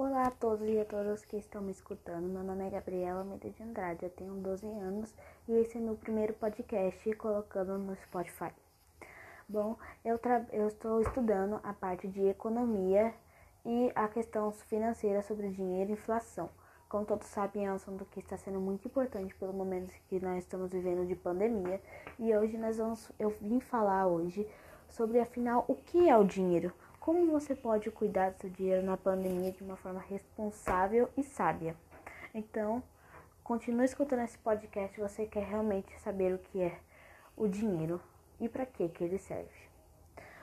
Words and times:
Olá 0.00 0.28
a 0.28 0.30
todos 0.30 0.68
e 0.68 0.78
a 0.78 0.84
todas 0.84 1.24
que 1.24 1.36
estão 1.36 1.60
me 1.60 1.72
escutando. 1.72 2.28
Meu 2.28 2.44
nome 2.44 2.64
é 2.64 2.70
Gabriela 2.70 3.18
Almeida 3.18 3.50
de 3.50 3.60
Andrade, 3.64 4.04
eu 4.04 4.10
tenho 4.10 4.32
12 4.34 4.64
anos 4.64 5.12
e 5.48 5.52
esse 5.54 5.76
é 5.76 5.80
meu 5.80 5.96
primeiro 5.96 6.34
podcast 6.34 7.12
colocando 7.16 7.76
no 7.76 7.96
Spotify. 7.96 8.52
Bom, 9.48 9.76
eu, 10.04 10.20
eu 10.52 10.68
estou 10.68 11.00
estudando 11.00 11.58
a 11.64 11.72
parte 11.72 12.06
de 12.06 12.28
economia 12.28 13.12
e 13.66 13.90
a 13.92 14.06
questão 14.06 14.52
financeira 14.52 15.20
sobre 15.20 15.50
dinheiro 15.50 15.90
e 15.90 15.94
inflação. 15.94 16.48
Como 16.88 17.04
todos 17.04 17.26
sabem, 17.26 17.66
é 17.66 17.72
um 17.72 17.74
assunto 17.74 18.04
que 18.04 18.20
está 18.20 18.36
sendo 18.36 18.60
muito 18.60 18.86
importante 18.86 19.34
pelo 19.34 19.52
momento 19.52 19.92
que 20.08 20.20
nós 20.20 20.44
estamos 20.44 20.70
vivendo 20.70 21.08
de 21.08 21.16
pandemia. 21.16 21.82
E 22.20 22.32
hoje 22.36 22.56
nós 22.56 22.78
vamos, 22.78 23.10
eu 23.18 23.30
vim 23.30 23.58
falar 23.58 24.06
hoje 24.06 24.48
sobre 24.88 25.18
afinal 25.18 25.64
o 25.66 25.74
que 25.74 26.08
é 26.08 26.16
o 26.16 26.22
dinheiro 26.22 26.72
como 27.08 27.32
você 27.32 27.54
pode 27.54 27.90
cuidar 27.90 28.32
do 28.32 28.38
seu 28.38 28.50
dinheiro 28.50 28.84
na 28.84 28.94
pandemia 28.94 29.50
de 29.50 29.64
uma 29.64 29.78
forma 29.78 29.98
responsável 29.98 31.08
e 31.16 31.22
sábia? 31.22 31.74
Então, 32.34 32.82
continue 33.42 33.86
escutando 33.86 34.24
esse 34.24 34.36
podcast 34.36 34.94
se 34.94 35.00
você 35.00 35.24
quer 35.24 35.44
realmente 35.44 35.98
saber 36.00 36.34
o 36.34 36.38
que 36.38 36.60
é 36.60 36.78
o 37.34 37.48
dinheiro 37.48 37.98
e 38.38 38.46
para 38.46 38.66
que 38.66 38.90
que 38.90 39.02
ele 39.02 39.16
serve. 39.16 39.48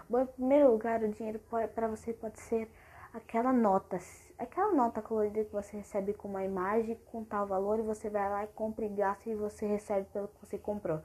Bom, 0.10 0.22
em 0.22 0.26
primeiro 0.26 0.72
lugar, 0.72 1.04
o 1.04 1.08
dinheiro 1.08 1.40
para 1.76 1.88
você 1.88 2.12
pode 2.12 2.40
ser 2.40 2.68
aquela 3.14 3.54
nota, 3.54 4.00
aquela 4.40 4.74
nota 4.74 5.04
colorida 5.04 5.46
que 5.46 5.54
você 5.54 5.78
recebe 5.78 6.14
com 6.14 6.28
uma 6.28 6.44
imagem 6.44 7.00
com 7.12 7.24
tal 7.24 7.46
valor 7.46 7.78
e 7.78 7.84
você 7.84 8.10
vai 8.10 8.28
lá 8.28 8.44
e 8.44 8.48
compra 8.48 8.86
e 8.86 8.90
gasta 8.90 9.30
e 9.30 9.36
você 9.36 9.68
recebe 9.68 10.08
pelo 10.12 10.30
que 10.30 10.44
você 10.44 10.58
comprou. 10.58 11.00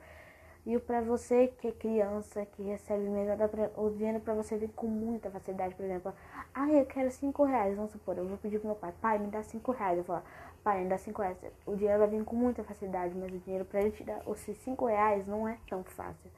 E 0.67 0.79
para 0.79 1.01
você 1.01 1.49
que 1.49 1.69
é 1.69 1.73
criança, 1.73 2.45
que 2.45 2.63
recebe 2.63 3.09
mesada, 3.09 3.51
o 3.77 3.91
dinheiro 3.91 4.21
para 4.21 4.35
você 4.35 4.59
vir 4.59 4.69
com 4.71 4.87
muita 4.87 5.31
facilidade, 5.31 5.75
por 5.75 5.85
exemplo, 5.85 6.13
ah, 6.55 6.71
eu 6.71 6.85
quero 6.85 7.11
cinco 7.11 7.45
reais, 7.45 7.75
vamos 7.75 7.93
supor, 7.93 8.19
eu 8.19 8.27
vou 8.27 8.37
pedir 8.37 8.59
pro 8.59 8.69
meu 8.69 8.77
pai, 8.77 8.93
pai, 9.01 9.19
me 9.19 9.29
dá 9.29 9.43
cinco 9.43 9.73
reais, 9.73 9.97
eu 9.97 10.05
falar, 10.05 10.23
pai, 10.63 10.83
me 10.83 10.89
dá 10.91 10.99
cinco 10.99 11.23
reais, 11.23 11.39
o 11.65 11.75
dinheiro 11.75 11.99
vai 11.99 12.09
vir 12.09 12.25
com 12.25 12.37
muita 12.37 12.63
facilidade, 12.63 13.15
mas 13.17 13.33
o 13.33 13.39
dinheiro 13.39 13.65
para 13.65 13.81
ele 13.81 14.05
dar 14.05 14.23
esses 14.31 14.59
cinco 14.59 14.85
reais 14.87 15.27
não 15.27 15.49
é 15.49 15.57
tão 15.69 15.83
fácil. 15.83 16.31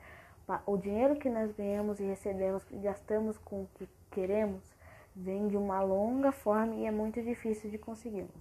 O 0.67 0.77
dinheiro 0.77 1.17
que 1.17 1.31
nós 1.31 1.51
ganhamos 1.53 1.99
e 1.99 2.05
recebemos 2.05 2.63
e 2.71 2.77
gastamos 2.77 3.39
com 3.39 3.63
o 3.63 3.69
que 3.75 3.89
queremos 4.11 4.63
vem 5.15 5.49
de 5.49 5.57
uma 5.57 5.81
longa 5.83 6.31
forma 6.33 6.75
e 6.75 6.87
é 6.87 6.91
muito 6.91 7.23
difícil 7.23 7.71
de 7.71 7.79
conseguirmos. 7.79 8.35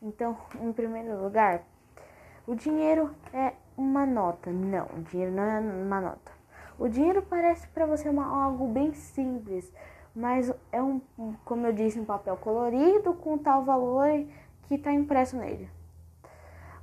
Então, 0.00 0.36
em 0.60 0.72
primeiro 0.72 1.20
lugar, 1.22 1.64
o 2.46 2.54
dinheiro 2.54 3.14
é 3.32 3.54
uma 3.78 4.04
nota. 4.04 4.50
Não, 4.50 4.86
o 4.86 5.02
dinheiro 5.02 5.32
não 5.32 5.44
é 5.44 5.60
uma 5.60 6.00
nota. 6.00 6.32
O 6.78 6.88
dinheiro 6.88 7.22
parece 7.22 7.66
para 7.68 7.86
você 7.86 8.08
uma, 8.08 8.26
algo 8.26 8.66
bem 8.68 8.92
simples, 8.92 9.72
mas 10.14 10.52
é 10.70 10.82
um, 10.82 11.00
como 11.44 11.66
eu 11.66 11.72
disse, 11.72 11.98
um 11.98 12.04
papel 12.04 12.36
colorido 12.36 13.14
com 13.14 13.38
tal 13.38 13.64
valor 13.64 14.26
que 14.64 14.74
está 14.74 14.92
impresso 14.92 15.36
nele. 15.36 15.70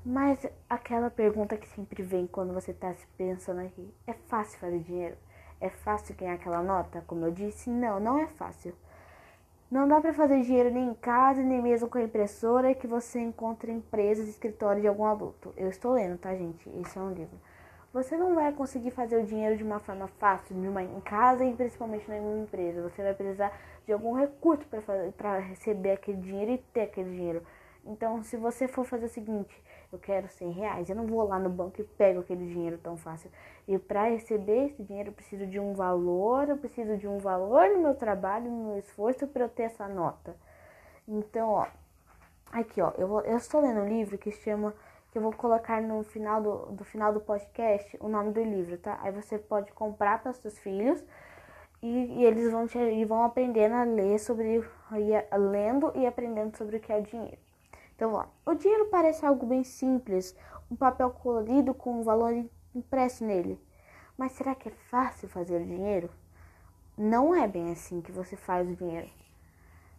Mas 0.05 0.45
aquela 0.69 1.09
pergunta 1.09 1.57
que 1.57 1.67
sempre 1.67 2.03
vem 2.03 2.27
quando 2.27 2.53
você 2.53 2.71
está 2.71 2.93
se 2.93 3.07
pensando 3.17 3.61
aqui, 3.61 3.93
é 4.05 4.13
fácil 4.13 4.59
fazer 4.59 4.79
dinheiro? 4.79 5.17
É 5.59 5.69
fácil 5.69 6.15
ganhar 6.15 6.33
aquela 6.33 6.61
nota? 6.61 7.03
Como 7.07 7.25
eu 7.25 7.31
disse, 7.31 7.69
não, 7.69 7.99
não 7.99 8.19
é 8.19 8.27
fácil. 8.27 8.75
Não 9.75 9.89
dá 9.89 9.99
para 9.99 10.13
fazer 10.13 10.41
dinheiro 10.41 10.71
nem 10.71 10.87
em 10.87 10.93
casa, 10.93 11.43
nem 11.43 11.61
mesmo 11.61 11.89
com 11.89 11.97
a 11.97 12.01
impressora 12.01 12.73
que 12.73 12.87
você 12.87 13.19
encontra 13.19 13.69
em 13.69 13.75
empresas 13.75 14.25
escritórios 14.25 14.81
de 14.81 14.87
algum 14.87 15.03
adulto. 15.03 15.53
Eu 15.57 15.67
estou 15.67 15.91
lendo, 15.91 16.17
tá, 16.17 16.33
gente? 16.33 16.69
Isso 16.79 16.97
é 16.97 17.01
um 17.01 17.11
livro. 17.11 17.37
Você 17.91 18.15
não 18.15 18.35
vai 18.35 18.53
conseguir 18.53 18.91
fazer 18.91 19.17
o 19.17 19.25
dinheiro 19.25 19.57
de 19.57 19.65
uma 19.65 19.81
forma 19.81 20.07
fácil 20.17 20.55
numa, 20.55 20.81
em 20.81 21.01
casa 21.01 21.43
e 21.43 21.53
principalmente 21.53 22.09
em 22.09 22.43
empresa. 22.43 22.83
Você 22.83 23.03
vai 23.03 23.13
precisar 23.13 23.51
de 23.85 23.91
algum 23.91 24.13
recurso 24.13 24.65
para 25.17 25.39
receber 25.39 25.91
aquele 25.91 26.19
dinheiro 26.19 26.51
e 26.51 26.57
ter 26.57 26.83
aquele 26.83 27.09
dinheiro. 27.09 27.43
Então, 27.85 28.23
se 28.23 28.37
você 28.37 28.69
for 28.69 28.85
fazer 28.85 29.07
o 29.07 29.09
seguinte, 29.09 29.61
eu 29.95 29.99
quero 29.99 30.27
100 30.27 30.51
reais, 30.51 30.89
eu 30.89 30.95
não 30.95 31.07
vou 31.07 31.25
lá 31.27 31.39
no 31.39 31.49
banco 31.49 31.81
e 31.81 31.83
pego 31.83 32.19
aquele 32.19 32.45
dinheiro 32.47 32.77
tão 32.77 32.97
fácil. 32.97 33.31
E 33.67 33.77
para 33.77 34.09
receber 34.09 34.67
esse 34.67 34.83
dinheiro, 34.83 35.09
eu 35.09 35.13
preciso 35.13 35.47
de 35.47 35.59
um 35.59 35.73
valor, 35.73 36.49
eu 36.49 36.57
preciso 36.57 36.97
de 36.97 37.07
um 37.07 37.17
valor 37.17 37.69
no 37.69 37.81
meu 37.81 37.95
trabalho, 37.95 38.49
no 38.49 38.65
meu 38.69 38.77
esforço 38.77 39.25
para 39.27 39.45
eu 39.45 39.49
ter 39.49 39.63
essa 39.63 39.87
nota. 39.87 40.35
Então, 41.07 41.49
ó, 41.49 41.67
aqui, 42.51 42.81
ó, 42.81 42.91
eu, 42.97 43.21
eu 43.21 43.37
estou 43.37 43.61
lendo 43.61 43.81
um 43.81 43.87
livro 43.87 44.17
que 44.17 44.31
chama, 44.31 44.73
que 45.11 45.17
eu 45.17 45.21
vou 45.21 45.33
colocar 45.33 45.81
no 45.81 46.03
final 46.03 46.41
do, 46.41 46.57
do 46.73 46.83
final 46.83 47.13
do 47.13 47.19
podcast 47.19 47.97
o 47.99 48.09
nome 48.09 48.31
do 48.31 48.43
livro, 48.43 48.77
tá? 48.77 48.99
Aí 49.01 49.11
você 49.11 49.37
pode 49.37 49.71
comprar 49.71 50.21
para 50.21 50.33
seus 50.33 50.57
filhos. 50.59 51.03
E, 51.81 52.21
e, 52.21 52.25
eles 52.25 52.51
vão, 52.51 52.67
te, 52.67 52.79
e 52.79 53.05
vão 53.05 53.23
aprendendo 53.23 53.75
a 53.75 53.83
ler 53.83 54.17
sobre, 54.19 54.63
lendo 55.51 55.91
e 55.95 56.07
aprendendo 56.07 56.57
sobre 56.57 56.77
o 56.77 56.79
que 56.79 56.91
é 56.91 56.99
dinheiro. 56.99 57.44
Então, 57.95 58.13
ó, 58.13 58.25
o 58.45 58.53
dinheiro 58.53 58.87
parece 58.91 59.25
algo 59.25 59.45
bem 59.45 59.63
simples, 59.63 60.35
um 60.69 60.75
papel 60.75 61.09
colorido 61.11 61.73
com 61.73 62.01
um 62.01 62.03
valor 62.03 62.33
impresso 62.75 63.23
nele. 63.23 63.57
Mas 64.17 64.33
será 64.33 64.53
que 64.53 64.67
é 64.67 64.71
fácil 64.71 65.29
fazer 65.29 65.61
o 65.61 65.65
dinheiro? 65.65 66.09
Não 66.97 67.33
é 67.33 67.47
bem 67.47 67.71
assim 67.71 68.01
que 68.01 68.11
você 68.11 68.35
faz 68.35 68.69
o 68.69 68.75
dinheiro. 68.75 69.09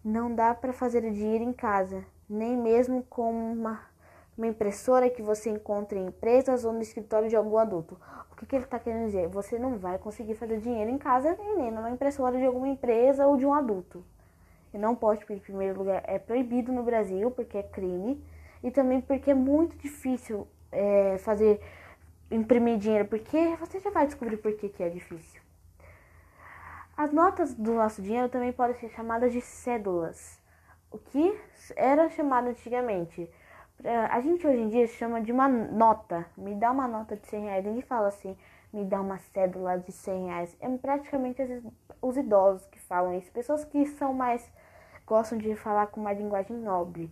Não 0.04 0.34
dá 0.34 0.54
para 0.54 0.74
fazer 0.74 1.04
o 1.04 1.12
dinheiro 1.12 1.42
em 1.42 1.52
casa, 1.54 2.04
nem 2.28 2.54
mesmo 2.56 3.02
com 3.04 3.32
uma, 3.52 3.80
uma 4.36 4.46
impressora 4.46 5.08
que 5.08 5.22
você 5.22 5.48
encontra 5.48 5.98
em 5.98 6.06
empresas 6.06 6.66
ou 6.66 6.74
no 6.74 6.82
escritório 6.82 7.30
de 7.30 7.36
algum 7.36 7.56
adulto. 7.56 7.98
O 8.30 8.36
que, 8.36 8.44
que 8.44 8.56
ele 8.56 8.64
está 8.64 8.78
querendo 8.78 9.06
dizer? 9.06 9.28
Você 9.28 9.58
não 9.58 9.78
vai 9.78 9.98
conseguir 9.98 10.34
fazer 10.34 10.60
dinheiro 10.60 10.90
em 10.90 10.98
casa 10.98 11.34
nem 11.56 11.70
numa 11.70 11.90
impressora 11.90 12.38
de 12.38 12.44
alguma 12.44 12.68
empresa 12.68 13.26
ou 13.26 13.38
de 13.38 13.46
um 13.46 13.54
adulto 13.54 14.04
não 14.78 14.94
pode, 14.94 15.24
em 15.30 15.38
primeiro 15.38 15.78
lugar 15.78 16.02
é 16.06 16.18
proibido 16.18 16.72
no 16.72 16.82
Brasil, 16.82 17.30
porque 17.30 17.58
é 17.58 17.62
crime, 17.62 18.22
e 18.62 18.70
também 18.70 19.00
porque 19.00 19.30
é 19.30 19.34
muito 19.34 19.76
difícil 19.76 20.46
é, 20.72 21.18
fazer 21.18 21.60
imprimir 22.30 22.78
dinheiro, 22.78 23.06
porque 23.06 23.56
você 23.56 23.78
já 23.78 23.90
vai 23.90 24.06
descobrir 24.06 24.36
por 24.36 24.52
que, 24.54 24.68
que 24.68 24.82
é 24.82 24.88
difícil. 24.88 25.40
As 26.96 27.12
notas 27.12 27.54
do 27.54 27.74
nosso 27.74 28.00
dinheiro 28.00 28.28
também 28.28 28.52
podem 28.52 28.74
ser 28.76 28.88
chamadas 28.90 29.32
de 29.32 29.40
cédulas, 29.40 30.40
o 30.90 30.98
que 30.98 31.38
era 31.76 32.08
chamado 32.08 32.48
antigamente. 32.48 33.30
A 34.10 34.20
gente 34.20 34.46
hoje 34.46 34.62
em 34.62 34.68
dia 34.68 34.86
chama 34.86 35.20
de 35.20 35.30
uma 35.30 35.46
nota. 35.46 36.24
Me 36.36 36.54
dá 36.54 36.70
uma 36.70 36.88
nota 36.88 37.14
de 37.14 37.26
100 37.26 37.44
reais. 37.44 37.64
Ninguém 37.64 37.82
fala 37.82 38.08
assim, 38.08 38.34
me 38.72 38.84
dá 38.84 39.00
uma 39.00 39.18
cédula 39.18 39.78
de 39.78 39.92
100 39.92 40.26
reais. 40.26 40.56
É 40.60 40.68
praticamente 40.78 41.42
os 42.00 42.16
idosos 42.16 42.66
que 42.66 42.80
falam 42.80 43.18
isso. 43.18 43.30
Pessoas 43.30 43.64
que 43.64 43.84
são 43.84 44.14
mais 44.14 44.50
gostam 45.06 45.38
de 45.38 45.54
falar 45.54 45.86
com 45.86 46.00
uma 46.00 46.12
linguagem 46.12 46.56
nobre. 46.56 47.10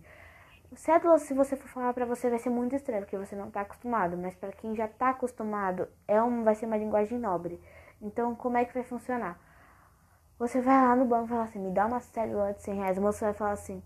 Cédula, 0.75 1.17
se 1.19 1.33
você 1.33 1.55
for 1.55 1.69
falar 1.69 1.93
para 1.93 2.05
você, 2.05 2.29
vai 2.29 2.39
ser 2.39 2.49
muito 2.49 2.75
estranho, 2.75 3.01
porque 3.01 3.17
você 3.17 3.35
não 3.35 3.47
está 3.47 3.61
acostumado. 3.61 4.17
Mas 4.17 4.35
para 4.35 4.51
quem 4.51 4.75
já 4.75 4.85
está 4.85 5.09
acostumado, 5.09 5.87
é 6.07 6.21
um, 6.21 6.43
vai 6.43 6.55
ser 6.55 6.65
uma 6.65 6.77
linguagem 6.77 7.17
nobre. 7.17 7.61
Então, 8.01 8.35
como 8.35 8.57
é 8.57 8.65
que 8.65 8.73
vai 8.73 8.83
funcionar? 8.83 9.39
Você 10.37 10.59
vai 10.59 10.75
lá 10.75 10.95
no 10.95 11.05
banco 11.05 11.25
e 11.25 11.29
fala 11.29 11.43
assim, 11.43 11.59
me 11.59 11.71
dá 11.71 11.85
uma 11.85 12.01
cédula 12.01 12.53
de 12.53 12.61
100 12.61 12.75
reais. 12.75 12.97
O 12.97 13.01
moço 13.01 13.23
vai 13.23 13.33
falar 13.33 13.51
assim, 13.53 13.81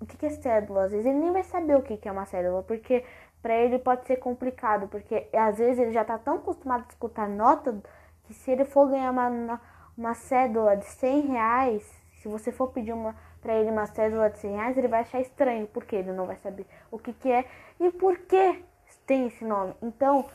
o 0.00 0.06
que, 0.06 0.16
que 0.16 0.26
é 0.26 0.30
cédula? 0.30 0.84
Às 0.84 0.92
vezes 0.92 1.06
ele 1.06 1.18
nem 1.18 1.32
vai 1.32 1.42
saber 1.42 1.76
o 1.76 1.82
que, 1.82 1.96
que 1.96 2.08
é 2.08 2.12
uma 2.12 2.24
cédula, 2.24 2.62
porque 2.62 3.04
para 3.42 3.54
ele 3.54 3.78
pode 3.78 4.06
ser 4.06 4.16
complicado, 4.16 4.86
porque 4.88 5.28
às 5.32 5.58
vezes 5.58 5.78
ele 5.78 5.92
já 5.92 6.02
está 6.02 6.18
tão 6.18 6.36
acostumado 6.36 6.84
a 6.84 6.88
escutar 6.88 7.28
nota 7.28 7.80
que 8.24 8.34
se 8.34 8.50
ele 8.50 8.64
for 8.64 8.88
ganhar 8.88 9.10
uma, 9.10 9.60
uma 9.96 10.14
cédula 10.14 10.76
de 10.76 10.84
100 10.84 11.20
reais, 11.28 12.05
se 12.26 12.28
você 12.28 12.50
for 12.50 12.72
pedir 12.72 12.92
uma 12.92 13.14
para 13.40 13.54
ele 13.54 13.70
uma 13.70 13.86
cédula 13.86 14.28
de 14.28 14.38
100 14.40 14.56
reais, 14.56 14.76
ele 14.76 14.88
vai 14.88 15.02
achar 15.02 15.20
estranho, 15.20 15.68
porque 15.68 15.94
ele 15.94 16.10
não 16.10 16.26
vai 16.26 16.36
saber 16.36 16.66
o 16.90 16.98
que, 16.98 17.12
que 17.12 17.30
é 17.30 17.44
e 17.78 17.88
por 17.92 18.18
que 18.18 18.64
tem 19.06 19.28
esse 19.28 19.44
nome. 19.44 19.74
Então, 19.80 20.26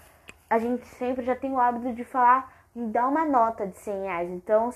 a 0.49 0.57
gente 0.57 0.85
sempre 0.87 1.25
já 1.25 1.35
tem 1.35 1.51
o 1.51 1.59
hábito 1.59 1.93
de 1.93 2.05
falar, 2.05 2.65
me 2.73 2.87
dá 2.87 3.05
uma 3.05 3.25
nota 3.25 3.67
de 3.67 3.75
100 3.75 4.03
reais. 4.03 4.29
Então, 4.29 4.69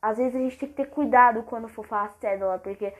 às 0.00 0.16
vezes 0.16 0.34
a 0.34 0.38
gente 0.38 0.58
tem 0.58 0.68
que 0.70 0.74
ter 0.74 0.86
cuidado 0.86 1.42
quando 1.42 1.68
for 1.68 1.84
falar 1.84 2.12
cédula, 2.18 2.58
porque 2.58 2.94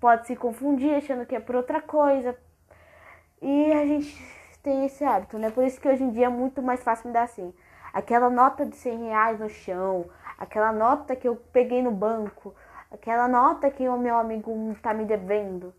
pode 0.00 0.26
se 0.26 0.34
confundir 0.34 0.94
achando 0.94 1.26
que 1.26 1.36
é 1.36 1.40
por 1.40 1.56
outra 1.56 1.82
coisa. 1.82 2.34
E 3.42 3.72
a 3.72 3.84
gente 3.84 4.16
tem 4.62 4.86
esse 4.86 5.04
hábito, 5.04 5.38
né? 5.38 5.50
Por 5.50 5.64
isso 5.64 5.78
que 5.78 5.88
hoje 5.88 6.02
em 6.02 6.10
dia 6.10 6.26
é 6.26 6.30
muito 6.30 6.62
mais 6.62 6.82
fácil 6.82 7.08
me 7.08 7.12
dar 7.12 7.24
assim. 7.24 7.52
Aquela 7.92 8.30
nota 8.30 8.64
de 8.64 8.76
100 8.76 9.08
reais 9.08 9.40
no 9.40 9.50
chão, 9.50 10.08
aquela 10.38 10.72
nota 10.72 11.14
que 11.14 11.28
eu 11.28 11.36
peguei 11.36 11.82
no 11.82 11.90
banco, 11.90 12.54
aquela 12.90 13.28
nota 13.28 13.70
que 13.70 13.88
o 13.88 13.96
meu 13.96 14.16
amigo 14.16 14.76
tá 14.82 14.92
me 14.92 15.04
devendo. 15.04 15.74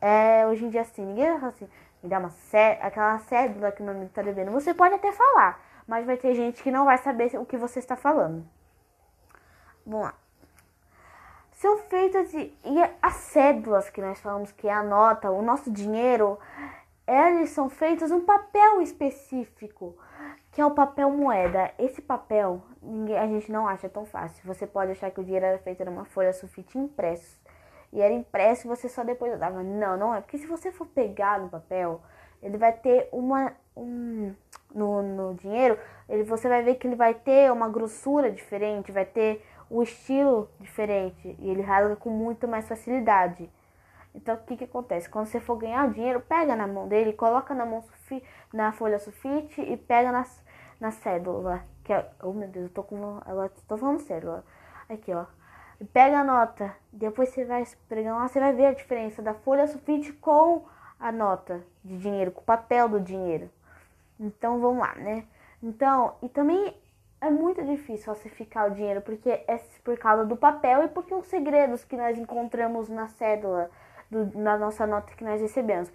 É, 0.00 0.46
hoje 0.46 0.64
em 0.64 0.70
dia 0.70 0.82
assim, 0.82 1.04
ninguém 1.04 1.30
vai 1.30 1.38
falar 1.40 1.52
assim, 1.52 1.68
me 2.02 2.08
dá 2.08 2.18
uma 2.18 2.30
cé 2.30 2.78
aquela 2.82 3.18
cédula 3.20 3.72
que 3.72 3.82
meu 3.82 3.92
amigo 3.92 4.10
tá 4.12 4.22
devendo. 4.22 4.50
Você 4.52 4.72
pode 4.72 4.94
até 4.94 5.12
falar, 5.12 5.60
mas 5.86 6.06
vai 6.06 6.16
ter 6.16 6.34
gente 6.34 6.62
que 6.62 6.70
não 6.70 6.84
vai 6.84 6.98
saber 6.98 7.34
o 7.36 7.46
que 7.46 7.56
você 7.56 7.78
está 7.78 7.96
falando. 7.96 8.46
Vamos 9.86 10.06
lá. 10.06 10.14
São 11.52 11.76
feitas 11.78 12.30
de. 12.30 12.38
E 12.64 12.90
as 13.02 13.14
cédulas 13.14 13.90
que 13.90 14.00
nós 14.00 14.18
falamos 14.20 14.50
que 14.52 14.66
é 14.66 14.72
a 14.72 14.82
nota, 14.82 15.30
o 15.30 15.42
nosso 15.42 15.70
dinheiro, 15.70 16.38
elas 17.06 17.50
são 17.50 17.68
feitas 17.68 18.10
um 18.10 18.24
papel 18.24 18.80
específico 18.80 19.94
que 20.52 20.60
é 20.60 20.66
o 20.66 20.72
papel 20.72 21.10
moeda. 21.10 21.72
Esse 21.78 22.02
papel 22.02 22.62
ninguém, 22.82 23.18
a 23.18 23.26
gente 23.26 23.50
não 23.50 23.66
acha 23.68 23.88
tão 23.88 24.04
fácil. 24.04 24.42
Você 24.46 24.66
pode 24.66 24.92
achar 24.92 25.10
que 25.10 25.20
o 25.20 25.24
dinheiro 25.24 25.46
era 25.46 25.58
feito 25.58 25.84
numa 25.84 26.04
folha 26.04 26.32
sulfite 26.32 26.78
impresso. 26.78 27.38
e 27.92 28.00
era 28.00 28.12
impresso 28.14 28.68
você 28.68 28.88
só 28.88 29.04
depois 29.04 29.38
dava. 29.38 29.62
Não, 29.62 29.96
não 29.96 30.14
é. 30.14 30.20
Porque 30.20 30.38
se 30.38 30.46
você 30.46 30.72
for 30.72 30.86
pegar 30.86 31.40
no 31.40 31.48
papel, 31.48 32.00
ele 32.42 32.58
vai 32.58 32.72
ter 32.72 33.08
uma. 33.12 33.52
Um, 33.76 34.34
no, 34.74 35.02
no 35.02 35.34
dinheiro, 35.34 35.78
ele, 36.08 36.22
você 36.22 36.48
vai 36.48 36.62
ver 36.62 36.76
que 36.76 36.86
ele 36.86 36.96
vai 36.96 37.14
ter 37.14 37.50
uma 37.50 37.68
grossura 37.68 38.30
diferente, 38.30 38.92
vai 38.92 39.04
ter 39.04 39.44
o 39.68 39.82
estilo 39.82 40.48
diferente 40.60 41.36
e 41.38 41.50
ele 41.50 41.62
rasga 41.62 41.96
com 41.96 42.10
muito 42.10 42.46
mais 42.46 42.68
facilidade. 42.68 43.50
Então, 44.14 44.34
o 44.34 44.38
que, 44.38 44.56
que 44.56 44.64
acontece? 44.64 45.08
Quando 45.08 45.26
você 45.26 45.40
for 45.40 45.56
ganhar 45.56 45.88
dinheiro, 45.90 46.20
pega 46.20 46.56
na 46.56 46.66
mão 46.66 46.88
dele, 46.88 47.12
coloca 47.12 47.54
na, 47.54 47.64
mão 47.64 47.84
na 48.52 48.72
folha 48.72 48.98
sulfite 48.98 49.60
e 49.60 49.76
pega 49.76 50.10
na, 50.10 50.26
na 50.80 50.90
cédula. 50.90 51.62
Que 51.84 51.92
é, 51.92 52.10
oh 52.22 52.32
meu 52.32 52.48
Deus, 52.48 52.66
eu 52.66 52.72
tô 52.72 52.82
com. 52.82 53.20
Agora 53.24 53.50
tô 53.68 53.76
falando 53.76 54.00
cédula. 54.00 54.44
Aqui, 54.88 55.12
ó. 55.12 55.26
Pega 55.92 56.20
a 56.20 56.24
nota. 56.24 56.74
Depois 56.92 57.30
você 57.30 57.44
vai 57.44 57.62
esfregando 57.62 58.18
lá, 58.18 58.28
você 58.28 58.40
vai 58.40 58.52
ver 58.52 58.66
a 58.66 58.74
diferença 58.74 59.22
da 59.22 59.32
folha 59.32 59.66
sulfite 59.66 60.12
com 60.14 60.66
a 60.98 61.10
nota 61.10 61.64
de 61.82 61.96
dinheiro, 61.96 62.32
com 62.32 62.40
o 62.40 62.44
papel 62.44 62.88
do 62.88 63.00
dinheiro. 63.00 63.48
Então 64.18 64.60
vamos 64.60 64.80
lá, 64.80 64.94
né? 64.96 65.24
Então, 65.62 66.14
e 66.22 66.28
também 66.28 66.76
é 67.20 67.30
muito 67.30 67.62
difícil 67.64 68.06
falsificar 68.06 68.70
o 68.70 68.74
dinheiro, 68.74 69.00
porque 69.00 69.30
é 69.30 69.58
por 69.84 69.98
causa 69.98 70.24
do 70.24 70.36
papel 70.36 70.84
e 70.84 70.88
porque 70.88 71.14
os 71.14 71.26
segredos 71.26 71.84
que 71.84 71.96
nós 71.96 72.18
encontramos 72.18 72.88
na 72.88 73.08
cédula 73.08 73.70
do, 74.10 74.38
na 74.38 74.58
nossa 74.58 74.86
nota 74.86 75.14
que 75.14 75.24
nós 75.24 75.40
recebemos. 75.40 75.90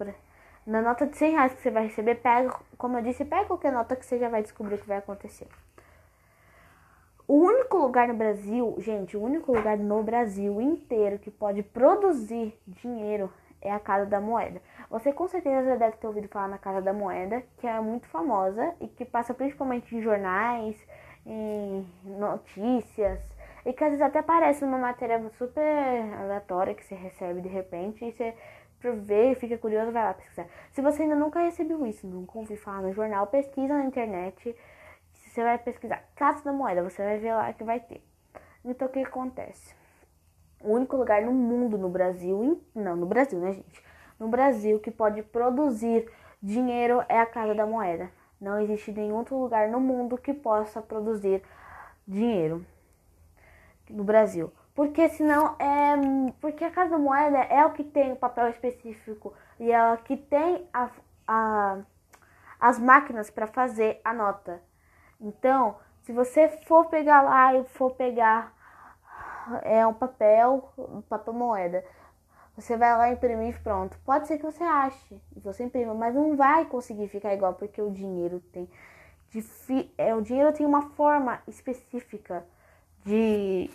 Na 0.66 0.82
nota 0.82 1.06
de 1.06 1.18
100 1.18 1.32
reais 1.32 1.54
que 1.54 1.62
você 1.62 1.70
vai 1.70 1.84
receber, 1.84 2.16
pega, 2.16 2.56
como 2.78 2.98
eu 2.98 3.04
disse, 3.04 3.24
pega 3.26 3.46
qualquer 3.46 3.72
nota 3.72 3.96
que 3.96 4.06
você 4.06 4.18
já 4.18 4.30
vai 4.30 4.42
descobrir 4.42 4.76
o 4.76 4.78
que 4.78 4.88
vai 4.88 4.98
acontecer. 4.98 5.48
O 7.28 7.36
único 7.36 7.78
lugar 7.78 8.08
no 8.08 8.14
Brasil, 8.14 8.76
gente, 8.80 9.18
o 9.18 9.22
único 9.22 9.52
lugar 9.52 9.78
no 9.78 10.04
Brasil 10.04 10.62
inteiro 10.62 11.18
que 11.18 11.32
pode 11.32 11.64
produzir 11.64 12.56
dinheiro 12.68 13.32
é 13.62 13.72
a 13.72 13.80
Casa 13.80 14.06
da 14.06 14.22
Moeda. 14.22 14.62
Você 14.92 15.12
com 15.12 15.28
certeza 15.28 15.70
já 15.70 15.76
deve 15.76 15.98
ter 15.98 16.06
ouvido 16.06 16.28
falar 16.28 16.48
na 16.48 16.60
Casa 16.60 16.82
da 16.82 16.94
Moeda, 16.94 17.44
que 17.58 17.66
é 17.66 17.80
muito 17.82 18.08
famosa 18.08 18.76
e 18.80 18.88
que 18.88 19.04
passa 19.04 19.34
principalmente 19.34 19.96
em 19.96 20.02
jornais, 20.02 20.78
em 21.26 21.88
notícias, 22.04 23.20
e 23.66 23.74
que 23.74 23.84
às 23.84 23.90
vezes 23.90 24.06
até 24.06 24.20
aparece 24.20 24.64
numa 24.64 24.78
matéria 24.78 25.20
super 25.38 26.14
aleatória 26.20 26.76
que 26.76 26.86
você 26.86 26.94
recebe 26.94 27.42
de 27.42 27.50
repente 27.50 28.06
e 28.06 28.12
você 28.12 28.36
vê 28.94 29.34
fica 29.34 29.58
curioso, 29.58 29.92
vai 29.92 30.04
lá 30.04 30.14
pesquisar. 30.14 30.46
Se 30.72 30.82
você 30.82 31.02
ainda 31.02 31.16
nunca 31.16 31.40
recebeu 31.40 31.84
isso, 31.88 32.06
nunca 32.06 32.38
ouviu 32.38 32.56
falar 32.58 32.84
no 32.84 32.94
jornal, 32.94 33.26
pesquisa 33.26 33.74
na 33.74 33.86
internet. 33.86 34.56
Você 35.12 35.44
vai 35.44 35.58
pesquisar 35.58 36.04
Casa 36.16 36.44
da 36.44 36.54
Moeda, 36.54 36.84
você 36.84 37.04
vai 37.04 37.18
ver 37.18 37.34
lá 37.34 37.52
que 37.52 37.64
vai 37.64 37.80
ter. 37.80 38.04
Então 38.64 38.88
o 38.88 38.92
que 38.92 39.00
acontece? 39.00 39.76
O 40.62 40.74
único 40.74 40.96
lugar 40.96 41.24
no 41.24 41.34
mundo, 41.34 41.78
no 41.78 41.90
Brasil, 41.90 42.62
não, 42.76 42.96
no 42.96 43.08
Brasil, 43.08 43.40
né, 43.40 43.54
gente? 43.54 43.84
No 44.20 44.28
Brasil 44.28 44.80
que 44.80 44.92
pode 44.92 45.24
produzir 45.24 46.08
dinheiro 46.42 47.04
é 47.10 47.20
a 47.20 47.26
Casa 47.26 47.56
da 47.56 47.66
Moeda. 47.66 48.12
Não 48.40 48.62
existe 48.62 48.92
nenhum 48.92 49.16
outro 49.16 49.38
lugar 49.38 49.68
no 49.70 49.80
mundo 49.80 50.18
que 50.18 50.34
possa 50.34 50.82
produzir 50.82 51.42
dinheiro 52.08 52.64
no 53.90 54.04
Brasil. 54.04 54.52
Porque 54.74 55.08
senão 55.10 55.56
é. 55.58 55.96
Porque 56.42 56.64
a 56.64 56.72
Casa 56.72 56.92
da 56.92 56.98
Moeda 56.98 57.38
é 57.38 57.66
o 57.66 57.72
que 57.72 57.84
tem 57.84 58.12
o 58.12 58.18
papel 58.18 58.50
específico 58.50 59.34
e 59.60 59.72
é 59.72 59.94
o 59.94 59.98
que 59.98 60.18
tem 60.18 60.68
a, 60.74 60.90
a, 61.28 61.78
as 62.60 62.78
máquinas 62.78 63.30
para 63.30 63.48
fazer 63.48 64.02
a 64.04 64.14
nota. 64.14 64.62
Então, 65.20 65.78
se 66.02 66.12
você 66.12 66.50
for 66.68 66.88
pegar 66.88 67.22
lá 67.22 67.56
e 67.56 67.64
for 67.66 67.92
pegar 67.92 68.54
é 69.64 69.86
um 69.86 69.94
papel, 69.94 70.72
um 70.78 71.02
papel 71.02 71.34
moeda, 71.34 71.86
você 72.56 72.76
vai 72.76 72.98
lá 72.98 73.10
imprimir 73.10 73.62
pronto. 73.62 73.98
Pode 74.06 74.28
ser 74.28 74.38
que 74.38 74.44
você 74.44 74.64
ache 74.64 75.22
e 75.36 75.40
você 75.40 75.64
imprima, 75.64 75.94
mas 75.94 76.16
não 76.16 76.36
vai 76.36 76.66
conseguir 76.66 77.08
ficar 77.08 77.34
igual 77.34 77.54
porque 77.54 77.82
o 77.82 77.92
dinheiro 77.92 78.40
tem 78.52 78.70
é, 79.98 80.16
o 80.16 80.22
dinheiro 80.22 80.54
tem 80.54 80.66
uma 80.66 80.92
forma 80.92 81.42
específica 81.46 82.46
de 83.06 83.70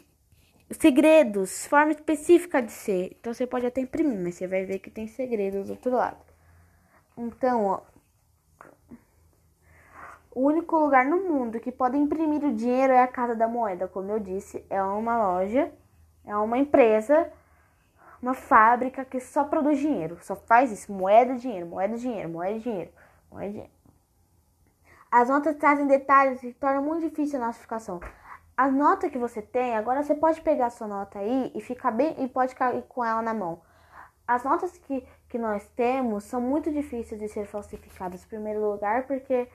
segredos, 0.73 1.67
forma 1.67 1.93
específica 1.93 2.61
de 2.61 2.73
ser. 2.73 3.17
Então 3.19 3.33
você 3.33 3.47
pode 3.47 3.67
até 3.67 3.81
imprimir, 3.81 4.19
mas 4.19 4.35
você 4.35 4.47
vai 4.47 4.65
ver 4.65 4.81
que 4.81 4.91
tem 4.91 5.07
segredos 5.07 5.67
do 5.67 5.73
outro 5.73 5.93
lado. 5.93 6.19
Então, 7.17 7.67
ó, 7.67 7.81
o 10.33 10.43
único 10.47 10.79
lugar 10.79 11.05
no 11.05 11.19
mundo 11.29 11.61
que 11.61 11.73
pode 11.73 11.97
imprimir 11.97 12.45
o 12.45 12.55
dinheiro 12.55 12.93
é 12.93 13.03
a 13.03 13.09
Casa 13.09 13.35
da 13.35 13.49
Moeda, 13.49 13.89
como 13.89 14.11
eu 14.11 14.19
disse, 14.19 14.65
é 14.69 14.83
uma 14.83 15.17
loja, 15.19 15.73
é 16.25 16.37
uma 16.37 16.59
empresa, 16.59 17.31
uma 18.23 18.35
fábrica 18.35 19.05
que 19.05 19.21
só 19.21 19.45
produz 19.45 19.79
dinheiro, 19.79 20.19
só 20.23 20.37
faz 20.37 20.71
isso, 20.71 20.93
moeda, 20.93 21.35
dinheiro, 21.35 21.67
moeda, 21.67 21.97
dinheiro, 21.97 22.29
moeda, 22.29 22.59
dinheiro, 22.59 22.91
moeda, 23.31 23.51
dinheiro. 23.51 23.73
As 25.11 25.29
notas 25.29 25.57
trazem 25.57 25.87
detalhes 25.87 26.43
e 26.45 26.53
tornam 26.53 26.83
muito 26.83 27.09
difícil 27.09 27.43
a 27.43 27.47
notificação. 27.47 28.01
A 28.61 28.71
nota 28.71 29.09
que 29.09 29.17
você 29.17 29.41
tem, 29.41 29.75
agora 29.75 30.03
você 30.03 30.15
pode 30.15 30.39
pegar 30.43 30.67
a 30.67 30.71
sua 30.71 30.87
nota 30.87 31.19
aí 31.19 31.51
e 31.55 31.63
ficar 31.63 31.91
bem 31.91 32.15
e 32.23 32.29
pode 32.29 32.53
ficar 32.53 32.71
com 32.83 33.03
ela 33.03 33.23
na 33.23 33.33
mão. 33.33 33.63
As 34.29 34.45
notas 34.45 34.77
que, 34.77 35.03
que 35.31 35.39
nós 35.39 35.67
temos 35.71 36.25
são 36.25 36.43
muito 36.43 36.71
difíceis 36.71 37.19
de 37.19 37.27
ser 37.27 37.47
falsificadas, 37.47 38.23
em 38.23 38.29
primeiro 38.29 38.61
lugar, 38.61 39.07
porque 39.07 39.49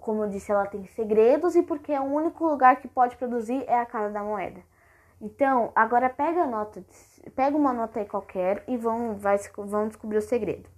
como 0.00 0.24
eu 0.24 0.30
disse, 0.30 0.50
ela 0.50 0.64
tem 0.64 0.86
segredos 0.86 1.54
e 1.56 1.62
porque 1.62 1.92
é 1.92 2.00
o 2.00 2.04
único 2.04 2.48
lugar 2.48 2.76
que 2.76 2.88
pode 2.88 3.18
produzir 3.18 3.62
é 3.68 3.78
a 3.78 3.84
Casa 3.84 4.08
da 4.14 4.22
Moeda. 4.22 4.62
Então, 5.20 5.70
agora 5.74 6.08
pega 6.08 6.44
a 6.44 6.46
nota, 6.46 6.82
pega 7.34 7.54
uma 7.54 7.74
nota 7.74 8.00
aí 8.00 8.06
qualquer 8.06 8.64
e 8.66 8.78
vão, 8.78 9.14
vai, 9.18 9.36
vão 9.58 9.88
descobrir 9.88 10.16
o 10.16 10.22
segredo. 10.22 10.70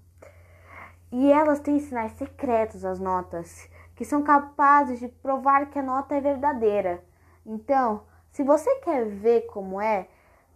E 1.12 1.30
elas 1.30 1.60
têm 1.60 1.78
sinais 1.78 2.10
secretos, 2.14 2.84
as 2.84 2.98
notas, 2.98 3.70
que 3.94 4.04
são 4.04 4.24
capazes 4.24 4.98
de 4.98 5.06
provar 5.06 5.70
que 5.70 5.78
a 5.78 5.84
nota 5.84 6.16
é 6.16 6.20
verdadeira. 6.20 7.06
Então, 7.48 8.02
se 8.30 8.42
você 8.42 8.72
quer 8.76 9.06
ver 9.06 9.46
como 9.46 9.80
é, 9.80 10.06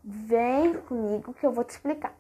vem 0.05 0.75
comigo 0.75 1.33
que 1.33 1.47
eu 1.47 1.50
vou 1.50 1.65
te 1.65 1.71
explicar. 1.71 2.12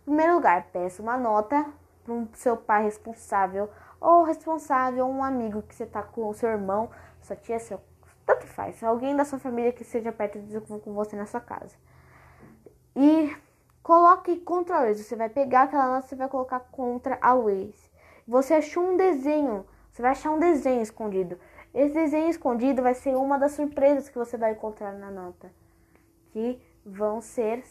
Em 0.00 0.04
primeiro 0.06 0.34
lugar, 0.34 0.68
peça 0.72 1.02
uma 1.02 1.18
nota 1.18 1.66
para 2.02 2.14
o 2.14 2.26
seu 2.32 2.56
pai 2.56 2.84
responsável 2.84 3.68
ou 4.00 4.22
responsável, 4.22 5.06
um 5.06 5.22
amigo 5.22 5.60
que 5.60 5.74
você 5.74 5.84
tá 5.84 6.02
com 6.02 6.26
o 6.26 6.32
seu 6.32 6.48
irmão, 6.48 6.88
sua 7.20 7.36
tia, 7.36 7.58
seu. 7.58 7.80
Tanto 8.24 8.46
faz, 8.46 8.82
alguém 8.82 9.14
da 9.14 9.26
sua 9.26 9.38
família 9.38 9.72
que 9.72 9.84
seja 9.84 10.10
perto 10.10 10.38
de 10.38 10.58
com 10.60 10.94
você 10.94 11.14
na 11.14 11.26
sua 11.26 11.40
casa. 11.40 11.76
E 12.96 13.36
coloque 13.82 14.40
contra 14.40 14.76
a 14.76 14.80
Waze. 14.84 15.04
Você 15.04 15.16
vai 15.16 15.28
pegar 15.28 15.62
aquela 15.62 15.86
nota 15.86 16.14
e 16.14 16.16
vai 16.16 16.28
colocar 16.28 16.60
contra 16.60 17.18
a 17.20 17.34
Waze. 17.34 17.90
Você 18.26 18.54
achou 18.54 18.84
um 18.84 18.96
desenho, 18.96 19.66
você 19.90 20.00
vai 20.00 20.12
achar 20.12 20.30
um 20.30 20.38
desenho 20.38 20.80
escondido. 20.80 21.38
Esse 21.74 21.94
desenho 21.94 22.28
escondido 22.28 22.82
vai 22.82 22.94
ser 22.94 23.16
uma 23.16 23.38
das 23.38 23.52
surpresas 23.52 24.08
que 24.08 24.18
você 24.18 24.36
vai 24.36 24.52
encontrar 24.52 24.92
na 24.92 25.10
nota, 25.10 25.50
que 26.32 26.60
vão 26.84 27.20
ser 27.20 27.62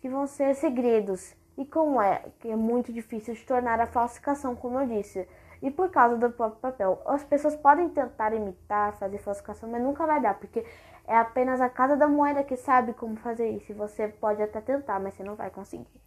que 0.00 0.08
vão 0.08 0.26
ser 0.26 0.54
segredos. 0.54 1.34
E 1.58 1.64
como 1.64 2.00
é 2.00 2.24
que 2.38 2.48
é 2.48 2.56
muito 2.56 2.92
difícil 2.92 3.34
de 3.34 3.44
tornar 3.44 3.80
a 3.80 3.86
falsificação, 3.86 4.56
como 4.56 4.80
eu 4.80 4.86
disse, 4.86 5.28
e 5.62 5.70
por 5.70 5.90
causa 5.90 6.16
do 6.16 6.30
próprio 6.30 6.60
papel, 6.60 7.02
as 7.04 7.22
pessoas 7.22 7.54
podem 7.54 7.88
tentar 7.90 8.32
imitar, 8.32 8.94
fazer 8.94 9.18
falsificação, 9.18 9.68
mas 9.68 9.82
nunca 9.82 10.06
vai 10.06 10.20
dar, 10.20 10.38
porque 10.38 10.64
é 11.06 11.16
apenas 11.16 11.60
a 11.60 11.68
casa 11.68 11.96
da 11.96 12.08
moeda 12.08 12.42
que 12.42 12.56
sabe 12.56 12.94
como 12.94 13.16
fazer 13.16 13.50
isso. 13.50 13.72
E 13.72 13.74
você 13.74 14.08
pode 14.08 14.42
até 14.42 14.60
tentar, 14.60 14.98
mas 14.98 15.14
você 15.14 15.22
não 15.22 15.34
vai 15.34 15.50
conseguir. 15.50 16.00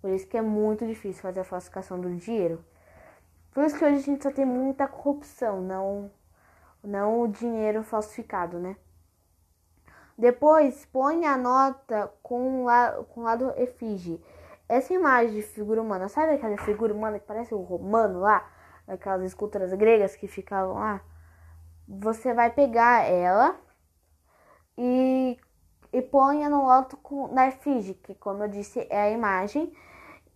Por 0.00 0.10
isso 0.10 0.28
que 0.28 0.36
é 0.36 0.42
muito 0.42 0.86
difícil 0.86 1.20
fazer 1.22 1.40
a 1.40 1.44
falsificação 1.44 2.00
do 2.00 2.14
dinheiro. 2.14 2.64
Por 3.52 3.64
isso 3.64 3.76
que 3.76 3.84
hoje 3.84 3.96
a 3.96 3.98
gente 3.98 4.22
só 4.22 4.30
tem 4.30 4.44
muita 4.44 4.86
corrupção, 4.86 5.60
não, 5.60 6.10
não 6.82 7.20
o 7.22 7.28
dinheiro 7.28 7.82
falsificado, 7.82 8.58
né? 8.58 8.76
Depois, 10.16 10.84
põe 10.86 11.24
a 11.24 11.36
nota 11.36 12.12
com 12.22 12.64
lado, 12.64 13.04
com 13.04 13.22
lado 13.22 13.52
efígie. 13.56 14.22
Essa 14.68 14.92
imagem 14.92 15.36
de 15.36 15.42
figura 15.42 15.80
humana, 15.80 16.08
sabe 16.08 16.34
aquela 16.34 16.58
figura 16.58 16.92
humana 16.92 17.18
que 17.18 17.26
parece 17.26 17.54
o 17.54 17.62
romano 17.62 18.20
lá? 18.20 18.48
Aquelas 18.86 19.22
esculturas 19.22 19.72
gregas 19.72 20.14
que 20.14 20.28
ficavam 20.28 20.74
lá? 20.74 21.00
Você 21.88 22.34
vai 22.34 22.50
pegar 22.50 23.04
ela 23.04 23.58
e, 24.76 25.38
e 25.92 26.02
ponha 26.02 26.48
no 26.48 26.70
alto 26.70 26.96
com, 26.98 27.28
na 27.28 27.48
efígie, 27.48 27.94
que 27.94 28.14
como 28.14 28.44
eu 28.44 28.48
disse 28.48 28.86
é 28.90 29.02
a 29.02 29.10
imagem, 29.10 29.72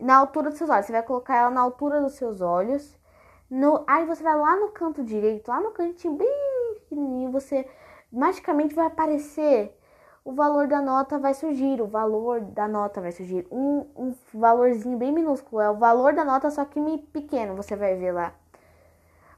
na 0.00 0.16
altura 0.16 0.50
dos 0.50 0.58
seus 0.58 0.70
olhos. 0.70 0.86
Você 0.86 0.92
vai 0.92 1.02
colocar 1.02 1.36
ela 1.36 1.50
na 1.50 1.60
altura 1.60 2.00
dos 2.00 2.14
seus 2.14 2.40
olhos. 2.40 2.98
No, 3.50 3.84
aí 3.86 4.04
você 4.06 4.22
vai 4.22 4.36
lá 4.36 4.56
no 4.56 4.68
canto 4.70 5.04
direito, 5.04 5.48
lá 5.48 5.60
no 5.60 5.70
cantinho 5.70 6.14
bem 6.14 6.74
pequenininho, 6.74 7.30
você 7.30 7.68
magicamente 8.10 8.74
vai 8.74 8.86
aparecer 8.86 9.76
o 10.24 10.32
valor 10.32 10.66
da 10.66 10.80
nota 10.80 11.18
vai 11.18 11.34
surgir, 11.34 11.82
o 11.82 11.86
valor 11.86 12.40
da 12.40 12.66
nota 12.66 13.00
vai 13.00 13.12
surgir. 13.12 13.46
Um, 13.50 13.86
um 13.94 14.14
valorzinho 14.32 14.96
bem 14.96 15.12
minúsculo, 15.12 15.60
é 15.60 15.70
o 15.70 15.76
valor 15.76 16.14
da 16.14 16.24
nota, 16.24 16.50
só 16.50 16.64
que 16.64 16.80
pequeno, 17.12 17.54
você 17.54 17.76
vai 17.76 17.94
ver 17.96 18.12
lá. 18.12 18.34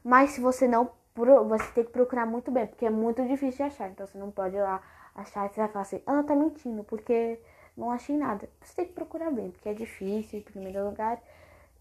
Mas 0.01 0.31
se 0.31 0.39
você 0.39 0.65
não, 0.65 0.89
você 1.13 1.71
tem 1.73 1.83
que 1.83 1.91
procurar 1.91 2.25
muito 2.25 2.49
bem, 2.49 2.65
porque 2.65 2.85
é 2.85 2.89
muito 2.89 3.21
difícil 3.27 3.57
de 3.57 3.63
achar. 3.63 3.89
Então 3.89 4.07
você 4.07 4.17
não 4.17 4.31
pode 4.31 4.55
ir 4.55 4.61
lá 4.61 4.81
achar 5.13 5.45
e 5.45 5.49
você 5.49 5.59
vai 5.59 5.67
falar 5.67 5.81
assim, 5.81 6.01
ah, 6.05 6.23
tá 6.23 6.33
mentindo, 6.33 6.83
porque 6.85 7.37
não 7.75 7.91
achei 7.91 8.15
nada. 8.15 8.49
Você 8.61 8.75
tem 8.75 8.85
que 8.85 8.93
procurar 8.93 9.29
bem, 9.29 9.51
porque 9.51 9.67
é 9.67 9.73
difícil 9.73 10.39
em 10.39 10.43
primeiro 10.43 10.85
lugar 10.85 11.21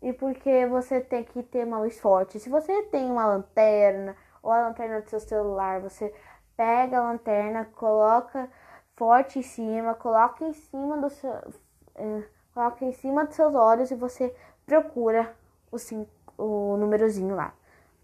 e 0.06 0.12
porque 0.12 0.64
você 0.66 1.00
tem 1.00 1.24
que 1.24 1.42
ter 1.42 1.66
uma 1.66 1.80
luz 1.80 1.98
forte. 1.98 2.38
Se 2.38 2.48
você 2.48 2.84
tem 2.84 3.10
uma 3.10 3.26
lanterna 3.26 4.16
ou 4.40 4.52
a 4.52 4.60
lanterna 4.60 5.00
do 5.00 5.10
seu 5.10 5.18
celular, 5.18 5.80
você 5.80 6.14
pega 6.56 6.98
a 6.98 7.02
lanterna, 7.02 7.64
coloca 7.74 8.48
forte 8.94 9.40
em 9.40 9.42
cima, 9.42 9.96
coloca 9.96 10.44
em 10.44 10.52
cima 10.52 10.96
do 10.98 11.10
seu, 11.10 11.32
é, 11.96 12.22
coloca 12.54 12.84
em 12.84 12.92
cima 12.92 13.24
dos 13.24 13.34
seus 13.34 13.52
olhos 13.52 13.90
e 13.90 13.96
você 13.96 14.32
procura 14.64 15.34
o, 15.72 15.76
cinco, 15.76 16.08
o 16.38 16.76
númerozinho 16.76 17.34
lá, 17.34 17.52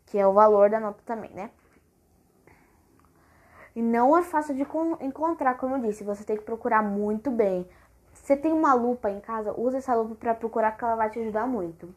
que 0.04 0.18
é 0.18 0.26
o 0.26 0.32
valor 0.32 0.70
da 0.70 0.80
nota 0.80 1.00
também, 1.06 1.30
né? 1.30 1.52
E 3.76 3.80
não 3.80 4.18
é 4.18 4.22
fácil 4.22 4.56
de 4.56 4.66
encontrar, 5.00 5.56
como 5.56 5.76
eu 5.76 5.80
disse, 5.82 6.02
você 6.02 6.24
tem 6.24 6.36
que 6.36 6.42
procurar 6.42 6.82
muito 6.82 7.30
bem. 7.30 7.64
Você 8.32 8.36
tem 8.38 8.50
uma 8.54 8.72
lupa 8.72 9.10
em 9.10 9.20
casa, 9.20 9.52
usa 9.52 9.76
essa 9.76 9.94
lupa 9.94 10.14
para 10.14 10.34
procurar 10.34 10.72
que 10.72 10.82
ela 10.82 10.96
vai 10.96 11.10
te 11.10 11.18
ajudar 11.18 11.46
muito. 11.46 11.94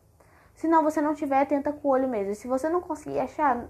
Se 0.54 0.68
não 0.68 0.84
você 0.84 1.00
não 1.00 1.16
tiver, 1.16 1.46
tenta 1.46 1.72
com 1.72 1.88
o 1.88 1.92
olho 1.92 2.10
mesmo. 2.10 2.36
Se 2.36 2.46
você 2.46 2.68
não 2.68 2.82
conseguir 2.82 3.20
achar, 3.20 3.70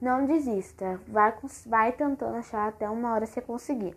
não 0.00 0.26
desista. 0.26 1.00
Vai, 1.06 1.32
vai 1.64 1.92
tentando 1.92 2.38
achar 2.38 2.66
até 2.66 2.90
uma 2.90 3.14
hora 3.14 3.24
você 3.24 3.40
conseguir. 3.40 3.96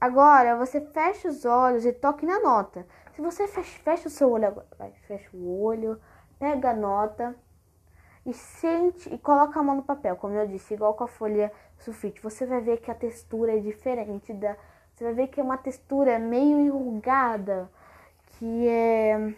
Agora, 0.00 0.56
você 0.56 0.80
fecha 0.80 1.28
os 1.28 1.44
olhos 1.44 1.86
e 1.86 1.92
toque 1.92 2.26
na 2.26 2.40
nota. 2.40 2.84
Se 3.12 3.22
você 3.22 3.46
fecha, 3.46 3.78
fecha 3.84 4.08
o 4.08 4.10
seu 4.10 4.28
olho 4.28 4.48
agora, 4.48 4.66
fecha 5.06 5.30
o 5.32 5.62
olho, 5.62 5.96
pega 6.40 6.70
a 6.70 6.74
nota 6.74 7.36
e 8.26 8.34
sente 8.34 9.14
e 9.14 9.16
coloca 9.16 9.60
a 9.60 9.62
mão 9.62 9.76
no 9.76 9.84
papel, 9.84 10.16
como 10.16 10.34
eu 10.34 10.48
disse, 10.48 10.74
igual 10.74 10.94
com 10.94 11.04
a 11.04 11.08
folha 11.08 11.52
sulfite. 11.78 12.20
Você 12.20 12.44
vai 12.44 12.60
ver 12.60 12.78
que 12.78 12.90
a 12.90 12.96
textura 12.96 13.56
é 13.56 13.60
diferente 13.60 14.32
da, 14.32 14.56
você 15.00 15.04
vai 15.04 15.14
ver 15.14 15.28
que 15.28 15.40
é 15.40 15.42
uma 15.42 15.56
textura 15.56 16.18
meio 16.18 16.60
enrugada, 16.60 17.70
que 18.26 18.68
é 18.68 19.32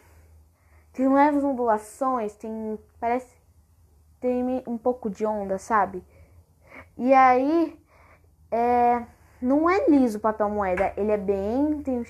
tem 0.93 1.09
leves 1.09 1.45
ondulações, 1.45 2.35
tem 2.35 2.77
parece 2.99 3.33
tem 4.21 4.61
um 4.67 4.77
pouco 4.77 5.09
de 5.09 5.25
onda, 5.25 5.59
sabe? 5.59 6.03
E 6.99 7.15
aí 7.15 7.79
é 8.51 9.07
não 9.41 9.71
é 9.71 9.87
liso 9.89 10.19
o 10.19 10.21
papel 10.21 10.51
moeda, 10.51 10.93
ele 10.97 11.13
é 11.13 11.17
bem 11.17 11.81
tem 11.85 12.05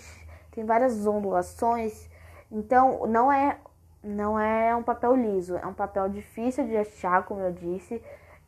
tem 0.50 0.64
várias 0.64 1.06
ondulações, 1.06 2.08
então 2.50 3.06
não 3.06 3.30
é 3.30 3.58
não 4.02 4.40
é 4.40 4.74
um 4.74 4.82
papel 4.82 5.14
liso, 5.14 5.58
é 5.58 5.66
um 5.66 5.74
papel 5.74 6.08
difícil 6.08 6.66
de 6.66 6.76
achar, 6.78 7.24
como 7.26 7.42
eu 7.42 7.52
disse, 7.52 8.02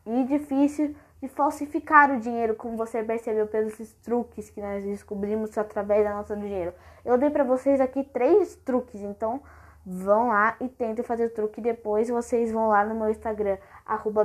e 0.07 0.25
difícil 0.25 0.97
de 1.25 1.29
falsificar 1.29 2.11
o 2.11 2.21
dinheiro, 2.21 2.55
como 2.55 2.77
você 2.77 3.03
percebeu 3.03 3.47
pelos 3.47 3.75
truques 4.03 4.51
que 4.51 4.61
nós 4.61 4.85
descobrimos 4.85 5.57
através 5.57 6.05
da 6.05 6.15
nossa 6.15 6.37
dinheiro. 6.37 6.75
Eu 7.03 7.17
dei 7.17 7.31
para 7.31 7.43
vocês 7.43 7.81
aqui 7.81 8.05
três 8.05 8.55
truques, 8.57 9.01
então 9.01 9.41
vão 9.87 10.29
lá 10.29 10.55
e 10.61 10.69
tentem 10.69 11.03
fazer 11.03 11.25
o 11.25 11.31
truque. 11.31 11.63
Depois 11.63 12.11
vocês 12.11 12.53
vão 12.53 12.69
lá 12.69 12.85
no 12.85 12.95
meu 12.95 13.09
Instagram, 13.09 13.57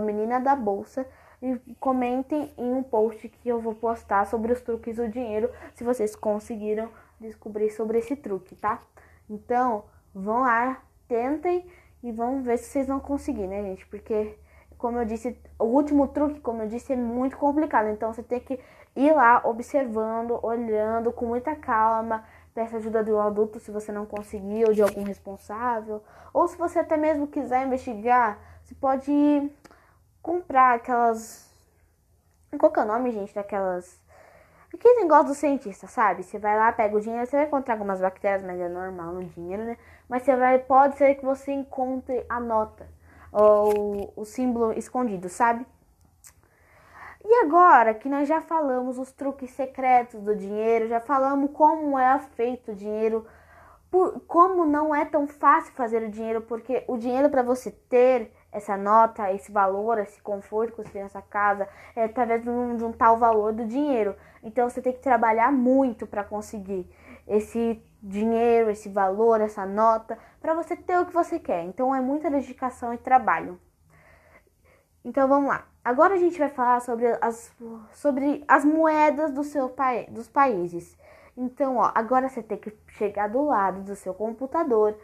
menina 0.01 0.41
da 0.41 0.57
bolsa, 0.57 1.07
e 1.41 1.57
comentem 1.79 2.53
em 2.57 2.73
um 2.73 2.83
post 2.83 3.29
que 3.29 3.47
eu 3.47 3.61
vou 3.61 3.73
postar 3.73 4.27
sobre 4.27 4.51
os 4.51 4.59
truques 4.59 4.97
do 4.97 5.07
dinheiro, 5.07 5.49
se 5.73 5.85
vocês 5.85 6.17
conseguiram 6.17 6.89
descobrir 7.17 7.69
sobre 7.69 7.99
esse 7.99 8.17
truque, 8.17 8.57
tá? 8.57 8.81
Então, 9.29 9.85
vão 10.13 10.41
lá, 10.41 10.81
tentem 11.07 11.65
e 12.03 12.11
vamos 12.11 12.43
ver 12.43 12.57
se 12.57 12.65
vocês 12.65 12.87
vão 12.87 12.99
conseguir, 12.99 13.47
né, 13.47 13.61
gente? 13.61 13.85
Porque, 13.85 14.37
como 14.79 14.97
eu 14.97 15.05
disse, 15.05 15.37
o 15.59 15.65
último 15.65 16.07
truque, 16.07 16.39
como 16.39 16.63
eu 16.63 16.67
disse, 16.67 16.93
é 16.93 16.95
muito 16.95 17.37
complicado. 17.37 17.89
Então, 17.89 18.13
você 18.13 18.23
tem 18.23 18.39
que 18.39 18.59
ir 18.95 19.13
lá 19.13 19.41
observando, 19.43 20.39
olhando 20.41 21.11
com 21.11 21.25
muita 21.25 21.55
calma. 21.55 22.23
Peça 22.55 22.77
ajuda 22.77 23.03
de 23.03 23.11
um 23.11 23.19
adulto 23.19 23.59
se 23.59 23.71
você 23.71 23.91
não 23.91 24.05
conseguir, 24.05 24.65
ou 24.65 24.73
de 24.73 24.81
algum 24.81 25.03
responsável. 25.03 26.01
Ou 26.33 26.47
se 26.47 26.57
você 26.57 26.79
até 26.79 26.97
mesmo 26.97 27.27
quiser 27.27 27.67
investigar, 27.67 28.39
você 28.63 28.73
pode 28.73 29.51
comprar 30.21 30.75
aquelas. 30.75 31.53
Qual 32.57 32.71
que 32.71 32.79
é 32.79 32.83
o 32.83 32.87
nome, 32.87 33.11
gente, 33.11 33.35
daquelas 33.35 33.99
Aquele 34.73 35.01
negócio 35.01 35.27
do 35.27 35.35
cientista, 35.35 35.87
sabe? 35.87 36.23
Você 36.23 36.37
vai 36.37 36.55
lá, 36.55 36.71
pega 36.71 36.95
o 36.95 37.01
dinheiro, 37.01 37.25
você 37.25 37.35
vai 37.35 37.45
encontrar 37.47 37.73
algumas 37.73 37.99
bactérias, 37.99 38.43
mas 38.43 38.59
é 38.59 38.69
normal 38.69 39.13
no 39.13 39.25
dinheiro, 39.25 39.63
né? 39.63 39.77
Mas 40.07 40.23
você 40.23 40.35
vai, 40.35 40.59
pode 40.59 40.95
ser 40.95 41.15
que 41.15 41.25
você 41.25 41.51
encontre 41.51 42.23
a 42.29 42.39
nota 42.39 42.87
ou 43.31 44.13
o 44.15 44.25
símbolo 44.25 44.73
escondido, 44.73 45.29
sabe? 45.29 45.65
E 47.23 47.33
agora 47.43 47.93
que 47.93 48.09
nós 48.09 48.27
já 48.27 48.41
falamos 48.41 48.97
os 48.97 49.11
truques 49.11 49.51
secretos 49.51 50.21
do 50.21 50.35
dinheiro, 50.35 50.87
já 50.87 50.99
falamos 50.99 51.51
como 51.53 51.99
é 51.99 52.17
feito 52.19 52.71
o 52.71 52.75
dinheiro, 52.75 53.25
por, 53.91 54.21
como 54.21 54.65
não 54.65 54.95
é 54.95 55.03
tão 55.03 55.27
fácil 55.27 55.73
fazer 55.73 56.01
o 56.03 56.09
dinheiro, 56.09 56.41
porque 56.41 56.83
o 56.87 56.97
dinheiro 56.97 57.29
para 57.29 57.43
você 57.43 57.71
ter 57.71 58.31
essa 58.51 58.77
nota, 58.77 59.31
esse 59.31 59.51
valor, 59.51 59.99
esse 59.99 60.21
conforto 60.21 60.75
que 60.75 60.83
você 60.83 60.89
tem 60.89 61.03
nessa 61.03 61.21
casa, 61.21 61.67
é 61.95 62.05
através 62.05 62.41
de 62.41 62.49
um, 62.49 62.77
de 62.77 62.83
um 62.83 62.91
tal 62.91 63.17
valor 63.17 63.53
do 63.53 63.65
dinheiro. 63.65 64.15
Então 64.41 64.69
você 64.69 64.81
tem 64.81 64.93
que 64.93 64.99
trabalhar 64.99 65.51
muito 65.51 66.07
para 66.07 66.23
conseguir 66.23 66.89
esse 67.27 67.81
dinheiro, 68.01 68.69
esse 68.69 68.89
valor, 68.89 69.41
essa 69.41 69.65
nota, 69.65 70.17
para 70.41 70.53
você 70.53 70.75
ter 70.75 70.97
o 70.97 71.05
que 71.05 71.13
você 71.13 71.39
quer. 71.39 71.63
Então 71.63 71.93
é 71.93 72.01
muita 72.01 72.29
dedicação 72.29 72.93
e 72.93 72.97
trabalho. 72.97 73.59
Então 75.03 75.27
vamos 75.27 75.49
lá. 75.49 75.65
Agora 75.83 76.15
a 76.15 76.17
gente 76.17 76.37
vai 76.37 76.49
falar 76.49 76.81
sobre 76.81 77.07
as, 77.21 77.55
sobre 77.93 78.43
as 78.47 78.65
moedas 78.65 79.31
do 79.31 79.43
seu 79.43 79.73
dos 80.09 80.27
países. 80.27 80.97
Então, 81.35 81.77
ó, 81.77 81.91
agora 81.95 82.27
você 82.27 82.43
tem 82.43 82.57
que 82.57 82.77
chegar 82.89 83.29
do 83.29 83.45
lado 83.45 83.81
do 83.81 83.95
seu 83.95 84.13
computador, 84.13 84.99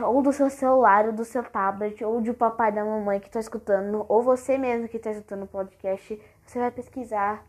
ou 0.00 0.22
do 0.22 0.32
seu 0.32 0.48
celular, 0.48 1.06
ou 1.06 1.12
do 1.12 1.24
seu 1.24 1.42
tablet, 1.42 2.04
ou 2.04 2.20
de 2.20 2.32
papai 2.32 2.70
da 2.70 2.84
mamãe 2.84 3.18
que 3.18 3.26
está 3.26 3.40
escutando, 3.40 4.06
ou 4.08 4.22
você 4.22 4.56
mesmo 4.56 4.88
que 4.88 4.96
está 4.96 5.10
escutando 5.10 5.42
o 5.42 5.48
podcast, 5.48 6.22
você 6.46 6.58
vai 6.60 6.70
pesquisar 6.70 7.44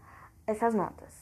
essas 0.48 0.74
notas. 0.74 1.14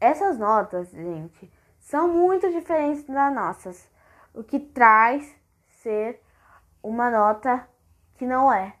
Essas 0.00 0.38
notas, 0.38 0.90
gente, 0.90 1.52
são 1.94 2.08
muito 2.08 2.50
diferentes 2.50 3.04
das 3.04 3.32
nossas, 3.32 3.88
o 4.34 4.42
que 4.42 4.58
traz 4.58 5.32
ser 5.68 6.20
uma 6.82 7.08
nota 7.08 7.68
que 8.16 8.26
não 8.26 8.52
é 8.52 8.74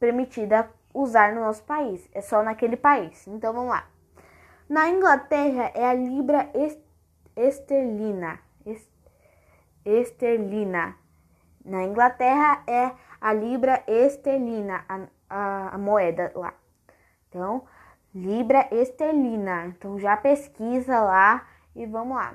permitida 0.00 0.68
usar 0.92 1.32
no 1.32 1.42
nosso 1.42 1.62
país, 1.62 2.08
é 2.12 2.20
só 2.20 2.42
naquele 2.42 2.76
país. 2.76 3.28
Então 3.28 3.52
vamos 3.52 3.70
lá. 3.70 3.86
Na 4.68 4.88
Inglaterra 4.88 5.70
é 5.72 5.88
a 5.88 5.94
libra 5.94 6.50
esterlina, 7.36 8.40
esterlina. 9.84 10.96
Na 11.64 11.84
Inglaterra 11.84 12.64
é 12.66 12.90
a 13.20 13.32
libra 13.32 13.84
esterlina, 13.86 14.84
a, 14.88 15.06
a, 15.30 15.68
a 15.76 15.78
moeda 15.78 16.32
lá. 16.34 16.52
Então, 17.28 17.62
libra 18.12 18.66
esterlina. 18.72 19.66
Então 19.66 19.96
já 19.96 20.16
pesquisa 20.16 21.00
lá 21.00 21.46
e 21.76 21.86
vamos 21.86 22.16
lá. 22.16 22.34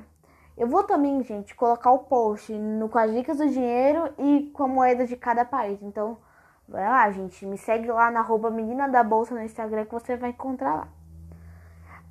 Eu 0.56 0.68
vou 0.68 0.84
também, 0.84 1.24
gente, 1.24 1.56
colocar 1.56 1.92
o 1.92 2.00
post 2.00 2.54
no, 2.54 2.88
com 2.88 2.98
as 3.00 3.12
dicas 3.12 3.38
do 3.38 3.50
dinheiro 3.50 4.14
e 4.20 4.52
com 4.54 4.64
a 4.64 4.68
moeda 4.68 5.06
de 5.06 5.16
cada 5.16 5.44
país. 5.44 5.82
Então, 5.82 6.18
vai 6.68 6.88
lá, 6.88 7.10
gente. 7.12 7.46
Me 7.46 7.58
segue 7.58 7.92
lá 7.92 8.12
na 8.12 8.20
arroba 8.20 8.52
menina 8.52 8.88
da 8.88 9.04
bolsa 9.04 9.34
no 9.34 9.42
Instagram 9.42 9.86
que 9.86 9.94
você 9.94 10.16
vai 10.16 10.30
encontrar 10.30 10.76
lá. 10.76 10.88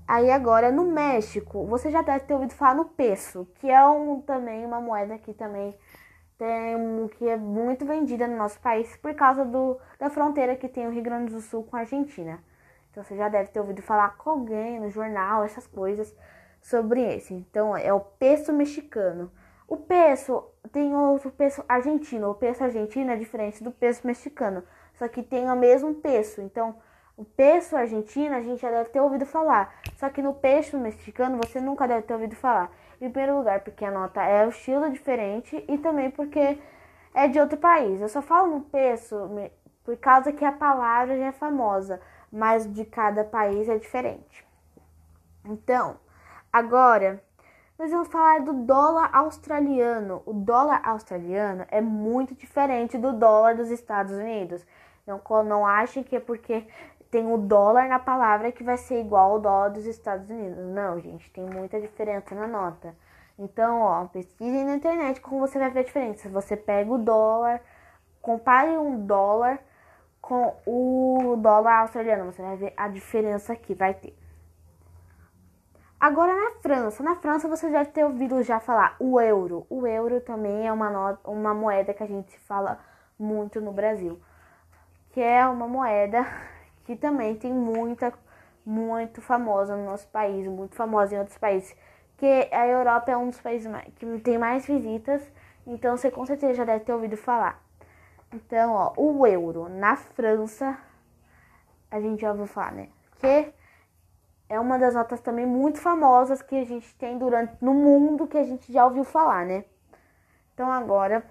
Aí 0.07 0.31
agora 0.31 0.73
no 0.73 0.85
México, 0.85 1.65
você 1.67 1.91
já 1.91 2.03
deve 2.03 2.25
ter 2.25 2.35
ouvido 2.35 2.53
falar 2.53 2.75
no 2.75 2.85
peso, 2.85 3.47
que 3.55 3.71
é 3.71 3.85
um, 3.87 4.21
também 4.21 4.67
uma 4.67 4.81
moeda 4.81 5.17
que 5.17 5.33
também 5.33 5.77
tem 6.37 7.09
que 7.17 7.29
é 7.29 7.37
muito 7.37 7.87
vendida 7.87 8.27
no 8.27 8.37
nosso 8.37 8.59
país 8.61 8.97
por 8.97 9.15
causa 9.15 9.45
do, 9.45 9.79
da 9.99 10.11
fronteira 10.11 10.57
que 10.57 10.69
tem 10.69 10.87
o 10.89 10.91
Rio 10.91 11.03
Grande 11.03 11.33
do 11.33 11.41
Sul 11.41 11.63
com 11.63 11.77
a 11.77 11.81
Argentina. 11.81 12.41
Então 12.91 13.03
você 13.05 13.17
já 13.17 13.29
deve 13.29 13.51
ter 13.51 13.61
ouvido 13.61 13.81
falar 13.81 14.17
com 14.17 14.31
alguém 14.31 14.81
no 14.81 14.91
jornal, 14.91 15.45
essas 15.45 15.67
coisas 15.67 16.15
sobre 16.63 17.03
esse. 17.03 17.35
Então 17.35 17.77
é 17.77 17.93
o 17.93 18.01
peso 18.01 18.53
mexicano. 18.53 19.31
O 19.69 19.77
peso 19.77 20.45
tem 20.73 20.95
outro 20.95 21.31
peso 21.31 21.65
argentino. 21.69 22.31
O 22.31 22.35
peso 22.35 22.63
argentino 22.65 23.11
é 23.11 23.17
diferente 23.17 23.63
do 23.63 23.71
peso 23.71 24.03
mexicano, 24.05 24.63
só 24.95 25.09
que 25.09 25.23
tem 25.23 25.51
o 25.51 25.57
mesmo 25.57 25.95
peso. 25.97 26.41
Então 26.41 26.77
o 27.17 27.25
peso 27.25 27.77
argentino 27.77 28.35
a 28.35 28.41
gente 28.41 28.63
já 28.63 28.71
deve 28.71 28.91
ter 28.91 29.01
ouvido 29.01 29.27
falar, 29.27 29.75
só 29.97 30.09
que 30.09 30.23
no 30.23 30.33
peso 30.33 30.79
mexicano 30.79 31.37
você 31.37 31.61
nunca 31.61 31.87
deve 31.87 32.03
ter 32.03 32.15
ouvido 32.15 32.37
falar. 32.37 32.71
Em 33.01 33.11
primeiro 33.11 33.37
lugar, 33.37 33.61
porque 33.61 33.85
a 33.85 33.91
nota 33.91 34.23
é 34.23 34.47
o 34.47 34.51
estilo 34.51 34.89
diferente 34.91 35.63
e 35.69 35.77
também 35.77 36.11
porque 36.11 36.59
é 37.13 37.27
de 37.27 37.39
outro 37.39 37.59
país. 37.59 38.01
Eu 38.01 38.09
só 38.09 38.23
falo 38.23 38.55
no 38.55 38.61
peso 38.63 39.29
por 39.85 39.97
causa 39.97 40.33
que 40.33 40.45
a 40.45 40.53
palavra 40.53 41.19
já 41.19 41.27
é 41.27 41.33
famosa, 41.33 42.01
mas 42.31 42.73
de 42.73 42.85
cada 42.85 43.25
país 43.25 43.69
é 43.69 43.77
diferente. 43.77 44.47
Então, 45.45 45.97
agora 46.53 47.23
nós 47.79 47.91
vamos 47.91 48.09
falar 48.09 48.41
do 48.41 48.53
dólar 48.53 49.11
australiano. 49.13 50.23
O 50.27 50.33
dólar 50.33 50.83
australiano 50.85 51.65
é 51.69 51.81
muito 51.81 52.35
diferente 52.35 52.99
do 52.99 53.13
dólar 53.13 53.57
dos 53.57 53.71
Estados 53.71 54.13
Unidos. 54.13 54.65
Não, 55.07 55.21
não 55.45 55.67
achem 55.67 56.03
que 56.05 56.15
é 56.15 56.21
porque 56.21 56.67
tem 57.11 57.27
o 57.33 57.37
dólar 57.37 57.89
na 57.89 57.99
palavra 57.99 58.53
que 58.53 58.63
vai 58.63 58.77
ser 58.77 59.01
igual 59.01 59.33
ao 59.33 59.41
dólar 59.41 59.69
dos 59.71 59.85
Estados 59.85 60.31
Unidos. 60.31 60.59
Não, 60.59 61.01
gente, 61.01 61.31
tem 61.33 61.45
muita 61.45 61.81
diferença 61.81 62.35
na 62.35 62.47
nota. 62.47 62.95
Então, 63.39 63.81
ó, 63.81 64.05
pesquise 64.07 64.65
na 64.65 64.77
internet 64.77 65.21
como 65.21 65.41
você 65.41 65.59
vai 65.59 65.71
ver 65.71 65.81
a 65.81 65.85
diferença. 65.85 66.29
Você 66.29 66.57
pega 66.57 66.91
o 66.93 66.99
dólar, 66.99 67.61
compare 68.21 68.79
um 68.79 69.05
dólar 69.05 69.59
com 70.21 70.55
o 70.65 71.37
dólar 71.37 71.81
australiano, 71.81 72.31
você 72.31 72.41
vai 72.41 72.57
ver 72.57 72.73
a 72.77 72.87
diferença 72.87 73.57
que 73.57 73.75
vai 73.75 73.93
ter. 73.93 74.17
Agora 76.03 76.35
na 76.35 76.51
França, 76.61 77.01
na 77.01 77.15
França 77.15 77.47
você 77.47 77.71
deve 77.71 77.91
ter 77.93 78.05
ouvido 78.05 78.43
já 78.43 78.59
falar 78.59 78.97
o 78.99 79.21
euro. 79.21 79.65
O 79.71 79.87
euro 79.87 80.21
também 80.21 80.67
é 80.67 80.73
uma, 80.73 80.91
nota, 80.91 81.31
uma 81.31 81.55
moeda 81.55 81.95
que 81.95 82.03
a 82.03 82.07
gente 82.09 82.37
fala 82.41 82.81
muito 83.17 83.61
no 83.61 83.71
Brasil, 83.71 84.21
que 85.13 85.21
é 85.21 85.47
uma 85.47 85.69
moeda 85.69 86.27
que 86.85 86.97
também 86.97 87.37
tem 87.37 87.53
muita, 87.53 88.13
muito 88.67 89.23
famosa 89.23 89.77
no 89.77 89.85
nosso 89.85 90.09
país, 90.09 90.45
muito 90.49 90.75
famosa 90.75 91.15
em 91.15 91.19
outros 91.21 91.39
países. 91.39 91.73
Que 92.17 92.49
a 92.51 92.67
Europa 92.67 93.13
é 93.13 93.17
um 93.17 93.29
dos 93.29 93.41
países 93.41 93.71
que 93.95 94.19
tem 94.23 94.37
mais 94.37 94.67
visitas, 94.67 95.23
então 95.65 95.97
você 95.97 96.11
com 96.11 96.27
certeza 96.27 96.55
já 96.55 96.65
deve 96.65 96.85
ter 96.85 96.93
ouvido 96.93 97.17
falar. 97.17 97.63
Então, 98.33 98.73
ó, 98.73 98.93
o 98.97 99.25
euro 99.25 99.69
na 99.69 99.95
França, 99.95 100.77
a 101.89 102.01
gente 102.01 102.23
já 102.23 102.33
ouviu 102.33 102.49
falar, 102.49 102.73
né? 102.73 102.89
Que 103.21 103.55
é 104.53 104.61
uma 104.61 104.79
das 104.79 104.95
notas 104.95 105.21
também 105.21 105.47
muito 105.47 105.81
famosas 105.81 106.43
que 106.43 106.55
a 106.55 106.65
gente 106.65 106.95
tem 106.97 107.17
durante 107.17 107.55
no 107.61 107.73
mundo 107.73 108.27
que 108.27 108.37
a 108.37 108.45
gente 108.45 108.71
já 108.73 108.85
ouviu 108.85 109.03
falar, 109.03 109.47
né? 109.47 109.65
Então 110.53 110.71
agora 110.71 111.25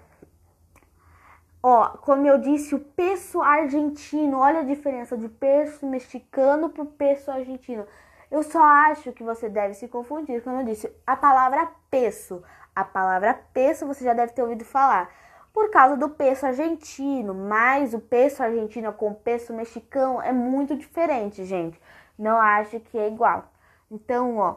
Ó, 1.64 1.90
como 1.98 2.26
eu 2.26 2.38
disse, 2.38 2.74
o 2.74 2.80
peso 2.80 3.40
argentino, 3.40 4.38
olha 4.38 4.60
a 4.60 4.64
diferença 4.64 5.16
do 5.16 5.28
peso 5.28 5.86
mexicano 5.86 6.70
pro 6.70 6.84
peso 6.84 7.30
argentino. 7.30 7.86
Eu 8.28 8.42
só 8.42 8.60
acho 8.60 9.12
que 9.12 9.22
você 9.22 9.48
deve 9.48 9.74
se 9.74 9.86
confundir, 9.86 10.42
como 10.42 10.60
eu 10.60 10.64
disse, 10.64 10.92
a 11.06 11.14
palavra 11.14 11.70
peso. 11.88 12.42
A 12.74 12.82
palavra 12.82 13.38
peso 13.52 13.86
você 13.86 14.02
já 14.04 14.12
deve 14.12 14.32
ter 14.32 14.42
ouvido 14.42 14.64
falar. 14.64 15.08
Por 15.52 15.70
causa 15.70 15.96
do 15.96 16.08
peso 16.08 16.46
argentino, 16.46 17.32
mas 17.32 17.94
o 17.94 18.00
peso 18.00 18.42
argentino 18.42 18.92
com 18.92 19.10
o 19.10 19.14
peso 19.14 19.52
mexicano 19.52 20.20
é 20.20 20.32
muito 20.32 20.74
diferente, 20.74 21.44
gente. 21.44 21.80
Não 22.18 22.40
acho 22.40 22.80
que 22.80 22.98
é 22.98 23.08
igual. 23.08 23.44
Então, 23.90 24.38
ó, 24.38 24.56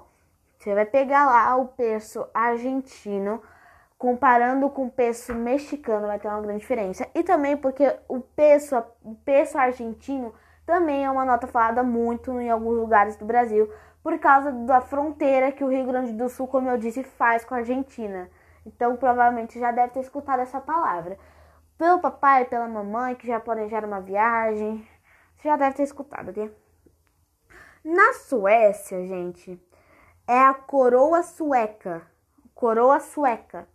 você 0.58 0.74
vai 0.74 0.86
pegar 0.86 1.26
lá 1.26 1.56
o 1.56 1.68
peso 1.68 2.28
argentino 2.34 3.42
comparando 3.98 4.70
com 4.70 4.86
o 4.86 4.92
peso 4.92 5.34
mexicano 5.34 6.08
vai 6.08 6.20
ter 6.20 6.28
uma 6.28 6.42
grande 6.42 6.60
diferença. 6.60 7.08
E 7.16 7.24
também 7.24 7.56
porque 7.58 7.96
o 8.08 8.20
peso, 8.20 8.84
o 9.04 9.16
peso 9.16 9.58
argentino 9.58 10.34
também 10.66 11.06
é 11.06 11.12
uma 11.12 11.26
nota 11.26 11.48
falada 11.48 11.84
muito 11.84 12.40
em 12.40 12.50
alguns 12.50 12.78
lugares 12.78 13.16
do 13.16 13.26
Brasil 13.26 13.72
por 14.04 14.20
causa 14.20 14.52
da 14.52 14.82
fronteira 14.82 15.52
que 15.52 15.64
o 15.64 15.70
Rio 15.70 15.86
Grande 15.86 16.14
do 16.14 16.30
Sul, 16.30 16.48
como 16.48 16.70
eu 16.70 16.78
disse, 16.78 17.04
faz 17.04 17.44
com 17.44 17.56
a 17.56 17.58
Argentina. 17.58 18.30
Então, 18.66 18.96
provavelmente 18.96 19.60
já 19.60 19.72
deve 19.72 19.94
ter 19.94 20.02
escutado 20.02 20.42
essa 20.42 20.60
palavra. 20.60 21.18
Pelo 21.78 22.00
papai 22.00 22.46
pela 22.46 22.68
mamãe 22.68 23.16
que 23.16 23.28
já 23.28 23.40
planejaram 23.40 23.88
uma 23.88 24.02
viagem, 24.02 24.88
você 25.36 25.50
já 25.50 25.58
deve 25.58 25.76
ter 25.76 25.84
escutado, 25.84 26.32
né? 26.36 26.50
Na 27.86 28.14
Suécia, 28.14 29.06
gente, 29.06 29.62
é 30.28 30.40
a 30.40 30.54
coroa 30.54 31.24
sueca. 31.24 32.02
Coroa 32.54 33.00
sueca 33.00 33.68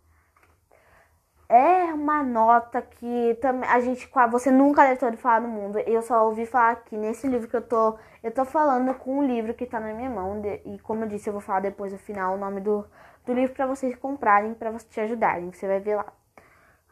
é 1.51 1.93
uma 1.93 2.23
nota 2.23 2.81
que 2.81 3.37
a 3.67 3.79
gente 3.81 4.09
você 4.29 4.49
nunca 4.49 4.83
deve 4.83 4.97
ter 4.97 5.05
ouvido 5.05 5.19
falar 5.19 5.41
no 5.41 5.49
mundo. 5.49 5.79
Eu 5.79 6.01
só 6.01 6.25
ouvi 6.25 6.45
falar 6.45 6.71
aqui 6.71 6.95
nesse 6.95 7.27
livro 7.27 7.49
que 7.49 7.55
eu 7.57 7.61
tô 7.61 7.97
eu 8.23 8.31
tô 8.31 8.45
falando 8.45 8.93
com 8.95 9.19
um 9.19 9.27
livro 9.27 9.53
que 9.53 9.65
tá 9.65 9.77
na 9.77 9.93
minha 9.93 10.09
mão 10.09 10.41
e 10.65 10.79
como 10.79 11.03
eu 11.03 11.09
disse, 11.09 11.29
eu 11.29 11.33
vou 11.33 11.41
falar 11.41 11.59
depois 11.59 11.91
no 11.91 11.99
final 11.99 12.35
o 12.35 12.37
nome 12.37 12.61
do, 12.61 12.85
do 13.25 13.33
livro 13.33 13.53
para 13.53 13.65
vocês 13.65 13.93
comprarem, 13.97 14.53
para 14.53 14.71
vocês 14.71 14.93
te 14.93 15.01
ajudarem. 15.01 15.51
Você 15.51 15.67
vai 15.67 15.81
ver 15.81 15.95
lá. 15.95 16.05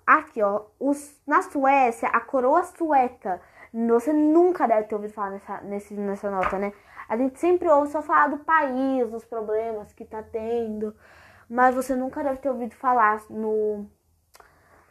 Aqui, 0.05 0.41
ó, 0.41 0.63
os, 0.79 1.21
na 1.25 1.41
Suécia, 1.41 2.09
a 2.09 2.19
coroa 2.19 2.63
sueca. 2.63 3.39
Você 3.71 4.11
nunca 4.11 4.67
deve 4.67 4.87
ter 4.87 4.95
ouvido 4.95 5.13
falar 5.13 5.29
nessa, 5.29 5.61
nesse, 5.61 5.93
nessa 5.93 6.29
nota, 6.29 6.57
né? 6.57 6.73
A 7.09 7.17
gente 7.17 7.39
sempre 7.39 7.67
ouve 7.67 7.91
só 7.91 8.03
falar 8.03 8.27
do 8.27 8.37
país, 8.37 9.09
dos 9.09 9.25
problemas 9.25 9.91
que 9.91 10.05
tá 10.05 10.21
tendo, 10.21 10.95
mas 11.49 11.73
você 11.73 11.95
nunca 11.95 12.23
deve 12.23 12.37
ter 12.37 12.49
ouvido 12.49 12.75
falar 12.75 13.19
no 13.31 13.87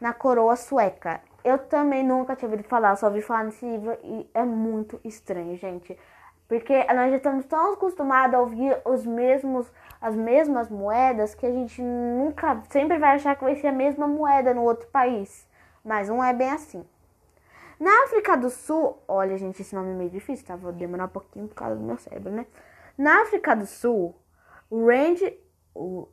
na 0.00 0.12
coroa 0.12 0.57
sueca. 0.57 1.20
Eu 1.44 1.59
também 1.59 2.04
nunca 2.04 2.35
tinha 2.35 2.50
ouvido 2.50 2.66
falar, 2.68 2.96
só 2.96 3.07
ouvi 3.07 3.22
falar 3.22 3.44
nesse 3.44 3.64
livro 3.64 3.96
e 4.02 4.28
é 4.35 4.42
muito 4.42 5.00
estranho, 5.04 5.57
gente. 5.57 5.96
Porque 6.48 6.85
nós 6.92 7.11
já 7.11 7.16
estamos 7.18 7.44
tão 7.44 7.74
acostumados 7.74 8.35
a 8.35 8.40
ouvir 8.40 8.81
os 8.85 9.07
mesmos, 9.07 9.70
as 10.00 10.16
mesmas 10.16 10.68
moedas 10.68 11.35
que 11.35 11.46
a 11.46 11.52
gente 11.52 11.81
nunca, 11.81 12.62
sempre 12.70 12.98
vai 12.98 13.16
achar 13.16 13.37
que 13.37 13.44
vai 13.44 13.54
ser 13.54 13.68
a 13.68 13.72
mesma 13.72 14.09
moeda 14.09 14.52
no 14.52 14.62
outro 14.62 14.88
país. 14.88 15.46
Mas 15.85 16.09
não 16.09 16.24
é 16.24 16.33
bem 16.33 16.50
assim. 16.50 16.85
Na 17.79 18.05
África 18.05 18.37
do 18.37 18.51
Sul, 18.51 19.03
olha, 19.07 19.38
gente, 19.38 19.62
esse 19.62 19.75
nome 19.75 19.91
é 19.91 19.95
meio 19.95 20.11
difícil, 20.11 20.47
tá? 20.47 20.57
Vou 20.57 20.73
demorar 20.73 21.05
um 21.05 21.09
pouquinho 21.09 21.49
por 21.49 21.55
causa 21.55 21.77
do 21.77 21.83
meu 21.83 21.97
cérebro, 21.97 22.33
né? 22.33 22.47
Na 22.97 23.23
África 23.23 23.55
do 23.55 23.67
Sul, 23.67 24.14
o 24.69 24.87
Rand, 24.87 25.33
o 25.75 26.09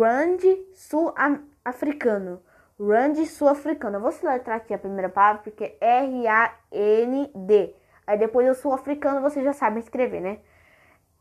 Rand 0.00 0.40
sul-africano 0.74 2.42
Rand 2.78 3.24
sul-africano. 3.24 3.96
Eu 3.96 4.00
vou 4.00 4.12
soletrar 4.12 4.58
aqui 4.58 4.74
a 4.74 4.78
primeira 4.78 5.08
palavra 5.08 5.42
porque 5.42 5.76
é 5.80 6.04
R-A-N-D. 6.04 7.74
Aí 8.06 8.18
depois 8.18 8.48
o 8.48 8.54
sul-africano 8.54 9.20
você 9.22 9.42
já 9.42 9.52
sabe 9.52 9.80
escrever, 9.80 10.20
né? 10.20 10.38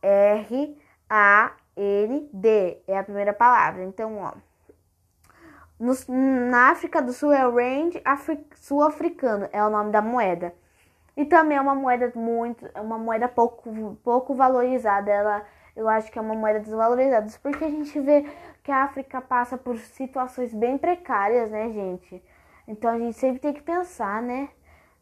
R-A-N-D 0.02 0.78
é 2.88 2.98
a 2.98 3.04
primeira 3.04 3.34
palavra. 3.34 3.84
Então, 3.84 4.18
ó. 4.18 4.34
No, 5.80 5.94
na 6.08 6.72
África 6.72 7.02
do 7.02 7.12
Sul 7.12 7.34
é 7.34 7.46
o 7.46 7.56
Rand 7.56 7.92
sul-africano, 8.56 9.50
é 9.52 9.64
o 9.64 9.70
nome 9.70 9.92
da 9.92 10.02
moeda. 10.02 10.54
E 11.18 11.26
também 11.26 11.58
é 11.58 11.62
uma 11.62 11.76
moeda 11.76 12.12
muito, 12.16 12.70
é 12.74 12.82
uma 12.82 12.98
moeda 12.98 13.28
pouco, 13.28 13.98
pouco 14.04 14.34
valorizada. 14.36 15.12
Ela, 15.12 15.46
eu 15.76 15.88
acho 15.88 16.12
que 16.12 16.20
é 16.20 16.22
uma 16.22 16.36
moeda 16.36 16.60
desvalorizada, 16.60 17.30
porque 17.42 17.64
a 17.64 17.70
gente 17.70 18.00
vê 18.00 18.26
que 18.64 18.72
a 18.72 18.84
África 18.84 19.22
passa 19.22 19.58
por 19.58 19.78
situações 19.78 20.54
bem 20.54 20.78
precárias, 20.78 21.52
né, 21.52 21.70
gente? 21.72 22.24
Então 22.68 22.92
a 22.92 22.98
gente 22.98 23.18
sempre 23.18 23.40
tem 23.40 23.54
que 23.54 23.62
pensar, 23.62 24.22
né, 24.22 24.50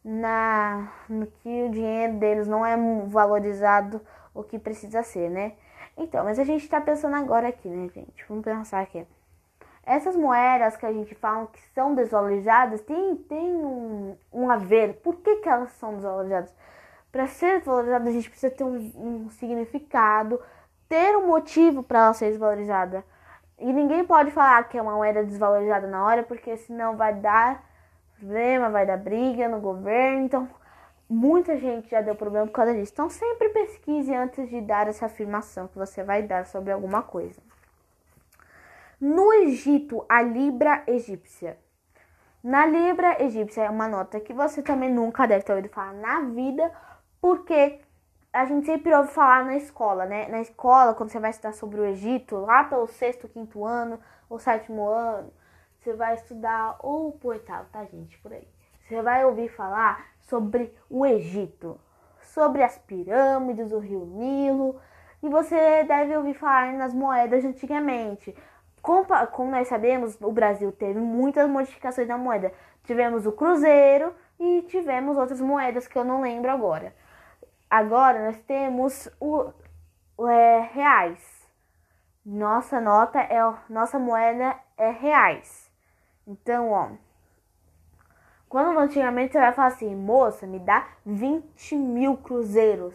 na 0.04 0.92
no 1.08 1.26
que 1.26 1.62
o 1.64 1.70
dinheiro 1.70 2.14
deles 2.18 2.46
não 2.46 2.64
é 2.64 2.76
valorizado 3.06 4.00
o 4.34 4.42
que 4.42 4.58
precisa 4.58 5.02
ser, 5.02 5.30
né? 5.30 5.54
Então, 5.96 6.24
mas 6.24 6.38
a 6.38 6.44
gente 6.44 6.68
tá 6.68 6.80
pensando 6.80 7.16
agora 7.16 7.48
aqui, 7.48 7.68
né, 7.68 7.88
gente? 7.94 8.24
Vamos 8.28 8.44
pensar 8.44 8.80
aqui. 8.82 9.06
Essas 9.86 10.16
moedas 10.16 10.76
que 10.76 10.86
a 10.86 10.92
gente 10.92 11.14
fala 11.14 11.46
que 11.46 11.60
são 11.74 11.94
desvalorizadas, 11.94 12.80
tem, 12.80 13.16
tem 13.16 13.54
um, 13.54 14.16
um 14.32 14.50
haver. 14.50 14.94
Por 15.02 15.16
que, 15.16 15.36
que 15.36 15.48
elas 15.48 15.72
são 15.72 15.94
desvalorizadas? 15.94 16.54
Para 17.12 17.26
ser 17.26 17.58
desvalorizada, 17.58 18.08
a 18.08 18.12
gente 18.12 18.30
precisa 18.30 18.52
ter 18.52 18.64
um, 18.64 18.92
um 18.96 19.30
significado, 19.30 20.40
ter 20.88 21.16
um 21.16 21.26
motivo 21.26 21.82
para 21.82 22.06
ela 22.06 22.14
ser 22.14 22.30
desvalorizada. 22.30 23.04
E 23.58 23.72
ninguém 23.72 24.04
pode 24.04 24.30
falar 24.30 24.68
que 24.68 24.76
é 24.76 24.82
uma 24.82 24.94
moeda 24.94 25.22
desvalorizada 25.22 25.86
na 25.86 26.04
hora, 26.04 26.22
porque 26.22 26.56
senão 26.56 26.96
vai 26.96 27.14
dar 27.14 27.62
problema, 28.18 28.70
vai 28.70 28.86
dar 28.86 28.96
briga 28.96 29.48
no 29.48 29.60
governo. 29.60 30.24
Então, 30.24 30.48
muita 31.08 31.56
gente 31.58 31.90
já 31.90 32.00
deu 32.00 32.14
problema 32.14 32.46
por 32.46 32.52
causa 32.52 32.74
disso. 32.74 32.92
Então, 32.92 33.08
sempre 33.10 33.50
pesquise 33.50 34.14
antes 34.14 34.48
de 34.48 34.60
dar 34.60 34.88
essa 34.88 35.06
afirmação 35.06 35.68
que 35.68 35.78
você 35.78 36.02
vai 36.02 36.22
dar 36.22 36.46
sobre 36.46 36.72
alguma 36.72 37.02
coisa. 37.02 37.40
No 39.00 39.32
Egito, 39.32 40.04
a 40.08 40.22
libra 40.22 40.84
egípcia. 40.86 41.58
Na 42.42 42.64
libra 42.64 43.22
egípcia 43.22 43.64
é 43.64 43.70
uma 43.70 43.88
nota 43.88 44.20
que 44.20 44.32
você 44.32 44.62
também 44.62 44.92
nunca 44.92 45.26
deve 45.26 45.44
ter 45.44 45.52
ouvido 45.52 45.72
falar 45.72 45.94
na 45.94 46.20
vida, 46.20 46.70
porque 47.20 47.80
a 48.32 48.44
gente 48.44 48.66
sempre 48.66 48.94
ouve 48.94 49.10
falar 49.10 49.44
na 49.44 49.56
escola, 49.56 50.04
né? 50.06 50.28
Na 50.28 50.40
escola, 50.40 50.94
quando 50.94 51.10
você 51.10 51.18
vai 51.18 51.30
estudar 51.30 51.52
sobre 51.54 51.80
o 51.80 51.84
Egito, 51.84 52.36
lá 52.36 52.64
pelo 52.64 52.86
sexto, 52.86 53.28
quinto 53.28 53.64
ano, 53.64 53.98
ou 54.28 54.38
sétimo 54.38 54.86
ano, 54.86 55.32
você 55.78 55.92
vai 55.92 56.14
estudar, 56.14 56.76
ou 56.80 57.12
pro 57.12 57.30
oitavo, 57.30 57.68
tá, 57.72 57.84
gente? 57.86 58.18
Por 58.18 58.32
aí. 58.32 58.46
Você 58.86 59.02
vai 59.02 59.24
ouvir 59.24 59.48
falar 59.48 60.06
sobre 60.20 60.72
o 60.88 61.04
Egito, 61.04 61.80
sobre 62.20 62.62
as 62.62 62.78
pirâmides, 62.78 63.72
o 63.72 63.78
rio 63.78 64.04
Nilo, 64.04 64.80
e 65.22 65.28
você 65.28 65.84
deve 65.84 66.16
ouvir 66.16 66.34
falar 66.34 66.72
nas 66.74 66.92
moedas 66.94 67.42
de 67.42 67.48
antigamente. 67.48 68.36
Como, 68.84 69.50
nós 69.50 69.66
sabemos, 69.66 70.20
o 70.20 70.30
Brasil 70.30 70.70
teve 70.70 71.00
muitas 71.00 71.48
modificações 71.48 72.06
da 72.06 72.18
moeda. 72.18 72.52
Tivemos 72.84 73.24
o 73.24 73.32
cruzeiro 73.32 74.14
e 74.38 74.60
tivemos 74.68 75.16
outras 75.16 75.40
moedas 75.40 75.88
que 75.88 75.96
eu 75.96 76.04
não 76.04 76.20
lembro 76.20 76.50
agora. 76.50 76.94
Agora 77.70 78.26
nós 78.26 78.38
temos 78.42 79.08
o, 79.18 79.50
o 80.18 80.28
é, 80.28 80.68
reais. 80.74 81.48
Nossa 82.26 82.78
nota 82.78 83.20
é 83.20 83.40
nossa 83.70 83.98
moeda 83.98 84.54
é 84.76 84.90
reais. 84.90 85.70
Então, 86.26 86.70
ó, 86.70 86.90
Quando 88.50 88.78
antigamente 88.78 89.32
você 89.32 89.38
vai 89.38 89.52
falar 89.54 89.68
assim, 89.68 89.96
moça, 89.96 90.46
me 90.46 90.58
dá 90.58 90.86
20 91.06 91.74
mil 91.74 92.18
cruzeiros. 92.18 92.94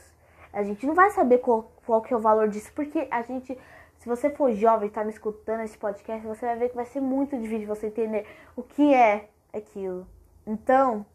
A 0.54 0.62
gente 0.62 0.86
não 0.86 0.94
vai 0.94 1.10
saber 1.10 1.40
qual, 1.40 1.72
qual 1.84 2.00
que 2.04 2.14
é 2.14 2.18
o 2.18 2.20
valor 2.20 2.48
disso, 2.48 2.72
porque 2.76 3.08
a 3.10 3.24
gente, 3.24 3.58
se 4.00 4.08
você 4.08 4.30
for 4.30 4.52
jovem 4.54 4.88
e 4.88 4.92
tá 4.92 5.04
me 5.04 5.12
escutando 5.12 5.62
esse 5.62 5.78
podcast, 5.78 6.26
você 6.26 6.46
vai 6.46 6.56
ver 6.56 6.70
que 6.70 6.76
vai 6.76 6.86
ser 6.86 7.02
muito 7.02 7.38
difícil 7.38 7.68
você 7.68 7.88
entender 7.88 8.26
o 8.56 8.64
que 8.64 8.94
é 8.94 9.30
aquilo. 9.54 10.08
Então, 10.48 11.06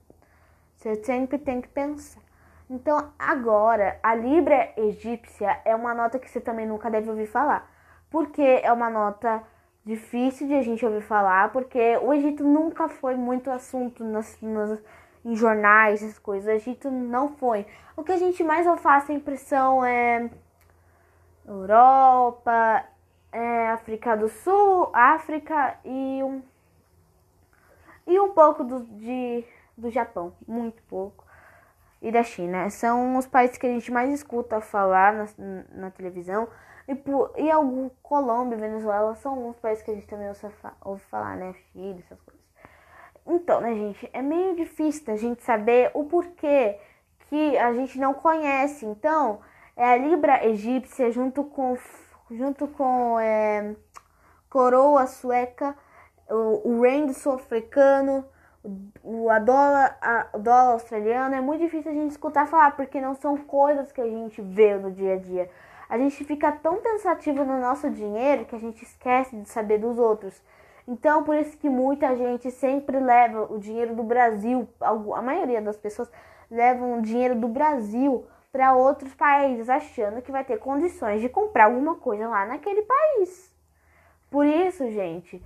você 0.76 0.94
sempre 1.02 1.38
tem 1.38 1.62
que 1.62 1.68
pensar. 1.68 2.20
Então, 2.68 3.10
agora, 3.18 3.98
a 4.02 4.14
Libra 4.14 4.70
egípcia 4.76 5.60
é 5.64 5.74
uma 5.74 5.94
nota 5.94 6.18
que 6.18 6.30
você 6.30 6.40
também 6.40 6.66
nunca 6.66 6.90
deve 6.90 7.08
ouvir 7.08 7.26
falar. 7.26 7.70
Porque 8.10 8.42
é 8.42 8.70
uma 8.70 8.90
nota 8.90 9.42
difícil 9.82 10.46
de 10.46 10.54
a 10.54 10.62
gente 10.62 10.84
ouvir 10.84 11.02
falar, 11.02 11.52
porque 11.52 11.96
o 12.02 12.12
Egito 12.12 12.44
nunca 12.44 12.88
foi 12.88 13.16
muito 13.16 13.50
assunto 13.50 14.04
nas, 14.04 14.38
nas, 14.42 14.82
em 15.24 15.34
jornais, 15.34 16.02
essas 16.02 16.18
coisas. 16.18 16.46
O 16.46 16.56
Egito 16.56 16.90
não 16.90 17.30
foi. 17.30 17.66
O 17.96 18.04
que 18.04 18.12
a 18.12 18.18
gente 18.18 18.44
mais 18.44 18.66
faz 18.82 19.08
a 19.08 19.14
impressão 19.14 19.82
é 19.82 20.28
Europa, 21.46 22.84
é 23.32 23.68
África 23.68 24.16
do 24.16 24.28
Sul, 24.28 24.90
África 24.92 25.78
e 25.84 26.22
um, 26.22 26.42
e 28.06 28.18
um 28.20 28.32
pouco 28.32 28.62
do, 28.64 28.84
de, 28.84 29.44
do 29.76 29.90
Japão, 29.90 30.32
muito 30.46 30.82
pouco 30.84 31.24
e 32.00 32.12
da 32.12 32.22
China. 32.22 32.68
São 32.70 33.16
os 33.16 33.26
países 33.26 33.56
que 33.58 33.66
a 33.66 33.70
gente 33.70 33.90
mais 33.90 34.10
escuta 34.10 34.60
falar 34.60 35.12
na, 35.14 35.26
na 35.72 35.90
televisão. 35.90 36.48
E, 36.86 36.94
por, 36.94 37.32
e 37.36 37.50
algum 37.50 37.88
Colômbia, 38.02 38.58
Venezuela 38.58 39.14
são 39.14 39.48
uns 39.48 39.56
países 39.56 39.82
que 39.82 39.90
a 39.90 39.94
gente 39.94 40.06
também 40.06 40.30
ouve 40.82 41.02
falar, 41.04 41.34
né? 41.36 41.54
Chile, 41.72 42.04
essas 42.04 42.20
coisas. 42.20 42.44
Então, 43.26 43.60
né, 43.62 43.74
gente, 43.74 44.08
é 44.12 44.20
meio 44.20 44.54
difícil 44.54 45.12
a 45.12 45.16
gente 45.16 45.42
saber 45.42 45.90
o 45.94 46.04
porquê 46.04 46.78
que 47.30 47.56
a 47.56 47.72
gente 47.72 47.98
não 47.98 48.12
conhece. 48.12 48.84
Então, 48.84 49.40
é 49.76 49.92
a 49.92 49.96
Libra 49.96 50.46
egípcia 50.46 51.10
junto 51.10 51.44
com 51.44 51.76
junto 52.30 52.66
com 52.68 53.18
é, 53.20 53.76
coroa 54.48 55.06
sueca, 55.06 55.76
o, 56.28 56.68
o 56.68 56.82
rand 56.82 57.12
sul-africano, 57.12 58.24
a 59.30 59.38
dólar, 59.38 59.98
a, 60.00 60.38
dólar 60.38 60.72
australiano 60.72 61.34
é 61.34 61.40
muito 61.40 61.60
difícil 61.60 61.90
a 61.90 61.94
gente 61.94 62.12
escutar 62.12 62.46
falar, 62.46 62.74
porque 62.76 63.00
não 63.00 63.14
são 63.14 63.36
coisas 63.36 63.92
que 63.92 64.00
a 64.00 64.06
gente 64.06 64.40
vê 64.40 64.74
no 64.76 64.90
dia 64.90 65.14
a 65.14 65.18
dia. 65.18 65.50
A 65.88 65.98
gente 65.98 66.24
fica 66.24 66.50
tão 66.50 66.76
pensativo 66.76 67.44
no 67.44 67.60
nosso 67.60 67.90
dinheiro 67.90 68.46
que 68.46 68.56
a 68.56 68.58
gente 68.58 68.82
esquece 68.82 69.36
de 69.36 69.48
saber 69.48 69.78
dos 69.78 69.98
outros. 69.98 70.42
Então, 70.88 71.22
por 71.24 71.36
isso 71.36 71.56
que 71.58 71.68
muita 71.68 72.16
gente 72.16 72.50
sempre 72.50 72.98
leva 72.98 73.52
o 73.52 73.58
dinheiro 73.58 73.94
do 73.94 74.02
Brasil, 74.02 74.68
a 74.80 75.22
maioria 75.22 75.60
das 75.60 75.76
pessoas 75.76 76.10
levam 76.50 76.98
o 76.98 77.02
dinheiro 77.02 77.34
do 77.34 77.48
Brasil 77.48 78.26
para 78.54 78.72
outros 78.72 79.12
países, 79.14 79.68
achando 79.68 80.22
que 80.22 80.30
vai 80.30 80.44
ter 80.44 80.60
condições 80.60 81.20
de 81.20 81.28
comprar 81.28 81.64
alguma 81.64 81.96
coisa 81.96 82.28
lá 82.28 82.46
naquele 82.46 82.82
país. 82.82 83.52
Por 84.30 84.46
isso, 84.46 84.88
gente, 84.92 85.42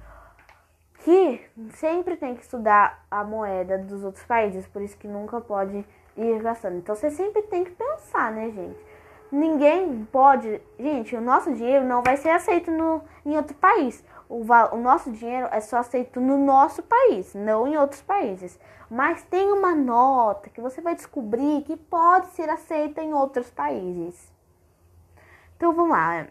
que 0.99 1.41
sempre 1.71 2.19
tem 2.19 2.35
que 2.35 2.43
estudar 2.43 3.07
a 3.11 3.25
moeda 3.25 3.79
dos 3.79 4.05
outros 4.05 4.27
países, 4.27 4.67
por 4.67 4.83
isso 4.83 4.99
que 4.99 5.09
nunca 5.09 5.41
pode 5.41 5.87
ir 6.19 6.43
gastando. 6.43 6.77
Então 6.77 6.95
você 6.95 7.11
sempre 7.11 7.41
tem 7.41 7.65
que 7.65 7.71
pensar, 7.71 8.31
né, 8.31 8.51
gente? 8.51 8.79
Ninguém 9.33 10.07
pode. 10.13 10.61
Gente, 10.79 11.17
o 11.17 11.21
nosso 11.23 11.55
dinheiro 11.55 11.87
não 11.87 12.03
vai 12.03 12.19
ser 12.19 12.29
aceito 12.29 12.71
no, 12.71 13.01
em 13.25 13.39
outro 13.39 13.57
país. 13.57 14.05
O, 14.29 14.45
o 14.73 14.77
nosso 14.77 15.11
dinheiro 15.11 15.49
é 15.51 15.61
só 15.61 15.79
aceito 15.79 16.21
no 16.21 16.37
nosso 16.37 16.83
país, 16.83 17.35
não 17.35 17.67
em 17.67 17.77
outros 17.79 18.03
países. 18.03 18.59
Mas 18.91 19.23
tem 19.23 19.51
uma 19.53 19.75
nota 19.75 20.51
que 20.51 20.61
você 20.61 20.81
vai 20.81 20.95
descobrir 20.95 21.63
que 21.63 21.77
pode 21.77 22.29
ser 22.29 22.49
aceita 22.49 23.03
em 23.03 23.15
outros 23.15 23.51
países. 23.51 24.33
Então 25.57 25.73
vamos 25.73 25.93
lá. 25.93 26.27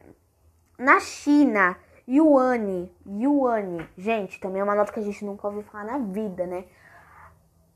Na 0.77 0.99
China, 0.99 1.75
Yuan, 2.07 2.87
Yuan, 3.05 3.87
gente, 3.97 4.39
também 4.39 4.61
é 4.61 4.63
uma 4.63 4.75
nota 4.75 4.93
que 4.93 4.99
a 4.99 5.03
gente 5.03 5.25
nunca 5.25 5.47
ouviu 5.47 5.63
falar 5.63 5.85
na 5.85 5.97
vida, 5.97 6.45
né? 6.45 6.65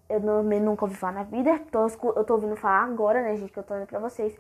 Eu 0.08 0.20
não, 0.20 0.44
nunca 0.44 0.86
ouvi 0.86 0.96
falar 0.96 1.14
na 1.14 1.24
vida, 1.24 1.60
tô, 1.72 1.88
eu 2.16 2.24
tô 2.24 2.36
ouvindo 2.36 2.56
falar 2.56 2.84
agora, 2.84 3.22
né, 3.22 3.36
gente, 3.36 3.52
que 3.52 3.60
eu 3.60 3.64
tô 3.64 3.76
indo 3.76 3.88
pra 3.88 4.00
vocês. 4.00 4.38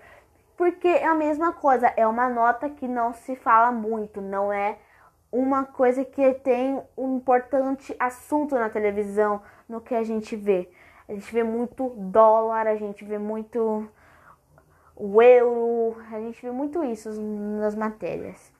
Porque 0.55 0.87
é 0.87 1.05
a 1.05 1.15
mesma 1.15 1.53
coisa, 1.53 1.91
é 1.97 2.05
uma 2.05 2.29
nota 2.29 2.69
que 2.69 2.87
não 2.87 3.13
se 3.13 3.35
fala 3.35 3.71
muito, 3.71 4.21
não 4.21 4.53
é 4.53 4.77
uma 5.31 5.63
coisa 5.63 6.03
que 6.03 6.33
tem 6.35 6.81
um 6.97 7.17
importante 7.17 7.95
assunto 7.97 8.55
na 8.55 8.69
televisão, 8.69 9.41
no 9.67 9.79
que 9.79 9.95
a 9.95 10.03
gente 10.03 10.35
vê. 10.35 10.69
A 11.07 11.13
gente 11.13 11.33
vê 11.33 11.43
muito 11.43 11.89
dólar, 11.89 12.67
a 12.67 12.75
gente 12.75 13.05
vê 13.05 13.17
muito 13.17 13.87
o 14.95 15.21
euro, 15.21 15.97
a 16.11 16.19
gente 16.19 16.41
vê 16.41 16.51
muito 16.51 16.83
isso 16.83 17.09
nas 17.21 17.75
matérias. 17.75 18.51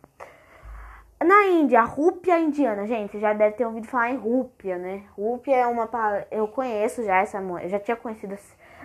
Na 1.23 1.45
Índia, 1.45 1.81
a 1.81 1.84
rúpia 1.84 2.39
indiana, 2.39 2.88
gente, 2.88 3.19
já 3.19 3.31
deve 3.31 3.55
ter 3.55 3.65
ouvido 3.65 3.86
falar 3.86 4.10
em 4.10 4.17
rúpia, 4.17 4.77
né? 4.77 5.03
Rúpia 5.15 5.55
é 5.55 5.67
uma 5.67 5.88
eu 6.31 6.47
conheço 6.47 7.03
já 7.03 7.17
essa 7.17 7.39
moeda, 7.39 7.69
já 7.69 7.79
tinha 7.79 7.95
conhecido, 7.95 8.36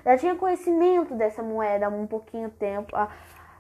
já 0.05 0.19
tinha 0.19 0.35
conhecimento 0.35 1.15
dessa 1.15 1.43
moeda 1.43 1.87
há 1.87 1.89
um 1.89 2.07
pouquinho 2.07 2.51
tempo, 2.51 2.95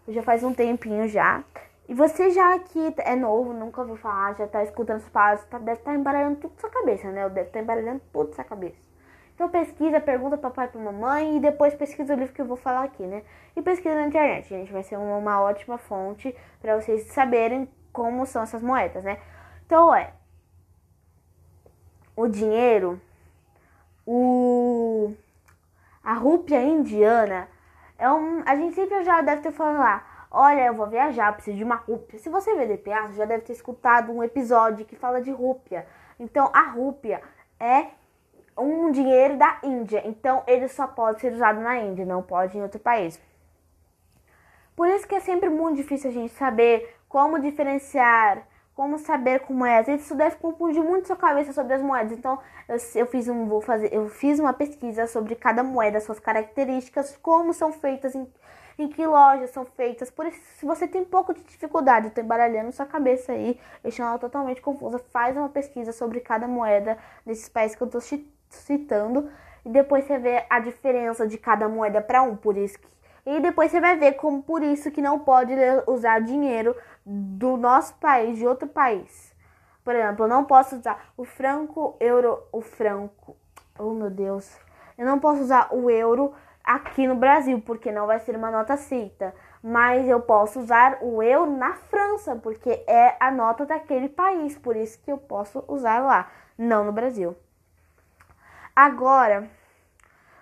já 0.06 0.22
faz 0.22 0.44
um 0.44 0.52
tempinho 0.52 1.08
já. 1.08 1.42
E 1.88 1.94
você 1.94 2.31
já 2.31 2.55
aqui 2.55 2.94
é 2.99 3.14
novo, 3.14 3.53
nunca 3.53 3.81
ouviu 3.81 3.96
falar, 3.96 4.35
já 4.35 4.46
tá 4.49 4.62
escutando 4.64 4.96
as 4.96 5.09
palavras, 5.09 5.44
tá, 5.46 5.59
deve 5.59 5.79
estar 5.79 5.92
tá 5.92 5.96
embaralhando 5.96 6.37
tudo 6.37 6.61
sua 6.61 6.70
cabeça, 6.70 7.11
né? 7.12 7.29
Deve 7.29 7.42
estar 7.42 7.59
tá 7.59 7.61
embaralhando 7.61 8.03
tudo 8.12 8.35
sua 8.35 8.44
cabeça. 8.44 8.77
Então 9.35 9.49
pesquisa, 9.49 10.01
pergunta 10.01 10.37
pro 10.37 10.51
papai 10.51 10.66
e 10.66 10.68
pra 10.70 10.81
mamãe 10.81 11.37
e 11.37 11.40
depois 11.40 11.75
pesquisa 11.75 12.14
o 12.14 12.16
livro 12.16 12.35
que 12.35 12.40
eu 12.40 12.46
vou 12.46 12.57
falar 12.57 12.85
aqui, 12.85 13.05
né? 13.05 13.22
E 13.55 13.62
pesquisa 13.62 13.94
na 13.94 14.07
internet, 14.07 14.49
gente, 14.49 14.72
vai 14.72 14.83
ser 14.83 14.96
uma, 14.96 15.16
uma 15.16 15.40
ótima 15.40 15.79
fonte 15.79 16.35
para 16.61 16.81
vocês 16.81 17.05
saberem 17.12 17.68
como 17.92 18.27
são 18.27 18.42
essas 18.42 18.62
moedas, 18.62 19.05
né? 19.05 19.18
Então, 19.66 19.94
é 19.94 20.12
o 22.16 22.27
dinheiro, 22.27 23.01
o 24.07 25.14
a 26.03 26.14
rúpia 26.14 26.62
indiana 26.62 27.49
é 27.99 28.09
um, 28.11 28.42
a 28.46 28.57
gente 28.57 28.75
sempre 28.75 29.05
já 29.05 29.20
deve 29.20 29.42
ter 29.42 29.53
falado 29.53 29.79
lá, 29.79 30.15
olha, 30.37 30.66
eu 30.66 30.75
vou 30.75 30.87
viajar, 30.87 31.33
preciso 31.33 31.57
de 31.57 31.64
uma 31.64 31.77
rúpia. 31.77 32.18
Se 32.18 32.29
você 32.29 32.55
vê 32.55 32.66
DPA, 32.66 33.07
você 33.07 33.14
já 33.14 33.25
deve 33.25 33.44
ter 33.44 33.55
escutado 33.55 34.12
um 34.12 34.22
episódio 34.22 34.85
que 34.85 34.94
fala 34.94 35.22
de 35.22 35.31
rúpia. 35.31 35.87
Então, 36.20 36.51
a 36.53 36.62
rúpia 36.70 37.22
é 37.59 37.87
um 38.57 38.90
dinheiro 38.90 39.38
da 39.38 39.59
Índia. 39.62 40.03
Então, 40.05 40.42
ele 40.46 40.68
só 40.68 40.87
pode 40.87 41.22
ser 41.22 41.33
usado 41.33 41.61
na 41.61 41.79
Índia, 41.79 42.05
não 42.05 42.22
pode 42.22 42.57
em 42.57 42.62
outro 42.62 42.79
país. 42.79 43.18
Por 44.77 44.87
isso 44.88 45.09
que 45.09 45.14
é 45.14 45.20
sempre 45.20 45.49
muito 45.49 45.77
difícil 45.77 46.11
a 46.11 46.12
gente 46.12 46.35
saber 46.35 46.94
como 47.09 47.38
diferenciar, 47.38 48.46
como 48.75 48.99
saber 48.99 49.40
como 49.40 49.64
é. 49.64 49.81
Isso 49.94 50.14
deve 50.14 50.37
confundir 50.37 50.83
muito 50.83 51.07
sua 51.07 51.16
cabeça 51.16 51.55
sobre 51.55 51.72
as 51.72 51.81
moedas. 51.81 52.12
Então, 52.12 52.38
eu, 52.68 52.77
eu, 52.94 53.07
fiz 53.07 53.27
um, 53.27 53.46
vou 53.46 53.62
fazer, 53.62 53.90
eu 53.90 54.07
fiz 54.11 54.38
uma 54.38 54.53
pesquisa 54.53 55.07
sobre 55.07 55.35
cada 55.35 55.62
moeda, 55.62 55.99
suas 55.99 56.20
características, 56.20 57.16
como 57.22 57.55
são 57.55 57.72
feitas, 57.72 58.14
em, 58.14 58.29
em 58.78 58.88
que 58.88 59.06
lojas 59.06 59.50
são 59.50 59.64
feitas. 59.64 60.10
Por 60.10 60.26
isso, 60.26 60.40
se 60.58 60.66
você 60.66 60.86
tem 60.86 61.02
um 61.02 61.06
pouco 61.06 61.32
de 61.32 61.42
dificuldade, 61.42 62.06
eu 62.06 62.12
tô 62.12 62.20
embaralhando 62.20 62.72
sua 62.72 62.86
cabeça 62.86 63.32
aí, 63.32 63.58
deixando 63.82 64.08
ela 64.08 64.18
totalmente 64.18 64.60
confusa, 64.60 64.98
faz 64.98 65.36
uma 65.36 65.48
pesquisa 65.48 65.92
sobre 65.92 66.20
cada 66.20 66.46
moeda 66.46 66.98
desses 67.24 67.48
países 67.48 67.76
que 67.76 67.82
eu 67.82 67.88
tô 67.88 68.00
citando. 68.50 69.30
E 69.64 69.70
depois 69.70 70.04
você 70.04 70.18
vê 70.18 70.46
a 70.48 70.60
diferença 70.60 71.26
de 71.26 71.38
cada 71.38 71.68
moeda 71.68 72.00
para 72.00 72.22
um. 72.22 72.36
Por 72.36 72.56
isso 72.56 72.78
que 72.78 72.86
e 73.26 73.40
depois 73.40 73.72
você 73.72 73.80
vai 73.80 73.96
ver 73.96 74.12
como 74.12 74.40
por 74.40 74.62
isso 74.62 74.88
que 74.92 75.02
não 75.02 75.18
pode 75.18 75.52
usar 75.88 76.20
dinheiro 76.20 76.76
do 77.04 77.56
nosso 77.56 77.92
país, 77.96 78.38
de 78.38 78.46
outro 78.46 78.68
país. 78.68 79.34
Por 79.82 79.96
exemplo, 79.96 80.26
eu 80.26 80.28
não 80.28 80.44
posso 80.44 80.76
usar 80.76 81.12
o 81.16 81.24
franco, 81.24 81.96
euro, 81.98 82.40
o 82.52 82.60
franco. 82.60 83.36
Oh, 83.76 83.90
meu 83.90 84.10
Deus. 84.10 84.56
Eu 84.96 85.04
não 85.04 85.18
posso 85.18 85.42
usar 85.42 85.74
o 85.74 85.90
euro 85.90 86.32
aqui 86.66 87.07
no 87.07 87.14
Brasil, 87.14 87.62
porque 87.64 87.92
não 87.92 88.09
vai 88.09 88.18
ser 88.18 88.35
uma 88.35 88.50
nota 88.50 88.74
aceita. 88.74 89.33
Mas 89.62 90.09
eu 90.09 90.20
posso 90.20 90.59
usar 90.59 90.98
o 91.00 91.22
euro 91.22 91.57
na 91.57 91.74
França, 91.74 92.35
porque 92.35 92.85
é 92.88 93.16
a 93.20 93.31
nota 93.31 93.64
daquele 93.64 94.09
país. 94.09 94.59
Por 94.59 94.74
isso 94.74 95.00
que 95.02 95.12
eu 95.12 95.16
posso 95.16 95.64
usar 95.68 96.00
lá, 96.00 96.29
não 96.59 96.85
no 96.85 96.92
Brasil. 96.92 97.37
Agora, 98.74 99.48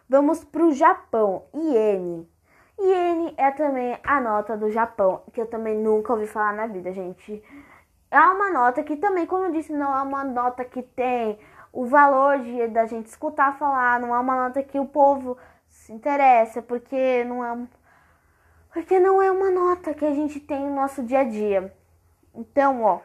vamos 0.08 0.42
para 0.42 0.64
o 0.64 0.72
Japão. 0.72 1.44
Iene. 1.54 2.28
Iene 2.78 3.34
é 3.36 3.50
também 3.52 3.98
a 4.02 4.20
nota 4.20 4.56
do 4.56 4.70
Japão, 4.70 5.22
que 5.32 5.40
eu 5.40 5.46
também 5.46 5.76
nunca 5.76 6.12
ouvi 6.12 6.26
falar 6.26 6.54
na 6.54 6.66
vida, 6.66 6.92
gente. 6.92 7.42
É 8.10 8.20
uma 8.20 8.50
nota 8.50 8.82
que 8.82 8.96
também, 8.96 9.26
como 9.26 9.44
eu 9.44 9.52
disse, 9.52 9.72
não 9.72 9.96
é 9.96 10.02
uma 10.02 10.24
nota 10.24 10.64
que 10.64 10.82
tem 10.82 11.38
o 11.72 11.84
valor 11.84 12.38
de 12.38 12.68
da 12.68 12.86
gente 12.86 13.06
escutar 13.06 13.58
falar, 13.58 13.98
não 13.98 14.14
é 14.14 14.18
uma 14.18 14.44
nota 14.44 14.62
que 14.62 14.78
o 14.78 14.86
povo 14.86 15.36
se 15.84 15.92
interessa, 15.92 16.62
porque 16.62 17.24
não 17.24 17.44
é 17.44 17.66
porque 18.72 18.98
não 18.98 19.22
é 19.22 19.30
uma 19.30 19.50
nota 19.50 19.94
que 19.94 20.04
a 20.04 20.12
gente 20.12 20.40
tem 20.40 20.60
no 20.60 20.74
nosso 20.74 21.02
dia 21.02 21.20
a 21.20 21.24
dia. 21.24 21.72
Então, 22.34 22.82
ó, 22.82 23.00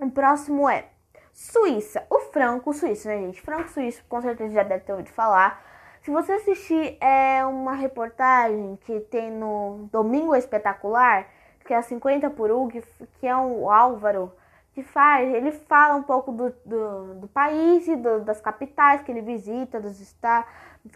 o 0.00 0.10
próximo 0.10 0.68
é 0.68 0.88
Suíça. 1.36 2.06
O 2.08 2.18
franco 2.32 2.72
suíço, 2.72 3.06
né, 3.08 3.18
gente? 3.18 3.42
Franco 3.42 3.68
suíço, 3.68 4.02
com 4.08 4.22
certeza 4.22 4.54
já 4.54 4.62
deve 4.62 4.84
ter 4.84 4.92
ouvido 4.92 5.10
falar. 5.10 5.62
Se 6.00 6.10
você 6.10 6.32
assistir 6.32 6.96
é 6.98 7.44
uma 7.44 7.74
reportagem 7.74 8.78
que 8.86 9.00
tem 9.00 9.30
no 9.30 9.86
Domingo 9.92 10.34
Espetacular, 10.34 11.28
que 11.66 11.74
é 11.74 11.76
a 11.76 11.82
50 11.82 12.30
por 12.30 12.50
1, 12.50 12.68
que, 12.68 12.82
que 13.20 13.26
é 13.26 13.36
o 13.36 13.70
Álvaro 13.70 14.32
que 14.76 14.82
faz, 14.82 15.34
ele 15.34 15.52
fala 15.52 15.94
um 15.96 16.02
pouco 16.02 16.30
do, 16.30 16.54
do, 16.66 17.14
do 17.14 17.28
país 17.28 17.88
e 17.88 17.96
do, 17.96 18.20
das 18.20 18.42
capitais 18.42 19.00
que 19.00 19.10
ele 19.10 19.22
visita, 19.22 19.80
dos 19.80 19.98
estados 20.02 20.46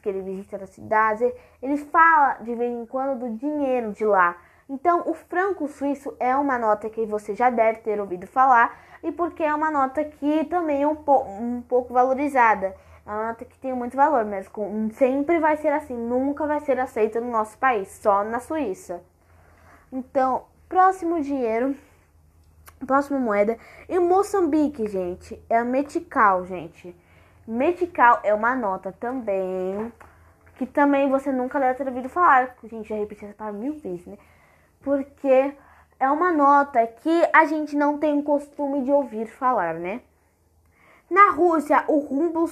que 0.03 0.07
ele 0.07 0.21
visita, 0.21 0.59
das 0.59 0.69
cidades. 0.69 1.33
Ele 1.63 1.79
fala 1.79 2.35
de 2.43 2.55
vez 2.55 2.71
em 2.71 2.85
quando 2.85 3.21
do 3.21 3.37
dinheiro 3.39 3.93
de 3.93 4.05
lá. 4.05 4.37
Então, 4.69 5.05
o 5.07 5.15
franco 5.15 5.67
suíço 5.67 6.15
é 6.21 6.37
uma 6.37 6.59
nota 6.59 6.91
que 6.91 7.07
você 7.07 7.35
já 7.35 7.49
deve 7.49 7.79
ter 7.79 7.99
ouvido 7.99 8.27
falar 8.27 8.79
e 9.03 9.11
porque 9.11 9.43
é 9.43 9.55
uma 9.55 9.71
nota 9.71 10.05
que 10.05 10.45
também 10.45 10.83
é 10.83 10.87
um, 10.87 10.95
po 10.95 11.23
um 11.23 11.63
pouco 11.63 11.95
valorizada. 11.95 12.77
É 13.07 13.11
uma 13.11 13.29
nota 13.29 13.47
que 13.47 13.59
tem 13.59 13.73
muito 13.73 13.97
valor, 13.97 14.27
mas 14.27 14.47
com, 14.47 14.91
sempre 14.91 15.39
vai 15.39 15.57
ser 15.57 15.73
assim, 15.73 15.97
nunca 15.97 16.47
vai 16.47 16.61
ser 16.61 16.79
aceita 16.79 17.19
no 17.19 17.31
nosso 17.31 17.57
país, 17.57 17.89
só 18.03 18.23
na 18.25 18.41
Suíça. 18.41 19.03
Então, 19.91 20.43
próximo 20.69 21.19
dinheiro 21.23 21.75
Próxima 22.87 23.19
moeda. 23.19 23.59
Em 23.89 23.99
Moçambique, 23.99 24.89
gente, 24.89 25.43
é 25.49 25.59
a 25.59 25.65
metical, 25.65 26.45
gente. 26.47 26.97
Metical 27.47 28.21
é 28.23 28.33
uma 28.33 28.55
nota 28.55 28.93
também 28.93 29.93
que 30.57 30.67
também 30.67 31.09
você 31.09 31.33
nunca 31.33 31.59
deve 31.59 31.75
ter 31.75 31.89
ouvido 31.89 32.09
falar. 32.09 32.55
Gente, 32.65 32.89
já 32.89 32.95
repeti 32.95 33.25
essa 33.25 33.35
palavra 33.35 33.59
mil 33.59 33.79
vezes, 33.79 34.07
né? 34.07 34.19
Porque 34.83 35.55
é 35.99 36.11
uma 36.11 36.33
nota 36.33 36.87
que 36.87 37.29
a 37.33 37.47
gente 37.47 37.75
não 37.75 37.99
tem 37.99 38.19
o 38.19 38.23
costume 38.23 38.83
de 38.83 38.93
ouvir 38.93 39.27
falar, 39.27 39.75
né? 39.75 40.03
Na 41.09 41.31
Rússia, 41.31 41.83
o 41.89 41.99
rumbo, 41.99 42.45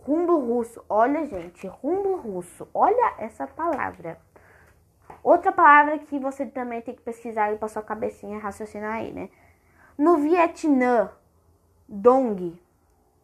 rumbo 0.00 0.38
russo. 0.38 0.82
Olha, 0.88 1.26
gente, 1.26 1.66
rumbo 1.66 2.16
russo. 2.16 2.68
Olha 2.72 3.14
essa 3.18 3.46
palavra. 3.46 4.18
Outra 5.22 5.50
palavra 5.50 5.98
que 5.98 6.18
você 6.18 6.46
também 6.46 6.80
tem 6.82 6.94
que 6.94 7.02
pesquisar 7.02 7.46
aí 7.46 7.56
pra 7.56 7.68
sua 7.68 7.82
cabecinha 7.82 8.38
raciocinar 8.38 8.94
aí, 8.94 9.12
né? 9.12 9.28
No 9.98 10.18
Vietnã, 10.18 11.10
Dong, 11.88 12.60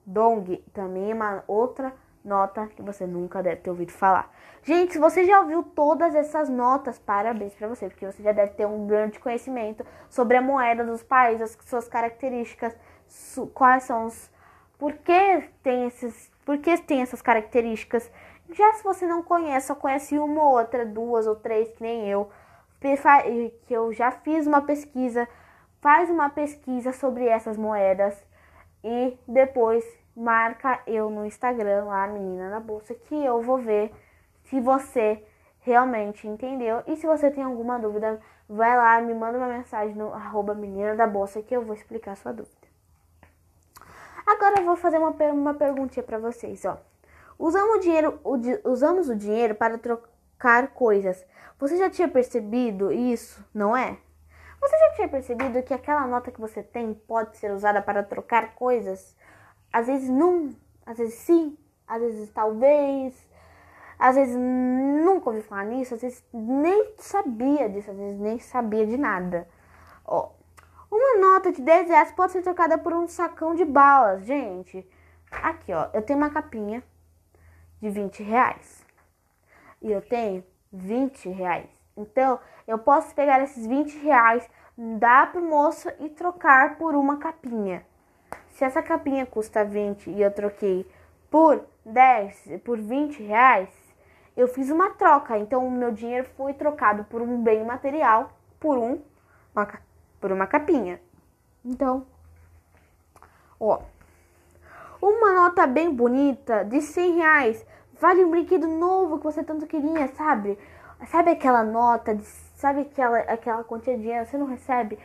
Dong 0.07 0.57
também 0.73 1.11
é 1.11 1.15
uma 1.15 1.45
outra 1.47 1.93
nota 2.25 2.67
que 2.69 2.81
você 2.81 3.07
nunca 3.07 3.43
deve 3.43 3.61
ter 3.61 3.69
ouvido 3.69 3.93
falar. 3.93 4.33
Gente, 4.63 4.95
se 4.95 4.99
você 4.99 5.27
já 5.27 5.41
ouviu 5.41 5.63
todas 5.63 6.15
essas 6.15 6.49
notas, 6.49 6.99
parabéns 6.99 7.53
para 7.55 7.69
você, 7.69 7.89
porque 7.91 8.07
você 8.07 8.23
já 8.23 8.33
deve 8.33 8.53
ter 8.53 8.67
um 8.67 8.87
grande 8.87 9.19
conhecimento 9.19 9.85
sobre 10.09 10.39
a 10.39 10.41
moeda 10.41 10.83
dos 10.83 11.03
países, 11.03 11.43
as 11.43 11.59
suas 11.67 11.89
características, 11.89 12.75
quais 13.53 13.83
são 13.83 14.07
os 14.07 14.31
por 14.79 14.95
que 14.95 15.51
tem 15.63 15.87
esses, 15.87 16.31
por 16.45 16.57
que 16.59 16.79
tem 16.79 17.03
essas 17.03 17.21
características. 17.21 18.11
Já 18.51 18.73
se 18.73 18.83
você 18.83 19.07
não 19.07 19.23
conhece, 19.23 19.67
só 19.67 19.75
conhece 19.75 20.19
uma 20.19 20.43
ou 20.43 20.59
outra, 20.59 20.87
duas 20.87 21.27
ou 21.27 21.37
três, 21.37 21.69
que 21.71 21.83
nem 21.83 22.09
eu, 22.09 22.31
que 22.81 23.75
eu 23.75 23.93
já 23.93 24.11
fiz 24.11 24.47
uma 24.47 24.63
pesquisa 24.63 25.29
faz 25.83 26.09
uma 26.09 26.31
pesquisa 26.31 26.93
sobre 26.93 27.27
essas 27.27 27.59
moedas 27.59 28.17
e 28.85 29.19
depois 29.27 29.85
marca 30.17 30.81
eu 30.87 31.11
no 31.11 31.27
Instagram, 31.27 31.85
lá, 31.85 32.07
menina 32.07 32.49
na 32.49 32.61
bolsa, 32.61 32.95
que 32.95 33.15
eu 33.15 33.43
vou 33.43 33.59
ver 33.59 33.93
se 34.45 34.61
você 34.61 35.23
realmente 35.61 36.27
entendeu. 36.27 36.83
E 36.87 36.97
se 36.97 37.07
você 37.07 37.31
tem 37.31 37.43
alguma 37.43 37.79
dúvida, 37.79 38.21
vai 38.49 38.77
lá, 38.77 39.01
me 39.01 39.13
manda 39.13 39.39
uma 39.39 39.49
mensagem 39.49 39.95
no 39.95 40.15
arroba 40.15 40.55
menina 40.55 40.95
da 40.95 41.07
bolsa 41.07 41.43
que 41.43 41.55
eu 41.55 41.63
vou 41.63 41.75
explicar 41.75 42.17
sua 42.17 42.33
dúvida. 42.33 42.69
Agora 44.25 44.61
eu 44.61 44.65
vou 44.65 44.77
fazer 44.77 44.99
uma, 44.99 45.11
uma 45.33 45.55
perguntinha 45.55 46.03
para 46.05 46.19
vocês, 46.19 46.65
ó. 46.65 46.79
Usamos 47.37 47.79
o, 47.79 47.81
dinheiro, 47.81 48.21
o, 48.23 48.39
usamos 48.71 49.09
o 49.09 49.17
dinheiro 49.17 49.57
para 49.57 49.77
trocar 49.79 50.69
coisas. 50.69 51.27
Você 51.59 51.77
já 51.77 51.91
tinha 51.91 52.07
percebido 52.07 52.93
isso, 52.93 53.45
não 53.53 53.77
é? 53.77 53.99
Você 54.63 54.79
já 54.79 54.91
tinha 54.95 55.09
percebido 55.09 55.61
que 55.65 55.75
aquela 55.75 56.07
nota 56.07 56.31
que 56.31 56.41
você 56.41 56.63
tem 56.63 56.95
pode 56.95 57.37
ser 57.37 57.51
usada 57.51 57.83
para 57.83 58.01
trocar 58.05 58.55
coisas? 58.55 59.17
Às 59.73 59.89
vezes 59.89 60.09
não, 60.09 60.55
às 60.87 60.99
vezes 60.99 61.15
sim, 61.15 61.59
às 61.85 62.01
vezes 62.01 62.31
talvez, 62.31 63.29
às 63.99 64.15
vezes 64.15 64.37
nunca 64.37 65.31
ouvi 65.31 65.43
falar 65.43 65.65
nisso, 65.65 65.95
às 65.95 66.03
vezes 66.03 66.25
nem 66.33 66.95
sabia 66.97 67.69
disso, 67.69 67.91
às 67.91 67.97
vezes 67.97 68.21
nem 68.21 68.39
sabia 68.39 68.87
de 68.87 68.97
nada. 68.97 69.49
Ó, 70.05 70.31
uma 70.89 71.19
nota 71.19 71.51
de 71.51 71.61
10 71.61 71.89
reais 71.89 72.13
pode 72.13 72.31
ser 72.31 72.43
trocada 72.43 72.79
por 72.79 72.93
um 72.93 73.09
sacão 73.09 73.57
de 73.57 73.65
balas, 73.65 74.25
gente. 74.25 74.89
Aqui, 75.29 75.73
ó, 75.73 75.89
eu 75.93 76.03
tenho 76.03 76.21
uma 76.21 76.31
capinha 76.31 76.85
de 77.81 77.91
20 77.91 78.23
reais. 78.23 78.87
E 79.81 79.91
eu 79.91 80.01
tenho 80.01 80.45
20 80.73 81.29
reais. 81.31 81.82
Então, 81.97 82.39
eu 82.67 82.79
posso 82.79 83.15
pegar 83.15 83.43
esses 83.43 83.67
20 83.67 83.99
reais, 83.99 84.49
dar 84.77 85.31
pro 85.31 85.43
moço 85.43 85.91
e 86.01 86.09
trocar 86.09 86.77
por 86.77 86.95
uma 86.95 87.19
capinha. 87.19 87.85
Se 88.51 88.65
essa 88.65 88.83
capinha 88.83 89.27
custa 89.27 89.65
20 89.65 90.11
e 90.11 90.23
eu 90.23 90.31
troquei 90.31 90.89
por 91.31 91.65
10, 91.85 92.61
por 92.65 92.79
20 92.79 93.23
reais, 93.23 93.69
eu 94.37 94.49
fiz 94.49 94.71
uma 94.71 94.91
troca. 94.91 95.39
Então, 95.39 95.67
o 95.67 95.71
meu 95.71 95.93
dinheiro 95.93 96.29
foi 96.37 96.55
trocado 96.55 97.05
por 97.05 97.21
um 97.21 97.43
bem 97.43 97.65
material, 97.65 98.33
por 98.59 98.79
um, 98.79 99.01
uma, 99.55 99.69
por 100.21 100.33
uma 100.33 100.47
capinha. 100.47 101.01
Então, 101.65 102.07
ó, 103.61 103.81
uma 105.01 105.33
nota 105.33 105.67
bem 105.67 105.93
bonita 105.93 106.65
de 106.65 106.81
100 106.81 107.17
reais 107.17 107.67
vale 108.01 108.25
um 108.25 108.31
brinquedo 108.31 108.67
novo 108.67 109.19
que 109.19 109.25
você 109.25 109.45
tanto 109.45 109.67
queria, 109.67 110.09
sabe? 110.09 110.59
Sabe 111.09 111.31
aquela 111.31 111.65
nota, 111.65 112.15
de, 112.15 112.25
sabe 112.57 112.83
aquela, 112.83 113.19
aquela 113.21 113.65
quantia 113.65 113.97
de 113.97 114.03
dinheiro, 114.03 114.27
você 114.27 114.39
não 114.39 114.47
recebe? 114.47 114.99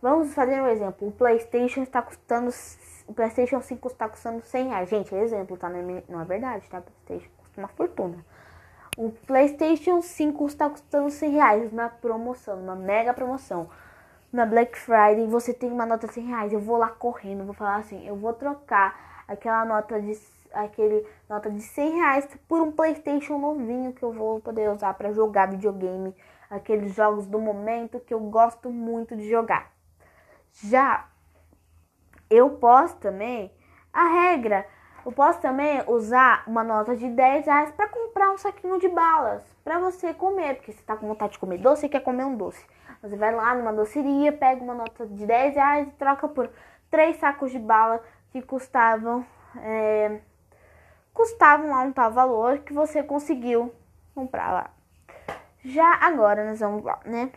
Vamos 0.00 0.32
fazer 0.34 0.60
um 0.60 0.66
exemplo. 0.68 1.08
O 1.08 1.12
PlayStation 1.12 1.82
está 1.82 2.00
custando. 2.02 2.50
O 3.06 3.14
PlayStation 3.14 3.60
5 3.60 3.88
está 3.88 4.08
custando 4.08 4.42
100 4.42 4.68
reais. 4.68 4.88
Gente, 4.88 5.14
é 5.14 5.22
exemplo, 5.22 5.56
tá? 5.56 5.68
Não 6.08 6.20
é 6.20 6.24
verdade, 6.24 6.68
tá? 6.68 6.78
O 6.78 6.82
PlayStation 6.82 7.30
custa 7.38 7.60
uma 7.60 7.68
fortuna. 7.68 8.24
O 8.96 9.10
PlayStation 9.10 10.02
5 10.02 10.46
está 10.46 10.68
custando 10.68 11.10
100 11.10 11.30
reais 11.30 11.72
na 11.72 11.88
promoção, 11.88 12.60
uma 12.60 12.76
mega 12.76 13.14
promoção. 13.14 13.68
Na 14.32 14.44
Black 14.44 14.76
Friday 14.78 15.26
você 15.26 15.54
tem 15.54 15.72
uma 15.72 15.86
nota 15.86 16.06
de 16.06 16.14
100 16.14 16.24
reais. 16.26 16.52
Eu 16.52 16.60
vou 16.60 16.76
lá 16.76 16.88
correndo, 16.88 17.44
vou 17.44 17.54
falar 17.54 17.76
assim: 17.76 18.06
eu 18.06 18.14
vou 18.14 18.32
trocar 18.32 19.24
aquela 19.26 19.64
nota 19.64 20.00
de 20.00 20.14
aquele 20.52 21.06
nota 21.28 21.50
de 21.50 21.60
100 21.60 21.94
reais 21.94 22.28
por 22.48 22.60
um 22.60 22.72
PlayStation 22.72 23.38
novinho 23.38 23.92
que 23.92 24.02
eu 24.02 24.12
vou 24.12 24.40
poder 24.40 24.70
usar 24.70 24.94
para 24.94 25.12
jogar 25.12 25.50
videogame, 25.50 26.14
aqueles 26.50 26.94
jogos 26.94 27.26
do 27.26 27.38
momento 27.38 28.00
que 28.00 28.14
eu 28.14 28.20
gosto 28.20 28.70
muito 28.70 29.16
de 29.16 29.28
jogar. 29.28 29.70
Já 30.52 31.06
eu 32.30 32.50
posso 32.50 32.96
também, 32.96 33.50
a 33.92 34.04
regra, 34.04 34.66
eu 35.04 35.12
posso 35.12 35.40
também 35.40 35.82
usar 35.86 36.44
uma 36.46 36.62
nota 36.62 36.94
de 36.94 37.08
10 37.08 37.46
reais 37.46 37.70
para 37.70 37.88
comprar 37.88 38.30
um 38.30 38.38
saquinho 38.38 38.78
de 38.78 38.88
balas 38.88 39.42
para 39.64 39.78
você 39.78 40.12
comer, 40.12 40.56
porque 40.56 40.72
você 40.72 40.82
tá 40.82 40.96
com 40.96 41.08
vontade 41.08 41.32
de 41.32 41.38
comer 41.38 41.58
doce 41.58 41.86
e 41.86 41.88
quer 41.88 42.00
comer 42.00 42.24
um 42.24 42.36
doce. 42.36 42.64
Você 43.02 43.16
vai 43.16 43.34
lá 43.34 43.54
numa 43.54 43.72
doceria, 43.72 44.32
pega 44.32 44.62
uma 44.62 44.74
nota 44.74 45.06
de 45.06 45.24
10 45.24 45.54
reais 45.54 45.88
e 45.88 45.92
troca 45.92 46.28
por 46.28 46.50
três 46.90 47.16
sacos 47.16 47.50
de 47.50 47.58
bala 47.58 48.02
que 48.30 48.42
custavam 48.42 49.24
é, 49.56 50.20
custavam 51.18 51.70
lá 51.70 51.82
um 51.82 51.92
tal 51.92 52.12
valor 52.12 52.60
que 52.60 52.72
você 52.72 53.02
conseguiu 53.02 53.74
comprar 54.14 54.52
lá. 54.52 54.70
Já 55.64 55.94
agora 55.94 56.46
nós 56.46 56.60
vamos 56.60 56.84
lá, 56.84 57.00
né? 57.04 57.32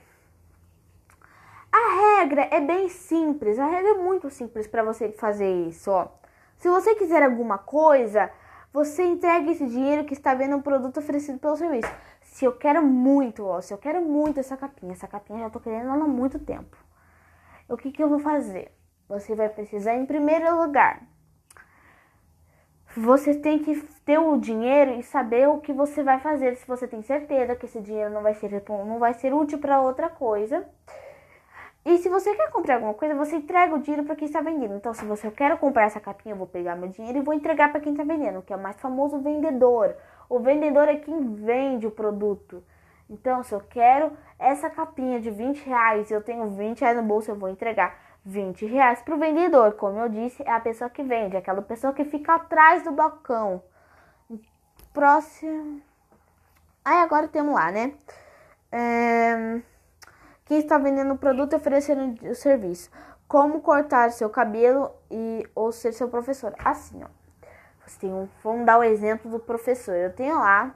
A 1.71 2.19
regra 2.19 2.47
é 2.51 2.61
bem 2.61 2.89
simples, 2.89 3.57
a 3.57 3.65
regra 3.65 3.91
é 3.91 3.97
muito 3.97 4.29
simples 4.29 4.67
para 4.67 4.83
você 4.83 5.11
fazer 5.11 5.51
isso, 5.67 5.89
ó. 5.89 6.09
Se 6.57 6.69
você 6.69 6.93
quiser 6.93 7.23
alguma 7.23 7.57
coisa, 7.57 8.29
você 8.71 9.03
entrega 9.03 9.49
esse 9.49 9.65
dinheiro 9.65 10.05
que 10.05 10.13
está 10.13 10.35
vendo 10.35 10.55
um 10.55 10.61
produto 10.61 10.99
oferecido 10.99 11.39
pelo 11.39 11.55
serviço. 11.55 11.91
Se 12.21 12.45
eu 12.45 12.55
quero 12.55 12.83
muito, 12.83 13.43
ó, 13.47 13.61
se 13.61 13.73
eu 13.73 13.79
quero 13.79 13.99
muito 13.99 14.39
essa 14.39 14.55
capinha, 14.55 14.93
essa 14.93 15.07
capinha 15.07 15.39
já 15.39 15.49
tô 15.49 15.59
querendo 15.59 15.89
ela 15.89 16.05
há 16.05 16.07
muito 16.07 16.37
tempo. 16.37 16.77
O 17.67 17.75
que 17.75 17.91
que 17.91 18.03
eu 18.03 18.09
vou 18.09 18.19
fazer? 18.19 18.71
Você 19.09 19.33
vai 19.33 19.49
precisar, 19.49 19.95
em 19.95 20.05
primeiro 20.05 20.55
lugar, 20.61 21.01
você 22.95 23.33
tem 23.33 23.59
que 23.59 23.81
ter 24.05 24.17
o 24.17 24.37
dinheiro 24.37 24.99
e 24.99 25.03
saber 25.03 25.47
o 25.47 25.59
que 25.59 25.71
você 25.71 26.03
vai 26.03 26.19
fazer. 26.19 26.55
Se 26.57 26.67
você 26.67 26.87
tem 26.87 27.01
certeza 27.01 27.55
que 27.55 27.65
esse 27.65 27.79
dinheiro 27.79 28.09
não 28.09 28.21
vai 28.21 28.33
ser, 28.33 28.63
não 28.69 28.99
vai 28.99 29.13
ser 29.13 29.33
útil 29.33 29.59
para 29.59 29.81
outra 29.81 30.09
coisa. 30.09 30.65
E 31.83 31.97
se 31.97 32.09
você 32.09 32.35
quer 32.35 32.51
comprar 32.51 32.75
alguma 32.75 32.93
coisa, 32.93 33.15
você 33.15 33.37
entrega 33.37 33.73
o 33.73 33.79
dinheiro 33.79 34.05
para 34.05 34.15
quem 34.15 34.27
está 34.27 34.39
vendendo. 34.39 34.75
Então, 34.75 34.93
se 34.93 35.03
você 35.03 35.31
quer 35.31 35.57
comprar 35.57 35.85
essa 35.85 35.99
capinha, 35.99 36.33
eu 36.33 36.37
vou 36.37 36.45
pegar 36.45 36.75
meu 36.75 36.89
dinheiro 36.89 37.17
e 37.17 37.21
vou 37.21 37.33
entregar 37.33 37.71
para 37.71 37.81
quem 37.81 37.93
está 37.93 38.03
vendendo, 38.03 38.43
que 38.43 38.53
é 38.53 38.55
o 38.55 38.61
mais 38.61 38.79
famoso 38.79 39.17
vendedor. 39.19 39.95
O 40.29 40.39
vendedor 40.39 40.87
é 40.87 40.97
quem 40.97 41.33
vende 41.33 41.87
o 41.87 41.91
produto. 41.91 42.63
Então, 43.09 43.43
se 43.43 43.53
eu 43.53 43.61
quero 43.61 44.11
essa 44.37 44.69
capinha 44.69 45.19
de 45.19 45.29
20 45.29 45.65
reais 45.65 46.09
eu 46.09 46.21
tenho 46.21 46.47
20 46.49 46.79
reais 46.79 46.97
no 46.97 47.03
bolso, 47.03 47.29
eu 47.29 47.35
vou 47.35 47.49
entregar 47.49 48.10
20 48.25 48.65
reais 48.65 49.01
para 49.01 49.15
o 49.15 49.19
vendedor. 49.19 49.73
Como 49.73 49.99
eu 49.99 50.09
disse, 50.09 50.43
é 50.43 50.51
a 50.51 50.59
pessoa 50.59 50.89
que 50.89 51.03
vende, 51.03 51.37
aquela 51.37 51.61
pessoa 51.61 51.93
que 51.93 52.05
fica 52.05 52.35
atrás 52.35 52.83
do 52.83 52.91
balcão. 52.91 53.61
Próximo. 54.93 55.81
Aí 56.83 56.97
agora 56.97 57.27
temos 57.27 57.53
lá, 57.53 57.71
né? 57.71 57.93
É... 58.71 59.61
Quem 60.45 60.59
está 60.59 60.77
vendendo 60.77 61.13
o 61.13 61.17
produto 61.17 61.55
oferecendo 61.55 62.29
o 62.29 62.35
serviço. 62.35 62.89
Como 63.27 63.61
cortar 63.61 64.11
seu 64.11 64.29
cabelo 64.29 64.91
e 65.09 65.47
ou 65.55 65.71
ser 65.71 65.93
seu 65.93 66.09
professor. 66.09 66.53
Assim, 66.59 67.01
ó. 67.03 67.07
Você 67.85 67.99
tem 67.99 68.13
um, 68.13 68.27
vamos 68.43 68.65
dar 68.65 68.77
o 68.77 68.83
exemplo 68.83 69.31
do 69.31 69.39
professor. 69.39 69.95
Eu 69.95 70.13
tenho 70.13 70.37
lá, 70.37 70.75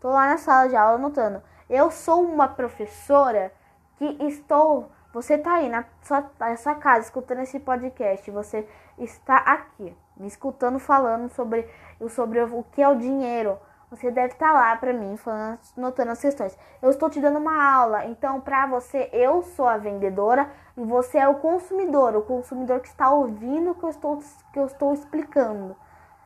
tô 0.00 0.08
lá 0.08 0.26
na 0.26 0.38
sala 0.38 0.68
de 0.68 0.76
aula 0.76 0.96
anotando. 0.96 1.42
Eu 1.68 1.90
sou 1.90 2.22
uma 2.24 2.48
professora 2.48 3.52
que 3.96 4.04
estou 4.26 4.90
você 5.12 5.34
está 5.34 5.54
aí 5.54 5.68
na 5.68 5.84
sua, 6.02 6.30
na 6.38 6.56
sua 6.56 6.74
casa 6.76 7.06
escutando 7.06 7.40
esse 7.40 7.58
podcast, 7.58 8.30
você 8.30 8.66
está 8.96 9.36
aqui 9.36 9.96
me 10.16 10.28
escutando 10.28 10.78
falando 10.78 11.28
sobre, 11.30 11.66
sobre 12.10 12.40
o 12.42 12.64
que 12.70 12.82
é 12.82 12.88
o 12.88 12.96
dinheiro. 12.96 13.58
Você 13.90 14.08
deve 14.08 14.34
estar 14.34 14.48
tá 14.48 14.52
lá 14.52 14.76
para 14.76 14.92
mim 14.92 15.16
falando, 15.16 15.58
notando 15.76 16.12
as 16.12 16.20
questões. 16.20 16.56
Eu 16.80 16.90
estou 16.90 17.10
te 17.10 17.20
dando 17.20 17.38
uma 17.38 17.74
aula, 17.74 18.04
então 18.04 18.40
para 18.40 18.66
você 18.66 19.10
eu 19.12 19.42
sou 19.42 19.66
a 19.66 19.78
vendedora 19.78 20.48
e 20.76 20.84
você 20.84 21.18
é 21.18 21.26
o 21.26 21.36
consumidor, 21.36 22.14
o 22.14 22.22
consumidor 22.22 22.78
que 22.80 22.88
está 22.88 23.10
ouvindo 23.10 23.72
o 23.72 23.74
que 23.74 23.82
eu 23.82 23.90
estou 23.90 24.22
que 24.52 24.58
eu 24.60 24.66
estou 24.66 24.92
explicando. 24.92 25.74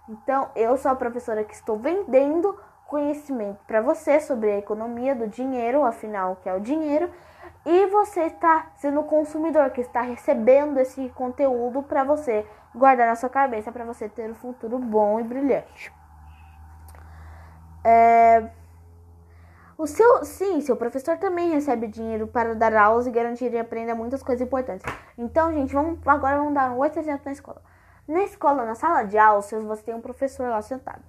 Então 0.07 0.51
eu 0.55 0.77
sou 0.77 0.91
a 0.91 0.97
professora 0.97 1.43
que 1.43 1.55
estou 1.55 1.79
vendendo 1.79 2.59
conhecimento 2.87 3.61
para 3.67 3.81
você 3.81 4.21
sobre 4.21 4.51
a 4.51 4.59
economia 4.59 5.15
do 5.15 5.27
dinheiro, 5.27 5.85
afinal 5.85 6.33
o 6.33 6.37
que 6.37 6.49
é 6.49 6.55
o 6.55 6.61
dinheiro 6.61 7.11
e 7.67 7.87
você 7.87 8.25
está 8.25 8.71
sendo 8.77 9.01
o 9.01 9.05
consumidor 9.05 9.71
que 9.71 9.81
está 9.81 10.03
recebendo 10.03 10.79
esse 10.79 11.09
conteúdo 11.11 11.83
para 11.83 12.05
você 12.05 12.47
guardar 12.75 13.07
na 13.07 13.17
sua 13.17 13.31
cabeça 13.31 13.73
para 13.73 13.85
você 13.85 14.09
ter 14.09 14.31
um 14.31 14.35
futuro 14.35 14.79
bom 14.79 15.19
e 15.19 15.23
brilhante. 15.23 15.93
É... 17.83 18.51
O 19.77 19.87
seu, 19.87 20.25
sim, 20.25 20.61
seu 20.61 20.77
professor 20.77 21.19
também 21.19 21.51
recebe 21.51 21.89
dinheiro 21.89 22.29
para 22.29 22.55
dar 22.55 22.75
aulas 22.75 23.07
e 23.07 23.11
garantir 23.11 23.53
e 23.53 23.59
aprenda 23.59 23.95
muitas 23.95 24.23
coisas 24.23 24.47
importantes. 24.47 24.87
Então, 25.19 25.53
gente, 25.53 25.75
vamos 25.75 25.99
agora 26.07 26.39
vamos 26.39 26.55
dar 26.55 26.71
um 26.71 26.79
outro 26.79 27.01
exemplo 27.01 27.23
na 27.25 27.33
escola. 27.33 27.63
Na 28.07 28.23
escola, 28.23 28.65
na 28.65 28.75
sala 28.75 29.03
de 29.03 29.19
aula, 29.19 29.41
você 29.41 29.83
tem 29.83 29.95
um 29.95 30.01
professor 30.01 30.49
lá 30.49 30.63
sentado, 30.63 31.03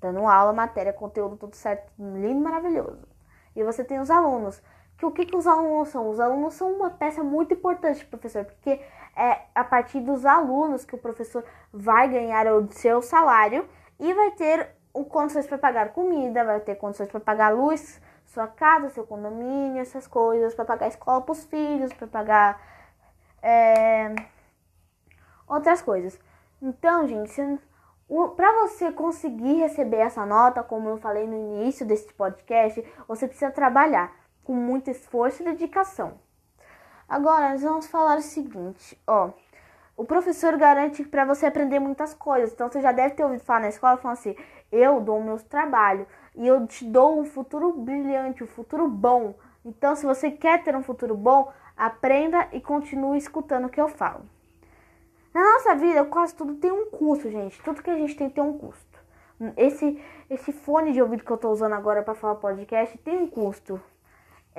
dando 0.00 0.26
aula, 0.26 0.52
matéria, 0.52 0.92
conteúdo, 0.92 1.36
tudo 1.36 1.54
certo, 1.54 1.92
lindo, 1.98 2.40
maravilhoso. 2.40 3.06
E 3.54 3.62
você 3.62 3.84
tem 3.84 3.98
os 4.00 4.10
alunos 4.10 4.62
que 4.98 5.06
o 5.06 5.12
que, 5.12 5.24
que 5.24 5.36
os 5.36 5.46
alunos 5.46 5.88
são? 5.88 6.10
Os 6.10 6.18
alunos 6.18 6.54
são 6.54 6.72
uma 6.72 6.90
peça 6.90 7.22
muito 7.22 7.54
importante, 7.54 8.04
professor, 8.04 8.44
porque 8.44 8.80
é 9.16 9.42
a 9.54 9.62
partir 9.62 10.00
dos 10.00 10.26
alunos 10.26 10.84
que 10.84 10.96
o 10.96 10.98
professor 10.98 11.44
vai 11.72 12.08
ganhar 12.08 12.46
o 12.48 12.70
seu 12.72 13.00
salário 13.00 13.68
e 13.98 14.12
vai 14.12 14.32
ter 14.32 14.74
condições 14.92 15.46
para 15.46 15.56
pagar 15.56 15.92
comida, 15.92 16.44
vai 16.44 16.58
ter 16.58 16.74
condições 16.74 17.08
para 17.08 17.20
pagar 17.20 17.54
luz, 17.54 18.02
sua 18.26 18.48
casa, 18.48 18.90
seu 18.90 19.06
condomínio, 19.06 19.80
essas 19.80 20.08
coisas, 20.08 20.52
para 20.54 20.64
pagar 20.64 20.88
escola 20.88 21.22
para 21.22 21.32
os 21.32 21.44
filhos, 21.44 21.92
para 21.92 22.08
pagar 22.08 22.60
é, 23.40 24.14
outras 25.46 25.80
coisas. 25.80 26.18
Então, 26.60 27.06
gente, 27.06 27.40
para 28.34 28.52
você 28.62 28.90
conseguir 28.90 29.60
receber 29.60 29.98
essa 29.98 30.26
nota, 30.26 30.62
como 30.64 30.88
eu 30.88 30.96
falei 30.98 31.24
no 31.26 31.36
início 31.36 31.86
desse 31.86 32.12
podcast, 32.14 32.84
você 33.06 33.28
precisa 33.28 33.52
trabalhar 33.52 34.12
com 34.48 34.54
muito 34.54 34.90
esforço 34.90 35.42
e 35.42 35.44
dedicação. 35.44 36.14
Agora, 37.06 37.50
nós 37.50 37.60
vamos 37.60 37.86
falar 37.86 38.16
o 38.16 38.22
seguinte, 38.22 38.98
ó. 39.06 39.28
O 39.94 40.06
professor 40.06 40.56
garante 40.56 41.04
para 41.04 41.26
você 41.26 41.44
aprender 41.44 41.78
muitas 41.78 42.14
coisas. 42.14 42.54
Então, 42.54 42.70
você 42.70 42.80
já 42.80 42.90
deve 42.90 43.14
ter 43.14 43.24
ouvido 43.24 43.42
falar 43.42 43.60
na 43.60 43.68
escola, 43.68 43.98
falando 43.98 44.16
assim, 44.16 44.34
eu 44.72 45.02
dou 45.02 45.18
o 45.18 45.22
meu 45.22 45.38
trabalho 45.38 46.06
e 46.34 46.46
eu 46.46 46.66
te 46.66 46.86
dou 46.86 47.20
um 47.20 47.26
futuro 47.26 47.72
brilhante, 47.72 48.42
um 48.42 48.46
futuro 48.46 48.88
bom. 48.88 49.34
Então, 49.62 49.94
se 49.94 50.06
você 50.06 50.30
quer 50.30 50.64
ter 50.64 50.74
um 50.74 50.82
futuro 50.82 51.14
bom, 51.14 51.52
aprenda 51.76 52.48
e 52.50 52.58
continue 52.58 53.18
escutando 53.18 53.66
o 53.66 53.68
que 53.68 53.80
eu 53.80 53.88
falo. 53.88 54.24
Na 55.34 55.44
nossa 55.44 55.74
vida, 55.74 56.06
quase 56.06 56.34
tudo 56.34 56.54
tem 56.54 56.72
um 56.72 56.86
custo, 56.86 57.30
gente. 57.30 57.60
Tudo 57.62 57.82
que 57.82 57.90
a 57.90 57.98
gente 57.98 58.16
tem 58.16 58.30
tem 58.30 58.42
um 58.42 58.56
custo. 58.56 58.98
Esse, 59.58 60.02
esse 60.30 60.52
fone 60.52 60.92
de 60.92 61.02
ouvido 61.02 61.22
que 61.22 61.30
eu 61.30 61.36
tô 61.36 61.50
usando 61.50 61.74
agora 61.74 62.02
para 62.02 62.14
falar 62.14 62.36
podcast 62.36 62.96
tem 62.96 63.18
um 63.18 63.26
custo 63.26 63.78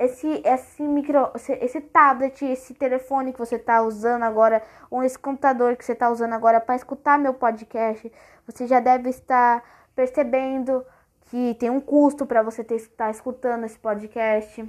esse, 0.00 0.42
esse 0.44 0.82
micro, 0.82 1.30
esse, 1.34 1.80
tablet, 1.80 2.42
esse 2.44 2.72
telefone 2.72 3.32
que 3.34 3.38
você 3.38 3.56
está 3.56 3.82
usando 3.82 4.22
agora, 4.22 4.62
ou 4.90 5.04
esse 5.04 5.18
computador 5.18 5.76
que 5.76 5.84
você 5.84 5.92
está 5.92 6.10
usando 6.10 6.32
agora 6.32 6.58
para 6.58 6.74
escutar 6.74 7.18
meu 7.18 7.34
podcast, 7.34 8.10
você 8.46 8.66
já 8.66 8.80
deve 8.80 9.10
estar 9.10 9.62
percebendo 9.94 10.84
que 11.26 11.54
tem 11.60 11.68
um 11.68 11.80
custo 11.80 12.24
para 12.24 12.42
você 12.42 12.64
ter, 12.64 12.76
estar 12.76 13.10
escutando 13.10 13.64
esse 13.64 13.78
podcast. 13.78 14.66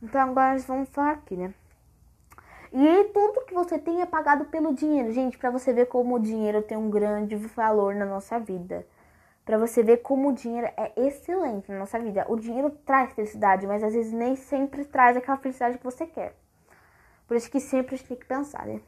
Então 0.00 0.20
agora 0.20 0.52
nós 0.52 0.64
vamos 0.64 0.88
falar 0.90 1.12
aqui, 1.12 1.36
né? 1.36 1.52
E 2.72 3.04
tudo 3.12 3.44
que 3.46 3.54
você 3.54 3.78
tem 3.78 4.00
é 4.00 4.06
pagado 4.06 4.44
pelo 4.44 4.72
dinheiro, 4.72 5.12
gente, 5.12 5.36
para 5.36 5.50
você 5.50 5.72
ver 5.72 5.86
como 5.86 6.14
o 6.14 6.20
dinheiro 6.20 6.62
tem 6.62 6.78
um 6.78 6.88
grande 6.88 7.34
valor 7.34 7.94
na 7.96 8.04
nossa 8.04 8.38
vida 8.38 8.86
para 9.46 9.56
você 9.56 9.80
ver 9.80 9.98
como 9.98 10.30
o 10.30 10.32
dinheiro 10.32 10.66
é 10.76 10.92
excelente 10.96 11.70
na 11.70 11.78
nossa 11.78 12.00
vida. 12.00 12.26
O 12.28 12.36
dinheiro 12.36 12.68
traz 12.84 13.12
felicidade, 13.12 13.64
mas 13.64 13.80
às 13.84 13.94
vezes 13.94 14.12
nem 14.12 14.34
sempre 14.34 14.84
traz 14.84 15.16
aquela 15.16 15.36
felicidade 15.36 15.78
que 15.78 15.84
você 15.84 16.04
quer. 16.04 16.36
Por 17.28 17.36
isso 17.36 17.48
que 17.48 17.60
sempre 17.60 17.94
a 17.94 17.98
gente 17.98 18.08
tem 18.08 18.16
que 18.16 18.26
pensar, 18.26 18.66
né? 18.66 18.80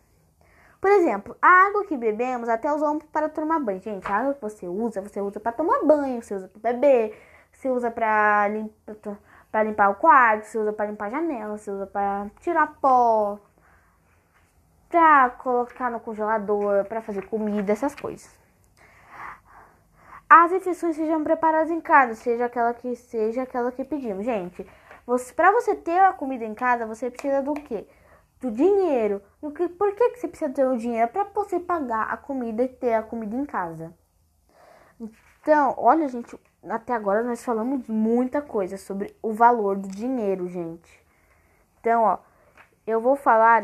Por 0.81 0.91
exemplo, 0.91 1.37
a 1.41 1.67
água 1.69 1.87
que 1.87 1.97
bebemos 1.97 2.49
até 2.49 2.73
usamos 2.73 3.05
para 3.05 3.29
tomar 3.29 3.61
banho. 3.61 3.81
Gente, 3.81 4.11
a 4.11 4.17
água 4.17 4.35
que 4.35 4.43
você 4.43 4.67
usa, 4.67 5.01
você 5.01 5.21
usa 5.21 5.39
para 5.39 5.53
tomar 5.53 5.85
banho, 5.85 6.21
você 6.21 6.35
usa 6.35 6.49
para 6.49 6.73
beber, 6.73 7.17
você 7.53 7.71
usa 7.71 7.89
para 7.89 8.49
limpar, 8.49 9.65
limpar 9.65 9.91
o 9.91 9.95
quarto, 9.95 10.45
você 10.45 10.59
usa 10.59 10.73
para 10.73 10.87
limpar 10.87 11.07
a 11.07 11.11
janela, 11.11 11.57
você 11.57 11.71
usa 11.71 11.87
para 11.87 12.27
tirar 12.41 12.79
pó, 12.81 13.39
para 14.89 15.31
colocar 15.31 15.89
no 15.89 16.01
congelador, 16.01 16.85
para 16.87 17.01
fazer 17.01 17.27
comida, 17.29 17.73
essas 17.73 17.95
coisas. 17.95 18.39
As 20.29 20.53
refeições 20.53 20.95
sejam 20.95 21.25
preparadas 21.25 21.71
em 21.71 21.81
casa, 21.81 22.15
seja 22.15 22.45
aquela 22.45 22.75
que 22.75 22.95
seja 22.95 23.43
aquela 23.43 23.73
que 23.73 23.83
pedimos. 23.83 24.27
Gente, 24.27 24.67
você, 25.07 25.33
para 25.33 25.51
você 25.53 25.75
ter 25.75 25.99
a 26.01 26.13
comida 26.13 26.45
em 26.45 26.55
casa, 26.55 26.85
você 26.85 27.11
precisa 27.11 27.41
do 27.41 27.55
quê? 27.55 27.89
Do 28.39 28.51
dinheiro. 28.51 29.23
Do 29.41 29.51
que, 29.51 29.67
por 29.69 29.95
que, 29.95 30.11
que 30.11 30.21
você 30.21 30.29
precisa 30.29 30.53
ter 30.53 30.67
o 30.67 30.77
dinheiro? 30.77 31.11
Para 31.11 31.25
você 31.25 31.59
pagar 31.59 32.13
a 32.13 32.17
comida 32.19 32.63
e 32.63 32.69
ter 32.69 32.93
a 32.93 33.03
comida 33.03 33.35
em 33.35 33.47
casa. 33.47 33.95
Então, 35.01 35.75
olha, 35.79 36.07
gente, 36.09 36.39
até 36.69 36.93
agora 36.93 37.23
nós 37.23 37.43
falamos 37.43 37.89
muita 37.89 38.43
coisa 38.43 38.77
sobre 38.77 39.17
o 39.23 39.33
valor 39.33 39.79
do 39.79 39.89
dinheiro, 39.89 40.47
gente. 40.47 41.03
Então, 41.81 42.03
ó, 42.03 42.19
eu 42.87 43.01
vou 43.01 43.17
falar. 43.17 43.63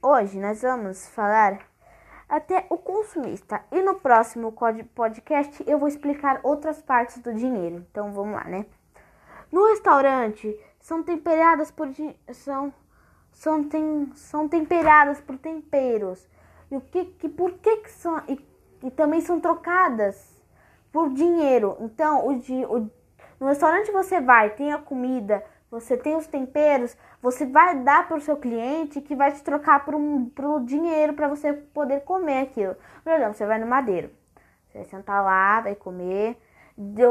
Hoje 0.00 0.38
nós 0.40 0.62
vamos 0.62 1.06
falar 1.08 1.58
até 2.28 2.66
o 2.70 2.76
consumista. 2.76 3.62
E 3.70 3.82
no 3.82 3.96
próximo 3.96 4.52
podcast 4.94 5.62
eu 5.66 5.78
vou 5.78 5.88
explicar 5.88 6.40
outras 6.42 6.82
partes 6.82 7.18
do 7.18 7.34
dinheiro. 7.34 7.84
Então 7.90 8.12
vamos 8.12 8.34
lá, 8.34 8.44
né? 8.44 8.66
No 9.50 9.68
restaurante 9.68 10.58
são 10.80 11.02
temperadas 11.02 11.70
por 11.70 11.88
são 12.32 12.72
são, 13.32 13.64
tem, 13.64 14.12
são 14.14 14.48
temperadas 14.48 15.20
por 15.20 15.36
temperos. 15.36 16.26
E 16.70 16.76
o 16.76 16.80
que, 16.80 17.04
que 17.04 17.28
por 17.28 17.52
que, 17.54 17.78
que 17.78 17.90
são 17.90 18.22
e, 18.28 18.38
e 18.82 18.90
também 18.90 19.20
são 19.20 19.40
trocadas 19.40 20.34
por 20.92 21.10
dinheiro. 21.12 21.76
Então, 21.80 22.28
o, 22.28 22.32
o 22.32 22.90
no 23.40 23.48
restaurante 23.48 23.90
você 23.90 24.20
vai, 24.20 24.50
tem 24.50 24.72
a 24.72 24.78
comida, 24.78 25.44
você 25.74 25.96
tem 25.96 26.14
os 26.14 26.28
temperos, 26.28 26.96
você 27.20 27.44
vai 27.44 27.80
dar 27.80 28.06
para 28.06 28.16
o 28.16 28.20
seu 28.20 28.36
cliente 28.36 29.00
que 29.00 29.16
vai 29.16 29.32
te 29.32 29.42
trocar 29.42 29.84
por 29.84 29.96
um 29.96 30.26
pro 30.26 30.60
dinheiro 30.60 31.14
para 31.14 31.26
você 31.26 31.52
poder 31.52 32.02
comer 32.02 32.42
aquilo. 32.42 32.76
Por 33.02 33.12
exemplo, 33.12 33.34
você 33.34 33.44
vai 33.44 33.58
no 33.58 33.66
madeiro, 33.66 34.08
você 34.68 34.78
vai 34.78 34.86
sentar 34.86 35.24
lá, 35.24 35.60
vai 35.60 35.74
comer. 35.74 36.40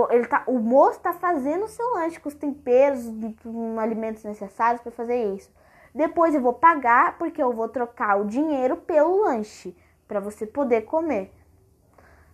Ele 0.09 0.25
tá, 0.27 0.43
o 0.47 0.59
moço 0.59 0.97
está 0.97 1.11
fazendo 1.11 1.65
o 1.65 1.67
seu 1.67 1.93
lanche 1.93 2.21
com 2.21 2.29
os 2.29 2.35
temperos, 2.35 3.01
com 3.43 3.77
alimentos 3.79 4.23
necessários 4.23 4.81
para 4.81 4.91
fazer 4.93 5.35
isso. 5.35 5.51
Depois 5.93 6.33
eu 6.33 6.41
vou 6.41 6.53
pagar 6.53 7.17
porque 7.17 7.43
eu 7.43 7.51
vou 7.51 7.67
trocar 7.67 8.15
o 8.15 8.25
dinheiro 8.25 8.77
pelo 8.77 9.23
lanche 9.25 9.75
para 10.07 10.21
você 10.21 10.47
poder 10.47 10.83
comer. 10.83 11.33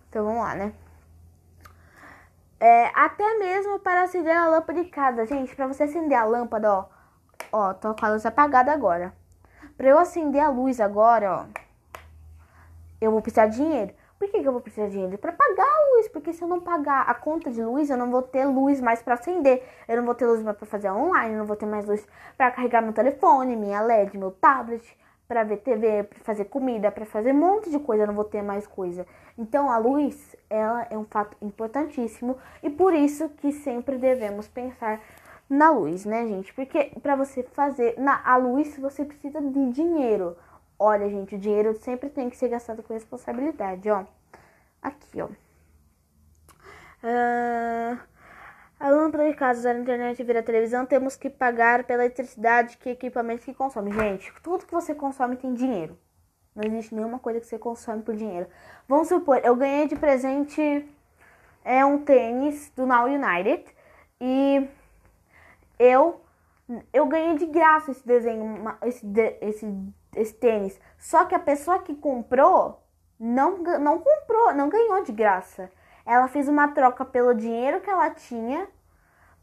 Então 0.08 0.24
vamos 0.24 0.42
lá, 0.42 0.54
né? 0.54 0.72
É, 2.60 2.90
até 2.94 3.38
mesmo 3.38 3.78
para 3.78 4.02
acender 4.02 4.36
a 4.36 4.46
lâmpada 4.46 4.84
de 4.84 4.90
casa. 4.90 5.24
Gente, 5.24 5.56
para 5.56 5.66
você 5.66 5.84
acender 5.84 6.16
a 6.16 6.24
lâmpada, 6.24 6.70
ó. 6.70 6.84
Ó, 7.50 7.72
tô 7.72 7.94
com 7.94 8.04
a 8.04 8.10
luz 8.10 8.26
apagada 8.26 8.70
agora. 8.70 9.14
Para 9.78 9.88
eu 9.88 9.98
acender 9.98 10.42
a 10.42 10.50
luz 10.50 10.78
agora, 10.78 11.36
ó. 11.36 11.44
Eu 13.00 13.10
vou 13.12 13.22
precisar 13.22 13.46
de 13.46 13.56
dinheiro. 13.56 13.94
Por 14.18 14.28
que, 14.28 14.42
que 14.42 14.46
eu 14.46 14.52
vou 14.52 14.60
precisar 14.60 14.88
de 14.88 14.92
dinheiro? 14.92 15.16
Para 15.16 15.32
pagar 15.32 15.64
a 15.64 15.94
luz. 15.94 16.08
Porque 16.08 16.34
se 16.34 16.42
eu 16.42 16.48
não 16.48 16.60
pagar 16.60 17.08
a 17.08 17.14
conta 17.14 17.50
de 17.50 17.64
luz, 17.64 17.88
eu 17.88 17.96
não 17.96 18.10
vou 18.10 18.20
ter 18.20 18.44
luz 18.44 18.78
mais 18.78 19.00
para 19.02 19.14
acender. 19.14 19.66
Eu 19.88 19.96
não 19.96 20.04
vou 20.04 20.14
ter 20.14 20.26
luz 20.26 20.42
mais 20.42 20.54
para 20.54 20.66
fazer 20.66 20.90
online. 20.90 21.32
Eu 21.32 21.38
não 21.38 21.46
vou 21.46 21.56
ter 21.56 21.64
mais 21.64 21.86
luz 21.86 22.06
para 22.36 22.50
carregar 22.50 22.82
meu 22.82 22.92
telefone, 22.92 23.56
minha 23.56 23.80
LED, 23.80 24.18
meu 24.18 24.32
tablet. 24.32 24.98
Para 25.30 25.44
ver 25.44 25.58
TV, 25.58 26.02
para 26.02 26.18
fazer 26.24 26.46
comida, 26.46 26.90
para 26.90 27.06
fazer 27.06 27.32
um 27.32 27.38
monte 27.38 27.70
de 27.70 27.78
coisa, 27.78 28.04
não 28.04 28.14
vou 28.14 28.24
ter 28.24 28.42
mais 28.42 28.66
coisa. 28.66 29.06
Então 29.38 29.70
a 29.70 29.78
luz, 29.78 30.34
ela 30.50 30.88
é 30.90 30.98
um 30.98 31.04
fato 31.04 31.36
importantíssimo 31.40 32.36
e 32.64 32.68
por 32.68 32.92
isso 32.92 33.28
que 33.28 33.52
sempre 33.52 33.96
devemos 33.96 34.48
pensar 34.48 35.00
na 35.48 35.70
luz, 35.70 36.04
né, 36.04 36.26
gente? 36.26 36.52
Porque 36.52 36.90
para 37.00 37.14
você 37.14 37.44
fazer 37.44 37.94
na 37.96 38.20
a 38.24 38.36
luz 38.36 38.76
você 38.76 39.04
precisa 39.04 39.40
de 39.40 39.70
dinheiro. 39.70 40.36
Olha, 40.76 41.08
gente, 41.08 41.36
o 41.36 41.38
dinheiro 41.38 41.74
sempre 41.74 42.10
tem 42.10 42.28
que 42.28 42.36
ser 42.36 42.48
gastado 42.48 42.82
com 42.82 42.92
responsabilidade, 42.92 43.88
ó. 43.88 44.04
Aqui, 44.82 45.22
ó. 45.22 45.28
Uh, 47.04 47.96
a 48.80 48.88
lâmpada 48.88 49.28
de 49.28 49.34
casa, 49.34 49.60
usar 49.60 49.76
a 49.76 49.78
internet 49.78 50.22
e 50.22 50.38
a 50.38 50.42
televisão, 50.42 50.86
temos 50.86 51.14
que 51.14 51.28
pagar 51.28 51.84
pela 51.84 52.02
eletricidade 52.02 52.78
que 52.78 52.88
equipamentos 52.88 53.44
que 53.44 53.52
consome. 53.52 53.92
Gente, 53.92 54.32
tudo 54.42 54.64
que 54.64 54.72
você 54.72 54.94
consome 54.94 55.36
tem 55.36 55.52
dinheiro. 55.52 55.98
Não 56.56 56.64
existe 56.64 56.94
nenhuma 56.94 57.18
coisa 57.18 57.38
que 57.38 57.46
você 57.46 57.58
consome 57.58 58.02
por 58.02 58.16
dinheiro. 58.16 58.48
Vamos 58.88 59.08
supor, 59.08 59.38
eu 59.44 59.54
ganhei 59.54 59.86
de 59.86 59.96
presente 59.96 60.88
é 61.62 61.84
um 61.84 61.98
tênis 61.98 62.72
do 62.74 62.86
Now 62.86 63.04
United 63.04 63.66
e 64.18 64.66
eu 65.78 66.18
eu 66.92 67.04
ganhei 67.06 67.36
de 67.36 67.46
graça 67.46 67.90
esse 67.90 68.06
desenho, 68.06 68.64
esse, 68.82 69.04
esse, 69.40 69.92
esse 70.16 70.34
tênis. 70.34 70.80
Só 70.96 71.24
que 71.24 71.34
a 71.34 71.38
pessoa 71.38 71.80
que 71.80 71.94
comprou 71.94 72.80
não, 73.18 73.58
não 73.58 73.98
comprou, 73.98 74.54
não 74.54 74.68
ganhou 74.68 75.02
de 75.02 75.12
graça 75.12 75.70
ela 76.04 76.28
fez 76.28 76.48
uma 76.48 76.68
troca 76.68 77.04
pelo 77.04 77.34
dinheiro 77.34 77.80
que 77.80 77.90
ela 77.90 78.10
tinha 78.10 78.68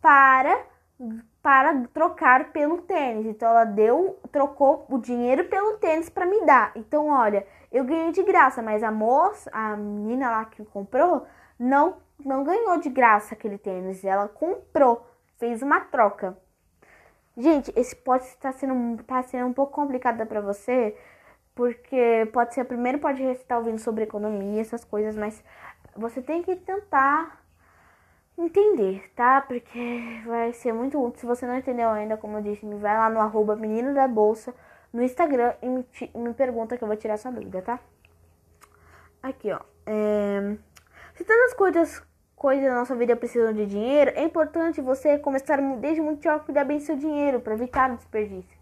para 0.02 0.66
para 1.42 1.86
trocar 1.94 2.52
pelo 2.52 2.82
tênis. 2.82 3.26
Então 3.28 3.48
ela 3.48 3.64
deu, 3.64 4.20
trocou 4.32 4.86
o 4.90 4.98
dinheiro 4.98 5.46
pelo 5.46 5.78
tênis 5.78 6.10
para 6.10 6.26
me 6.26 6.44
dar. 6.46 6.72
Então, 6.76 7.10
olha, 7.10 7.46
eu 7.72 7.86
ganhei 7.86 8.12
de 8.12 8.24
graça, 8.24 8.62
mas 8.62 8.84
a 8.84 8.92
moça, 8.92 9.50
a 9.54 9.76
menina 9.76 10.30
lá 10.30 10.46
que 10.46 10.66
comprou, 10.66 11.26
não 11.58 11.98
não 12.24 12.44
ganhou 12.44 12.80
de 12.80 12.90
graça 12.90 13.36
aquele 13.36 13.58
tênis, 13.58 14.04
ela 14.04 14.28
comprou, 14.28 15.06
fez 15.38 15.62
uma 15.62 15.82
troca. 15.82 16.38
Gente, 17.38 17.72
esse 17.76 17.96
pode 17.96 18.24
estar 18.26 18.52
sendo, 18.54 19.04
tá 19.04 19.22
sendo 19.22 19.46
um 19.46 19.54
pouco 19.54 19.74
complicado 19.74 20.26
para 20.26 20.42
você, 20.42 20.98
porque 21.54 22.28
pode 22.34 22.54
ser, 22.54 22.66
primeiro 22.66 23.00
pode 23.00 23.22
estar 23.24 23.60
ouvindo 23.60 23.80
sobre 23.80 24.04
economia, 24.04 24.62
essas 24.62 24.84
coisas, 24.84 25.16
mas 25.16 25.44
você 25.98 26.22
tem 26.22 26.44
que 26.44 26.56
tentar 26.56 27.44
entender, 28.38 29.12
tá? 29.16 29.42
Porque 29.42 30.22
vai 30.26 30.54
ser 30.54 30.72
muito 30.74 31.04
útil. 31.04 31.20
Se 31.20 31.26
você 31.26 31.46
não 31.48 31.58
entendeu 31.58 31.90
ainda, 31.90 32.16
como 32.16 32.38
eu 32.38 32.42
disse, 32.42 32.66
me 32.66 32.76
vai 32.76 32.96
lá 32.96 33.10
no 33.10 33.20
arroba 33.20 33.56
menino 33.56 33.94
da 33.94 34.08
bolsa 34.08 34.54
no 34.94 35.02
Instagram 35.04 35.54
e 35.62 35.68
me, 35.68 35.86
me 36.16 36.34
pergunta 36.34 36.78
que 36.78 36.84
eu 36.84 36.88
vou 36.88 36.98
tirar 36.98 37.18
sua 37.18 37.32
dúvida, 37.32 37.62
tá? 37.62 37.80
Aqui, 39.22 39.52
ó. 39.52 39.60
É... 39.86 40.56
Se 41.16 41.24
tantas 41.24 41.54
coisas, 41.56 42.04
coisas 42.36 42.64
da 42.64 42.76
nossa 42.76 42.96
vida 42.96 43.16
precisam 43.16 43.54
de 43.54 43.66
dinheiro, 43.66 44.12
é 44.16 44.24
importante 44.24 44.82
você 44.82 45.18
começar 45.18 45.60
desde 45.80 46.02
muito 46.02 46.24
jovem 46.24 46.40
a 46.40 46.44
cuidar 46.44 46.64
bem 46.64 46.78
do 46.78 46.84
seu 46.84 46.96
dinheiro 46.96 47.40
para 47.40 47.54
evitar 47.54 47.92
o 47.92 47.96
desperdício. 47.96 48.58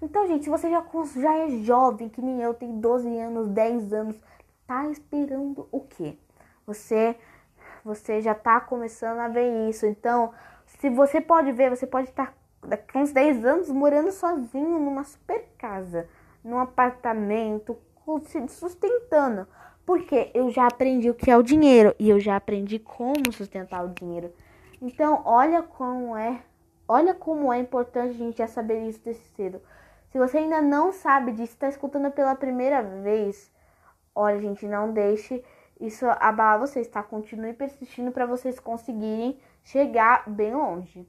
Então, 0.00 0.26
gente, 0.26 0.44
se 0.44 0.50
você 0.50 0.70
já, 0.70 0.84
já 1.16 1.36
é 1.38 1.48
jovem, 1.62 2.08
que 2.08 2.22
nem 2.22 2.40
eu, 2.40 2.54
tem 2.54 2.80
12 2.80 3.18
anos, 3.18 3.48
10 3.48 3.92
anos, 3.92 4.16
tá 4.66 4.88
esperando 4.90 5.68
o 5.72 5.80
quê? 5.80 6.16
Você 6.68 7.16
você 7.82 8.20
já 8.20 8.32
está 8.32 8.60
começando 8.60 9.18
a 9.20 9.28
ver 9.28 9.68
isso. 9.70 9.86
Então, 9.86 10.32
se 10.66 10.90
você 10.90 11.20
pode 11.20 11.50
ver, 11.52 11.70
você 11.70 11.86
pode 11.86 12.10
estar 12.10 12.34
daqui 12.62 12.98
uns 12.98 13.12
10 13.12 13.44
anos 13.46 13.70
morando 13.70 14.12
sozinho 14.12 14.78
numa 14.78 15.04
super 15.04 15.48
casa, 15.56 16.06
num 16.44 16.58
apartamento, 16.58 17.78
se 18.26 18.46
sustentando. 18.48 19.46
Porque 19.86 20.30
eu 20.34 20.50
já 20.50 20.66
aprendi 20.66 21.08
o 21.08 21.14
que 21.14 21.30
é 21.30 21.36
o 21.36 21.42
dinheiro 21.42 21.94
e 21.98 22.10
eu 22.10 22.20
já 22.20 22.36
aprendi 22.36 22.78
como 22.78 23.32
sustentar 23.32 23.82
o 23.82 23.88
dinheiro. 23.88 24.30
Então, 24.82 25.22
olha 25.24 25.62
como 25.62 26.14
é, 26.14 26.42
olha 26.86 27.14
como 27.14 27.50
é 27.50 27.58
importante 27.58 28.10
a 28.10 28.12
gente 28.12 28.36
já 28.36 28.46
saber 28.46 28.86
isso 28.86 29.02
desse 29.02 29.26
cedo. 29.34 29.62
Se 30.10 30.18
você 30.18 30.38
ainda 30.38 30.60
não 30.60 30.92
sabe 30.92 31.32
disso, 31.32 31.54
está 31.54 31.68
escutando 31.68 32.10
pela 32.10 32.34
primeira 32.34 32.82
vez, 32.82 33.50
olha, 34.14 34.38
gente, 34.40 34.66
não 34.66 34.92
deixe 34.92 35.42
isso 35.80 36.06
abala 36.18 36.66
vocês, 36.66 36.88
tá? 36.88 37.02
Continue 37.02 37.52
persistindo 37.52 38.10
para 38.10 38.26
vocês 38.26 38.58
conseguirem 38.58 39.38
chegar 39.62 40.28
bem 40.28 40.54
longe. 40.54 41.08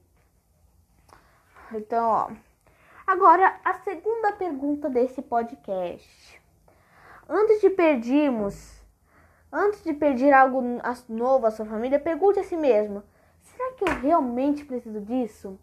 Então, 1.72 2.09
ó. 2.09 2.32
Agora, 3.05 3.59
a 3.65 3.74
segunda 3.76 4.34
pergunta 4.34 4.89
desse 4.89 5.22
podcast. 5.22 6.39
Antes 7.28 7.61
de 7.61 7.70
perdermos, 7.70 8.84
antes 9.51 9.84
de 9.84 9.93
pedir 9.93 10.32
algo 10.32 10.61
novo 11.07 11.47
à 11.47 11.51
sua 11.51 11.65
família, 11.65 11.99
pergunte 11.99 12.39
a 12.39 12.43
si 12.43 12.55
mesmo: 12.55 13.03
será 13.41 13.74
que 13.74 13.84
eu 13.84 13.99
realmente 13.99 14.65
preciso 14.65 15.01
disso? 15.01 15.59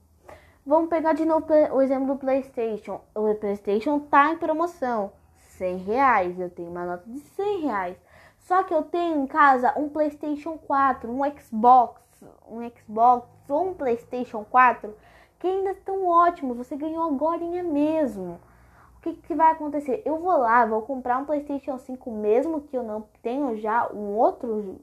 Vamos 0.64 0.90
pegar 0.90 1.12
de 1.12 1.24
novo 1.24 1.46
o 1.72 1.80
exemplo 1.80 2.14
do 2.14 2.18
PlayStation. 2.18 3.00
O 3.14 3.32
PlayStation 3.36 4.00
tá 4.00 4.32
em 4.32 4.38
promoção, 4.38 5.12
100 5.36 5.76
reais. 5.78 6.40
Eu 6.40 6.50
tenho 6.50 6.68
uma 6.68 6.84
nota 6.84 7.08
de 7.08 7.20
100 7.20 7.60
reais. 7.60 7.96
Só 8.46 8.62
que 8.62 8.72
eu 8.72 8.84
tenho 8.84 9.24
em 9.24 9.26
casa 9.26 9.74
um 9.76 9.88
PlayStation 9.88 10.56
4, 10.56 11.10
um 11.10 11.20
Xbox, 11.36 12.00
um 12.48 12.60
Xbox 12.70 13.28
ou 13.48 13.70
um 13.70 13.74
PlayStation 13.74 14.44
4 14.44 14.94
que 15.40 15.48
ainda 15.48 15.72
estão 15.72 16.06
ótimos. 16.06 16.56
Você 16.56 16.76
ganhou 16.76 17.02
agora 17.08 17.44
mesmo. 17.64 18.38
O 18.96 19.00
que, 19.00 19.14
que 19.14 19.34
vai 19.34 19.50
acontecer? 19.50 20.00
Eu 20.04 20.20
vou 20.20 20.36
lá, 20.38 20.64
vou 20.64 20.80
comprar 20.82 21.18
um 21.18 21.24
PlayStation 21.24 21.76
5 21.76 22.08
mesmo 22.12 22.60
que 22.60 22.78
eu 22.78 22.84
não 22.84 23.08
tenho 23.20 23.56
já 23.56 23.92
um 23.92 24.16
outro 24.16 24.80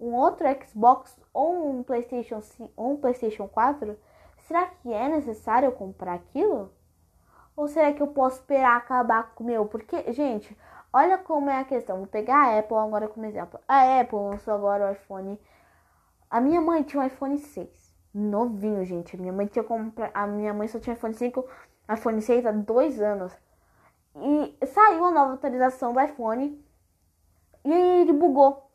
um 0.00 0.12
outro 0.12 0.44
Xbox 0.66 1.16
ou 1.32 1.70
um 1.70 1.84
PlayStation 1.84 2.40
5, 2.40 2.72
ou 2.76 2.94
um 2.94 2.96
PlayStation 2.96 3.46
4. 3.46 3.96
Será 4.48 4.66
que 4.66 4.92
é 4.92 5.08
necessário 5.08 5.68
eu 5.68 5.72
comprar 5.72 6.14
aquilo? 6.14 6.68
Ou 7.56 7.68
será 7.68 7.92
que 7.92 8.02
eu 8.02 8.08
posso 8.08 8.40
esperar 8.40 8.76
acabar 8.76 9.32
com 9.36 9.44
o 9.44 9.46
meu? 9.46 9.66
Porque, 9.66 10.12
gente, 10.12 10.58
Olha 10.96 11.18
como 11.18 11.50
é 11.50 11.58
a 11.58 11.64
questão. 11.64 11.96
Vou 11.96 12.06
pegar 12.06 12.36
a 12.36 12.58
Apple 12.60 12.76
agora 12.76 13.08
como 13.08 13.26
exemplo. 13.26 13.58
A 13.66 14.00
Apple 14.00 14.16
lançou 14.16 14.54
agora 14.54 14.88
o 14.88 14.92
iPhone. 14.92 15.40
A 16.30 16.40
minha 16.40 16.60
mãe 16.60 16.84
tinha 16.84 17.02
um 17.02 17.06
iPhone 17.06 17.36
6. 17.36 17.68
Novinho, 18.14 18.84
gente. 18.84 19.16
A 19.16 19.18
minha 19.18 19.32
mãe 19.32 19.46
tinha 19.48 19.64
comprado. 19.64 20.12
A 20.14 20.24
minha 20.24 20.54
mãe 20.54 20.68
só 20.68 20.78
tinha 20.78 20.94
iPhone 20.94 21.12
5, 21.12 21.44
iPhone 21.92 22.22
6 22.22 22.46
há 22.46 22.52
dois 22.52 23.00
anos. 23.00 23.36
E 24.14 24.66
saiu 24.66 25.04
a 25.04 25.10
nova 25.10 25.34
atualização 25.34 25.92
do 25.92 26.00
iPhone. 26.00 26.64
E 27.64 27.72
ele 27.72 28.12
bugou. 28.12 28.70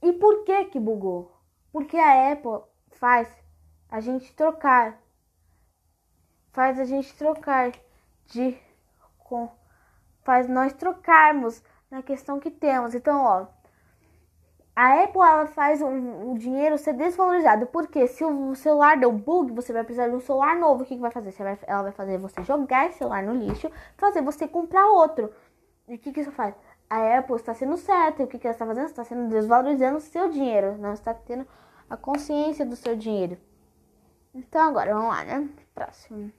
E 0.00 0.12
por 0.12 0.44
que 0.44 0.66
que 0.66 0.78
bugou? 0.78 1.32
Porque 1.72 1.96
a 1.96 2.30
Apple 2.30 2.60
faz 2.92 3.28
a 3.88 3.98
gente 3.98 4.32
trocar. 4.36 5.02
Faz 6.52 6.78
a 6.78 6.84
gente 6.84 7.12
trocar 7.16 7.72
de 8.26 8.56
com 9.18 9.50
faz 10.24 10.48
nós 10.48 10.72
trocarmos 10.72 11.62
na 11.90 12.02
questão 12.02 12.40
que 12.40 12.50
temos. 12.50 12.94
Então, 12.94 13.22
ó, 13.22 13.46
a 14.74 15.04
Apple 15.04 15.20
ela 15.20 15.46
faz 15.46 15.80
o, 15.80 16.34
dinheiro 16.36 16.76
ser 16.76 16.94
desvalorizado. 16.94 17.66
Porque 17.66 18.06
se 18.08 18.24
o 18.24 18.54
celular 18.54 18.98
deu 18.98 19.12
bug, 19.12 19.52
você 19.52 19.72
vai 19.72 19.84
precisar 19.84 20.08
de 20.08 20.16
um 20.16 20.20
celular 20.20 20.56
novo. 20.56 20.82
O 20.82 20.86
que, 20.86 20.96
que 20.96 21.00
vai 21.00 21.12
fazer? 21.12 21.30
Vai, 21.30 21.58
ela 21.66 21.82
vai 21.82 21.92
fazer 21.92 22.18
você 22.18 22.42
jogar 22.42 22.86
esse 22.86 22.98
celular 22.98 23.22
no 23.22 23.34
lixo, 23.34 23.70
fazer 23.96 24.22
você 24.22 24.48
comprar 24.48 24.86
outro. 24.86 25.32
E 25.86 25.94
o 25.94 25.98
que, 25.98 26.12
que 26.12 26.20
isso 26.20 26.32
faz? 26.32 26.54
A 26.90 27.18
Apple 27.18 27.36
está 27.36 27.54
sendo 27.54 27.76
certa. 27.76 28.22
E 28.22 28.24
o 28.24 28.28
que, 28.28 28.38
que 28.38 28.46
ela 28.46 28.54
está 28.54 28.66
fazendo? 28.66 28.86
Está 28.86 29.04
sendo 29.04 29.28
desvalorizando 29.28 29.98
o 29.98 30.00
seu 30.00 30.28
dinheiro. 30.28 30.76
Não 30.78 30.92
está 30.92 31.14
tendo 31.14 31.46
a 31.88 31.96
consciência 31.96 32.66
do 32.66 32.74
seu 32.74 32.96
dinheiro. 32.96 33.38
Então 34.34 34.60
agora, 34.60 34.92
vamos 34.92 35.10
lá, 35.10 35.24
né? 35.24 35.48
Próximo. 35.72 36.32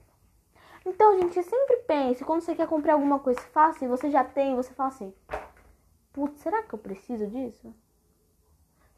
Então, 0.86 1.20
gente, 1.20 1.42
sempre 1.42 1.78
pense, 1.88 2.24
quando 2.24 2.42
você 2.42 2.56
quer 2.56 2.68
comprar 2.68 2.94
alguma 2.94 3.20
coisa, 3.20 3.40
fala 3.52 3.70
assim, 3.70 3.88
você 3.88 4.12
já 4.12 4.24
tem, 4.24 4.56
você 4.56 4.72
fala 4.74 4.90
assim, 4.90 5.14
putz, 6.14 6.40
será 6.42 6.62
que 6.62 6.74
eu 6.74 6.80
preciso 6.80 7.26
disso? 7.28 7.74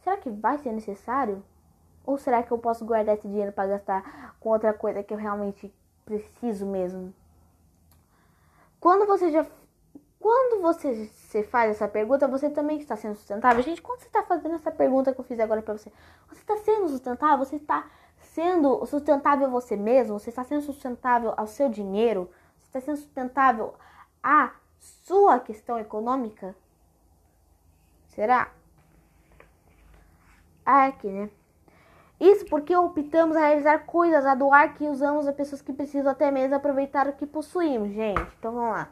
Será 0.04 0.18
que 0.18 0.30
vai 0.30 0.58
ser 0.58 0.74
necessário? 0.74 1.44
Ou 2.06 2.18
será 2.18 2.44
que 2.44 2.52
eu 2.52 2.58
posso 2.58 2.86
guardar 2.86 3.16
esse 3.16 3.28
dinheiro 3.28 3.52
para 3.52 3.70
gastar 3.70 4.36
com 4.40 4.50
outra 4.50 4.74
coisa 4.74 5.02
que 5.04 5.14
eu 5.14 5.18
realmente 5.18 5.74
preciso 6.06 6.66
mesmo? 6.66 7.14
Quando 8.80 9.06
você 9.06 9.32
já 9.32 9.46
quando 10.20 10.62
você, 10.62 11.06
você 11.06 11.44
faz 11.44 11.72
essa 11.72 11.88
pergunta, 11.88 12.28
você 12.28 12.50
também 12.50 12.80
está 12.80 12.96
sendo 12.96 13.16
sustentável. 13.16 13.62
Gente, 13.64 13.82
quando 13.82 14.00
você 14.00 14.08
está 14.08 14.24
fazendo 14.24 14.56
essa 14.56 14.72
pergunta 14.72 15.14
que 15.14 15.22
eu 15.22 15.24
fiz 15.24 15.40
agora 15.40 15.62
para 15.62 15.78
você, 15.78 15.92
você 16.28 16.42
está 16.42 16.58
sendo 16.58 16.90
sustentável? 16.90 17.46
Você 17.46 17.58
está 17.58 17.88
sendo 18.38 18.86
sustentável 18.86 19.50
você 19.50 19.76
mesmo? 19.76 20.20
Você 20.20 20.30
está 20.30 20.44
sendo 20.44 20.62
sustentável 20.62 21.34
ao 21.36 21.48
seu 21.48 21.70
dinheiro? 21.70 22.30
Você 22.60 22.68
está 22.68 22.82
sendo 22.82 22.98
sustentável 22.98 23.74
à 24.22 24.52
sua 24.78 25.40
questão 25.40 25.80
econômica? 25.80 26.56
Será? 28.10 28.52
Ah, 30.64 30.86
aqui, 30.86 31.08
né? 31.08 31.32
Isso 32.20 32.46
porque 32.46 32.76
optamos 32.76 33.36
a 33.36 33.40
realizar 33.40 33.80
coisas, 33.88 34.24
a 34.24 34.36
doar 34.36 34.76
que 34.76 34.86
usamos 34.86 35.28
a 35.28 35.34
pessoas 35.34 35.64
que 35.64 35.74
precisam 35.74 36.12
até 36.12 36.30
mesmo 36.30 36.56
aproveitar 36.56 37.08
o 37.08 37.14
que 37.14 37.26
possuímos, 37.26 37.90
gente. 37.90 38.22
Então 38.38 38.54
vamos 38.54 38.70
lá. 38.70 38.90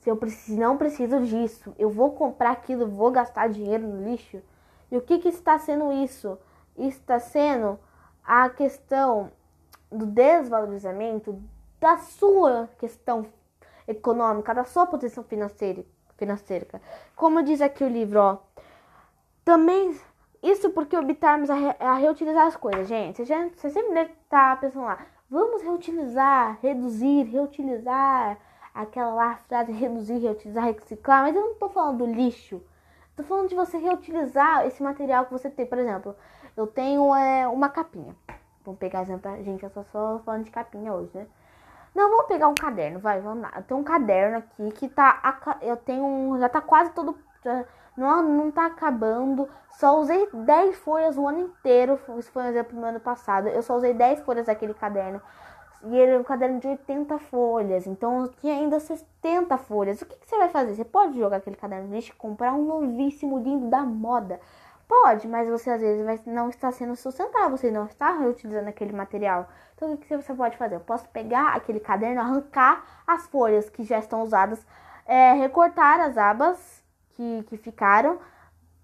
Se 0.00 0.10
eu 0.10 0.16
preciso, 0.16 0.58
não 0.58 0.76
preciso 0.76 1.20
disso, 1.20 1.72
eu 1.78 1.90
vou 1.90 2.10
comprar 2.10 2.50
aquilo, 2.50 2.88
vou 2.88 3.12
gastar 3.12 3.50
dinheiro 3.50 3.86
no 3.86 4.02
lixo. 4.10 4.42
E 4.90 4.96
o 4.96 5.00
que, 5.00 5.20
que 5.20 5.28
está 5.28 5.56
sendo 5.60 5.92
isso? 5.92 6.36
Está 6.76 7.20
sendo 7.20 7.78
a 8.32 8.48
questão 8.48 9.32
do 9.90 10.06
desvalorizamento 10.06 11.42
da 11.80 11.98
sua 11.98 12.70
questão 12.78 13.26
econômica, 13.88 14.54
da 14.54 14.62
sua 14.62 14.86
posição 14.86 15.24
financeira. 15.24 15.84
financeira. 16.16 16.80
Como 17.16 17.42
diz 17.42 17.60
aqui 17.60 17.82
o 17.82 17.88
livro, 17.88 18.20
ó. 18.20 18.38
Também 19.44 19.98
isso 20.40 20.70
porque 20.70 20.96
optarmos 20.96 21.50
a, 21.50 21.54
re, 21.54 21.74
a 21.80 21.94
reutilizar 21.94 22.46
as 22.46 22.54
coisas, 22.54 22.86
gente. 22.86 23.26
Você, 23.26 23.50
você 23.50 23.68
sempre 23.68 23.94
deve 23.94 24.12
estar 24.12 24.60
pensando 24.60 24.84
lá, 24.84 25.04
vamos 25.28 25.60
reutilizar, 25.62 26.56
reduzir, 26.62 27.24
reutilizar. 27.24 28.38
Aquela 28.72 29.12
lá 29.12 29.36
frase 29.48 29.72
reduzir, 29.72 30.18
reutilizar, 30.18 30.66
reciclar. 30.66 31.24
Mas 31.24 31.34
eu 31.34 31.42
não 31.42 31.54
tô 31.54 31.68
falando 31.68 31.98
do 31.98 32.06
lixo. 32.06 32.62
Tô 33.16 33.24
falando 33.24 33.48
de 33.48 33.56
você 33.56 33.76
reutilizar 33.76 34.64
esse 34.68 34.80
material 34.80 35.24
que 35.24 35.32
você 35.32 35.50
tem. 35.50 35.66
Por 35.66 35.78
exemplo, 35.78 36.14
eu 36.56 36.66
tenho 36.66 37.14
é, 37.14 37.46
uma 37.48 37.68
capinha. 37.68 38.14
Vamos 38.64 38.78
pegar 38.78 39.02
exemplo, 39.02 39.30
gente, 39.42 39.64
eu 39.64 39.70
só 39.70 39.82
só 39.84 40.20
falando 40.24 40.44
de 40.44 40.50
capinha 40.50 40.92
hoje, 40.92 41.10
né? 41.14 41.26
Não, 41.94 42.08
vamos 42.08 42.26
pegar 42.26 42.48
um 42.48 42.54
caderno, 42.54 43.00
vai, 43.00 43.20
vamos 43.20 43.42
lá. 43.42 43.52
Eu 43.56 43.62
tenho 43.62 43.80
um 43.80 43.84
caderno 43.84 44.38
aqui 44.38 44.70
que 44.72 44.88
tá. 44.88 45.58
Eu 45.60 45.76
tenho 45.76 46.04
um. 46.04 46.38
Já 46.38 46.48
tá 46.48 46.60
quase 46.60 46.90
todo. 46.92 47.18
Já, 47.44 47.64
não, 47.96 48.22
não 48.22 48.50
tá 48.50 48.66
acabando. 48.66 49.48
Só 49.72 49.98
usei 49.98 50.28
10 50.32 50.76
folhas 50.78 51.16
o 51.16 51.26
ano 51.26 51.40
inteiro. 51.40 51.98
Isso 52.18 52.30
foi 52.30 52.44
um 52.44 52.46
exemplo 52.46 52.78
do 52.78 52.84
ano 52.84 53.00
passado. 53.00 53.48
Eu 53.48 53.62
só 53.62 53.76
usei 53.76 53.92
10 53.94 54.20
folhas 54.20 54.46
daquele 54.46 54.74
caderno. 54.74 55.20
E 55.82 55.96
ele 55.96 56.12
é 56.12 56.18
um 56.18 56.24
caderno 56.24 56.60
de 56.60 56.68
80 56.68 57.18
folhas. 57.18 57.86
Então 57.86 58.28
tinha 58.40 58.54
ainda 58.54 58.78
70 58.78 59.56
folhas. 59.58 60.00
O 60.00 60.06
que, 60.06 60.16
que, 60.16 60.28
você 60.28 60.36
vai 60.36 60.48
fazer? 60.48 60.74
Você 60.74 60.84
pode 60.84 61.18
jogar 61.18 61.38
aquele 61.38 61.56
caderno 61.56 61.88
no 61.88 61.94
lixo 61.94 62.12
e 62.12 62.16
comprar 62.16 62.52
um 62.52 62.64
novíssimo 62.64 63.38
lindo 63.38 63.68
da 63.68 63.82
moda. 63.82 64.38
Pode, 64.90 65.28
mas 65.28 65.48
você 65.48 65.70
às 65.70 65.80
vezes 65.80 66.04
vai, 66.04 66.20
não 66.26 66.48
está 66.48 66.72
sendo 66.72 66.96
sustentável. 66.96 67.56
Você 67.56 67.70
não 67.70 67.86
está 67.86 68.10
reutilizando 68.10 68.68
aquele 68.68 68.92
material. 68.92 69.48
Então 69.76 69.92
o 69.92 69.96
que, 69.96 70.16
você 70.16 70.34
pode 70.34 70.56
fazer? 70.56 70.74
Eu 70.74 70.80
posso 70.80 71.08
pegar 71.10 71.54
aquele 71.54 71.78
caderno, 71.78 72.20
arrancar 72.20 73.04
as 73.06 73.24
folhas 73.28 73.70
que 73.70 73.84
já 73.84 74.00
estão 74.00 74.20
usadas, 74.22 74.66
é, 75.06 75.32
recortar 75.34 76.00
as 76.00 76.18
abas 76.18 76.82
que, 77.10 77.44
que 77.44 77.56
ficaram, 77.56 78.18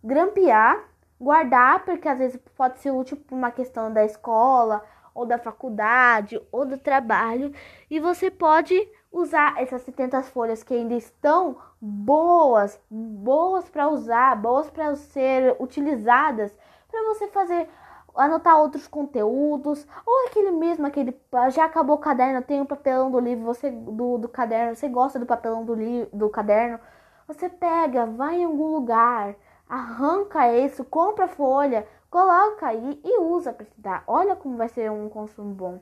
grampear, 0.03 0.81
guardar, 1.21 1.85
porque 1.85 2.09
às 2.09 2.21
vezes 2.21 2.41
pode 2.57 2.79
ser 2.79 2.93
útil 2.93 3.17
para 3.17 3.35
uma 3.35 3.51
questão 3.51 3.93
da 3.93 4.05
escola, 4.05 4.85
ou 5.13 5.27
da 5.27 5.39
faculdade, 5.39 6.41
ou 6.53 6.65
do 6.65 6.79
trabalho, 6.79 7.53
e 7.91 7.99
você 7.99 8.31
pode 8.31 8.77
usar 9.11 9.61
essas 9.61 9.83
70 9.83 10.23
folhas 10.23 10.63
que 10.63 10.75
ainda 10.75 10.95
estão 10.95 11.57
boas, 11.87 12.81
boas 12.91 13.69
para 13.69 13.89
usar, 13.89 14.35
boas 14.37 14.69
para 14.69 14.97
ser 14.97 15.57
utilizadas, 15.61 16.57
para 16.91 17.03
você 17.05 17.29
fazer 17.29 17.69
anotar 18.15 18.59
outros 18.59 18.89
conteúdos, 18.89 19.87
ou 20.05 20.27
aquele 20.27 20.51
mesmo, 20.51 20.87
aquele 20.87 21.17
já 21.51 21.67
acabou 21.67 21.97
o 21.97 22.01
caderno, 22.01 22.43
tem 22.43 22.61
o 22.61 22.67
papelão 22.67 23.11
do 23.11 23.21
livro, 23.21 23.45
você 23.45 23.71
do, 23.71 24.19
do 24.19 24.29
caderno, 24.29 24.75
você 24.75 24.89
gosta 24.89 25.19
do 25.19 25.27
papelão 25.27 25.65
do, 25.65 25.75
li, 25.75 26.09
do 26.13 26.29
caderno, 26.29 26.81
você 27.29 27.49
pega, 27.49 28.07
vai 28.07 28.41
em 28.41 28.45
algum 28.45 28.73
lugar, 28.73 29.37
arranca 29.69 30.53
isso, 30.53 30.85
compra 30.85 31.29
folha, 31.29 31.87
coloca 32.11 32.67
aí 32.67 33.01
e 33.05 33.21
usa 33.21 33.53
para 33.53 33.65
estudar. 33.65 34.03
Olha 34.07 34.35
como 34.35 34.57
vai 34.57 34.69
ser 34.69 34.91
um 34.91 35.09
consumo 35.09 35.53
bom. 35.55 35.81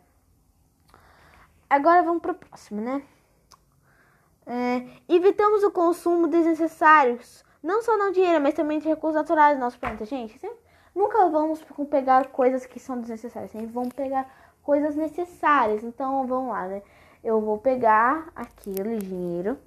Agora 1.71 2.03
vamos 2.03 2.21
para 2.21 2.33
o 2.33 2.35
próximo, 2.35 2.81
né? 2.81 3.03
É, 4.47 4.87
evitamos 5.09 5.63
o 5.63 5.71
consumo 5.71 6.29
desnecessários, 6.29 7.45
não 7.63 7.83
só 7.83 7.97
no 7.97 8.13
dinheiro, 8.13 8.43
mas 8.43 8.55
também 8.55 8.79
de 8.79 8.89
recursos 8.89 9.17
naturais 9.17 9.57
do 9.57 9.61
nosso 9.61 9.79
planeta. 9.79 10.05
Gente, 10.05 10.39
nunca 10.95 11.29
vamos 11.31 11.65
pegar 11.91 12.29
coisas 12.29 12.67
que 12.67 12.79
são 12.79 13.01
desnecessárias, 13.01 13.51
sempre 13.51 13.69
vamos 13.69 13.95
pegar 13.95 14.31
coisas 14.63 14.95
necessárias. 14.95 15.83
Então 15.83 16.27
vamos 16.27 16.51
lá, 16.51 16.67
né? 16.67 16.83
Eu 17.23 17.41
vou 17.41 17.59
pegar 17.59 18.29
aquele 18.37 18.99
dinheiro 18.99 19.59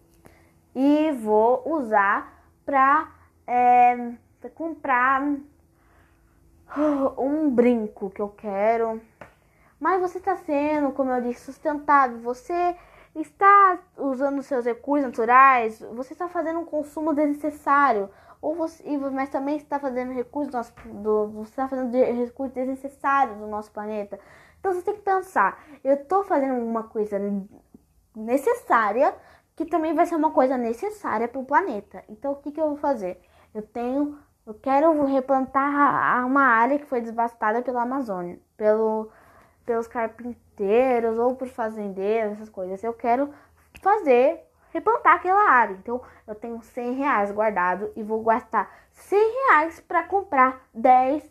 e 0.75 1.11
vou 1.11 1.63
usar 1.65 2.43
para 2.63 3.11
é, 3.47 4.13
comprar 4.53 5.23
um 7.17 7.49
brinco 7.49 8.11
que 8.11 8.21
eu 8.21 8.30
quero. 8.30 9.01
Mas 9.80 10.01
você 10.01 10.17
está 10.17 10.36
sendo, 10.36 10.91
como 10.91 11.11
eu 11.11 11.21
disse, 11.21 11.45
sustentável. 11.45 12.19
Você 12.19 12.75
está 13.22 13.80
usando 13.97 14.41
seus 14.41 14.65
recursos 14.65 15.07
naturais. 15.07 15.80
Você 15.93 16.13
está 16.13 16.28
fazendo 16.28 16.59
um 16.59 16.65
consumo 16.65 17.13
desnecessário. 17.13 18.09
Ou 18.41 18.55
você, 18.55 18.84
mas 19.11 19.30
também 19.30 19.57
está 19.57 19.80
fazendo 19.80 20.13
recursos 20.13 20.72
do, 20.86 21.28
você 21.30 21.49
está 21.49 21.68
fazendo 21.68 21.91
recursos 21.91 22.53
desnecessários 22.53 23.38
do 23.38 23.47
nosso 23.47 23.72
planeta. 23.72 24.20
Então 24.59 24.74
você 24.74 24.82
tem 24.82 24.95
que 24.95 25.01
pensar, 25.01 25.63
eu 25.84 25.95
estou 25.95 26.24
fazendo 26.24 26.63
uma 26.63 26.84
coisa 26.84 27.20
necessária 28.15 29.15
que 29.55 29.65
também 29.65 29.93
vai 29.95 30.05
ser 30.05 30.15
uma 30.15 30.32
coisa 30.32 30.55
necessária 30.55 31.28
para 31.28 31.41
o 31.41 31.45
planeta. 31.45 32.03
Então, 32.07 32.32
o 32.32 32.36
que, 32.36 32.51
que 32.51 32.61
eu 32.61 32.68
vou 32.68 32.78
fazer? 32.78 33.20
Eu 33.55 33.63
tenho, 33.63 34.20
eu 34.45 34.53
quero 34.53 35.03
replantar 35.05 36.26
uma 36.28 36.43
área 36.43 36.78
que 36.78 36.86
foi 36.86 37.01
devastada 37.01 37.63
pela 37.63 37.82
Amazônia, 37.82 38.39
pelo, 38.55 39.09
pelos 39.68 39.86
carpinteiros 39.86 41.20
ou 41.20 41.36
por 41.36 41.49
fazendeiros, 41.49 42.32
essas 42.34 42.49
coisas. 42.49 42.82
Eu 42.82 42.93
quero 42.93 43.32
fazer, 43.82 44.41
replantar 44.72 45.15
aquela 45.15 45.51
área. 45.51 45.74
Então, 45.74 46.01
eu 46.26 46.34
tenho 46.34 46.63
100 46.63 46.93
reais 46.93 47.32
guardado 47.32 47.91
e 47.95 48.01
vou 48.01 48.24
gastar 48.24 48.74
100 48.93 49.34
reais 49.34 49.80
para 49.82 50.03
comprar 50.03 50.65
10, 50.74 51.30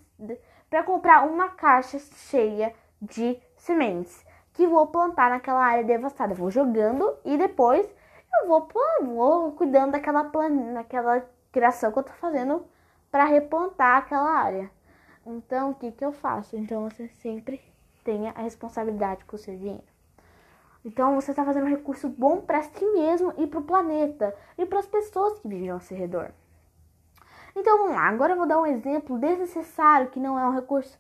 para 0.68 0.82
comprar 0.82 1.26
uma 1.26 1.48
caixa 1.48 1.98
cheia 1.98 2.74
de 3.00 3.40
sementes 3.56 4.24
que 4.52 4.66
vou 4.66 4.86
plantar 4.86 5.30
naquela 5.30 5.64
área 5.64 5.82
devastada. 5.82 6.34
Vou 6.34 6.50
jogando 6.50 7.16
e 7.24 7.38
depois 7.38 7.86
eu 8.42 8.48
vou, 8.48 8.68
vou 9.02 9.52
cuidando 9.52 9.92
daquela, 9.92 10.24
plan, 10.24 10.74
daquela 10.74 11.26
criação 11.50 11.90
que 11.90 11.98
eu 11.98 12.02
tô 12.02 12.12
fazendo 12.12 12.66
para 13.10 13.24
replantar 13.24 13.96
aquela 13.96 14.30
área. 14.30 14.70
Então, 15.24 15.70
o 15.70 15.74
que, 15.74 15.90
que 15.90 16.04
eu 16.04 16.12
faço? 16.12 16.56
Então, 16.56 16.88
você 16.88 17.08
sempre 17.08 17.60
tenha 18.06 18.30
a 18.36 18.42
responsabilidade 18.42 19.24
com 19.24 19.34
o 19.34 19.38
seu 19.38 19.56
dinheiro. 19.56 19.82
Então, 20.84 21.16
você 21.16 21.32
está 21.32 21.44
fazendo 21.44 21.66
um 21.66 21.70
recurso 21.70 22.08
bom 22.08 22.40
para 22.40 22.62
si 22.62 22.86
mesmo 22.92 23.34
e 23.36 23.44
para 23.48 23.58
o 23.58 23.64
planeta 23.64 24.32
e 24.56 24.64
para 24.64 24.78
as 24.78 24.86
pessoas 24.86 25.40
que 25.40 25.48
vivem 25.48 25.70
ao 25.70 25.80
seu 25.80 25.98
redor. 25.98 26.30
Então, 27.56 27.76
vamos 27.76 27.96
lá. 27.96 28.08
Agora 28.08 28.34
eu 28.34 28.36
vou 28.36 28.46
dar 28.46 28.60
um 28.60 28.66
exemplo 28.66 29.18
desnecessário, 29.18 30.10
que 30.10 30.20
não 30.20 30.38
é 30.38 30.46
um 30.46 30.54
recurso, 30.54 30.96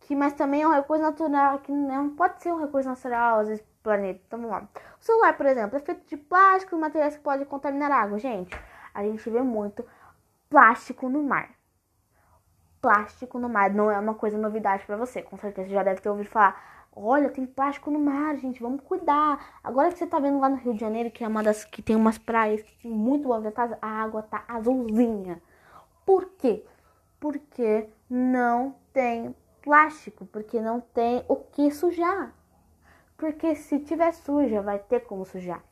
que 0.00 0.16
mas 0.16 0.32
também 0.32 0.62
é 0.62 0.66
um 0.66 0.74
recurso 0.74 1.04
natural, 1.04 1.60
que 1.60 1.70
não 1.70 2.10
pode 2.10 2.42
ser 2.42 2.52
um 2.52 2.58
recurso 2.58 2.88
natural, 2.88 3.38
às 3.38 3.48
vezes 3.48 3.64
planeta. 3.80 4.20
Então 4.26 4.40
vamos 4.40 4.56
lá. 4.56 4.68
O 5.00 5.04
celular, 5.04 5.36
por 5.36 5.46
exemplo, 5.46 5.76
é 5.76 5.80
feito 5.80 6.04
de 6.08 6.16
plástico 6.16 6.74
e 6.74 6.78
materiais 6.78 7.16
que 7.16 7.22
podem 7.22 7.46
contaminar 7.46 7.92
a 7.92 8.02
água. 8.02 8.18
Gente, 8.18 8.58
a 8.92 9.04
gente 9.04 9.30
vê 9.30 9.40
muito 9.40 9.86
plástico 10.50 11.08
no 11.08 11.22
mar. 11.22 11.57
Plástico 12.80 13.38
no 13.38 13.48
mar 13.48 13.70
não 13.70 13.90
é 13.90 13.98
uma 13.98 14.14
coisa 14.14 14.38
novidade 14.38 14.84
para 14.86 14.96
você. 14.96 15.22
Com 15.22 15.36
certeza 15.36 15.68
você 15.68 15.74
já 15.74 15.82
deve 15.82 16.00
ter 16.00 16.08
ouvido 16.08 16.28
falar. 16.28 16.86
Olha, 17.00 17.28
tem 17.30 17.46
plástico 17.46 17.90
no 17.90 17.98
mar, 17.98 18.36
gente, 18.36 18.60
vamos 18.60 18.80
cuidar. 18.82 19.60
Agora 19.62 19.92
que 19.92 19.98
você 19.98 20.06
tá 20.06 20.18
vendo 20.18 20.40
lá 20.40 20.48
no 20.48 20.56
Rio 20.56 20.74
de 20.74 20.80
Janeiro, 20.80 21.10
que 21.10 21.22
é 21.22 21.28
uma 21.28 21.42
das 21.42 21.64
que 21.64 21.80
tem 21.80 21.94
umas 21.94 22.18
praias 22.18 22.62
que 22.62 22.88
muito 22.88 23.28
movimentadas, 23.28 23.78
a 23.80 23.86
água 23.86 24.22
tá 24.22 24.44
azulzinha. 24.48 25.40
Por 26.04 26.26
quê? 26.38 26.64
Porque 27.20 27.88
não 28.10 28.74
tem 28.92 29.34
plástico, 29.62 30.26
porque 30.26 30.60
não 30.60 30.80
tem 30.80 31.24
o 31.28 31.36
que 31.36 31.70
sujar. 31.70 32.32
Porque 33.16 33.54
se 33.54 33.78
tiver 33.80 34.12
suja, 34.12 34.62
vai 34.62 34.78
ter 34.78 35.00
como 35.00 35.24
sujar. 35.24 35.62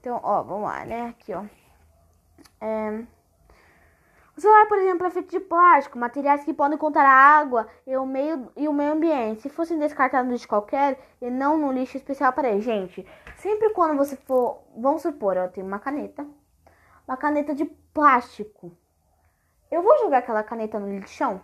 Então, 0.00 0.18
ó, 0.22 0.42
vamos 0.42 0.64
lá, 0.64 0.84
né? 0.84 1.08
Aqui, 1.08 1.32
ó. 1.34 1.44
É... 2.60 3.04
O 4.36 4.40
celular, 4.40 4.66
por 4.66 4.78
exemplo, 4.78 5.06
é 5.06 5.10
feito 5.10 5.30
de 5.30 5.40
plástico, 5.40 5.98
materiais 5.98 6.44
que 6.44 6.54
podem 6.54 6.78
contar 6.78 7.04
a 7.04 7.10
água 7.12 7.66
e 7.86 7.96
o 7.96 8.06
meio, 8.06 8.50
e 8.56 8.68
o 8.68 8.72
meio 8.72 8.92
ambiente. 8.92 9.42
Se 9.42 9.48
fossem 9.48 9.78
descartados 9.78 10.40
de 10.40 10.48
qualquer 10.48 10.98
e 11.20 11.28
não 11.28 11.58
no 11.58 11.72
lixo 11.72 11.96
especial 11.96 12.32
para 12.32 12.48
ele. 12.48 12.60
Gente, 12.60 13.06
sempre 13.36 13.70
quando 13.70 13.96
você 13.96 14.16
for. 14.16 14.62
Vamos 14.76 15.02
supor, 15.02 15.36
eu 15.36 15.48
tenho 15.48 15.66
uma 15.66 15.78
caneta. 15.78 16.26
Uma 17.06 17.16
caneta 17.16 17.54
de 17.54 17.64
plástico. 17.92 18.72
Eu 19.70 19.82
vou 19.82 19.98
jogar 19.98 20.18
aquela 20.18 20.42
caneta 20.42 20.78
no 20.78 20.88
lixão? 20.88 21.42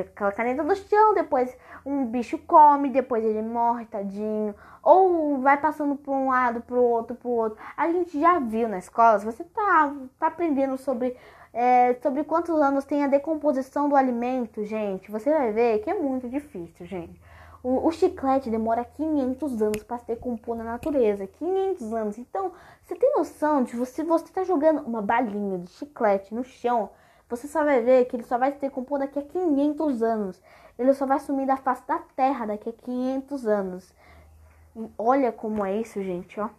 Aquela 0.00 0.32
caneta 0.32 0.62
do 0.62 0.74
chão, 0.76 1.14
depois 1.14 1.56
um 1.84 2.06
bicho 2.06 2.38
come, 2.38 2.90
depois 2.90 3.24
ele 3.24 3.42
morre, 3.42 3.84
tadinho. 3.86 4.54
Ou 4.82 5.38
vai 5.40 5.60
passando 5.60 5.96
por 5.96 6.12
um 6.12 6.28
lado, 6.28 6.60
pro 6.60 6.80
outro, 6.80 7.14
pro 7.16 7.30
outro. 7.30 7.58
A 7.76 7.90
gente 7.90 8.20
já 8.20 8.38
viu 8.38 8.68
na 8.68 8.78
escola, 8.78 9.18
você 9.18 9.44
tá, 9.44 9.94
tá 10.18 10.26
aprendendo 10.28 10.76
sobre, 10.76 11.16
é, 11.52 11.94
sobre 12.02 12.24
quantos 12.24 12.54
anos 12.60 12.84
tem 12.84 13.04
a 13.04 13.08
decomposição 13.08 13.88
do 13.88 13.96
alimento, 13.96 14.64
gente, 14.64 15.10
você 15.10 15.30
vai 15.30 15.52
ver 15.52 15.78
que 15.80 15.90
é 15.90 15.94
muito 15.94 16.28
difícil, 16.28 16.86
gente. 16.86 17.20
O, 17.62 17.86
o 17.86 17.92
chiclete 17.92 18.50
demora 18.50 18.84
500 18.84 19.62
anos 19.62 19.82
para 19.84 19.98
se 19.98 20.06
decompor 20.06 20.56
na 20.56 20.64
natureza. 20.64 21.28
500 21.28 21.92
anos. 21.92 22.18
Então, 22.18 22.50
você 22.82 22.96
tem 22.96 23.14
noção 23.14 23.62
de 23.62 23.76
você, 23.76 24.02
você 24.02 24.32
tá 24.32 24.42
jogando 24.42 24.80
uma 24.80 25.00
balinha 25.00 25.58
de 25.58 25.70
chiclete 25.70 26.34
no 26.34 26.42
chão 26.42 26.90
você 27.32 27.48
só 27.48 27.64
vai 27.64 27.80
ver 27.80 28.04
que 28.04 28.14
ele 28.14 28.24
só 28.24 28.36
vai 28.36 28.52
se 28.52 28.58
decompor 28.58 28.98
daqui 28.98 29.18
a 29.18 29.22
500 29.22 30.02
anos. 30.02 30.42
Ele 30.78 30.92
só 30.92 31.06
vai 31.06 31.18
sumir 31.18 31.46
da 31.46 31.56
face 31.56 31.82
da 31.86 31.98
terra 31.98 32.44
daqui 32.44 32.68
a 32.68 32.72
500 32.74 33.46
anos. 33.46 33.94
olha 34.98 35.32
como 35.32 35.64
é 35.64 35.80
isso, 35.80 36.02
gente, 36.02 36.38
ó. 36.38 36.50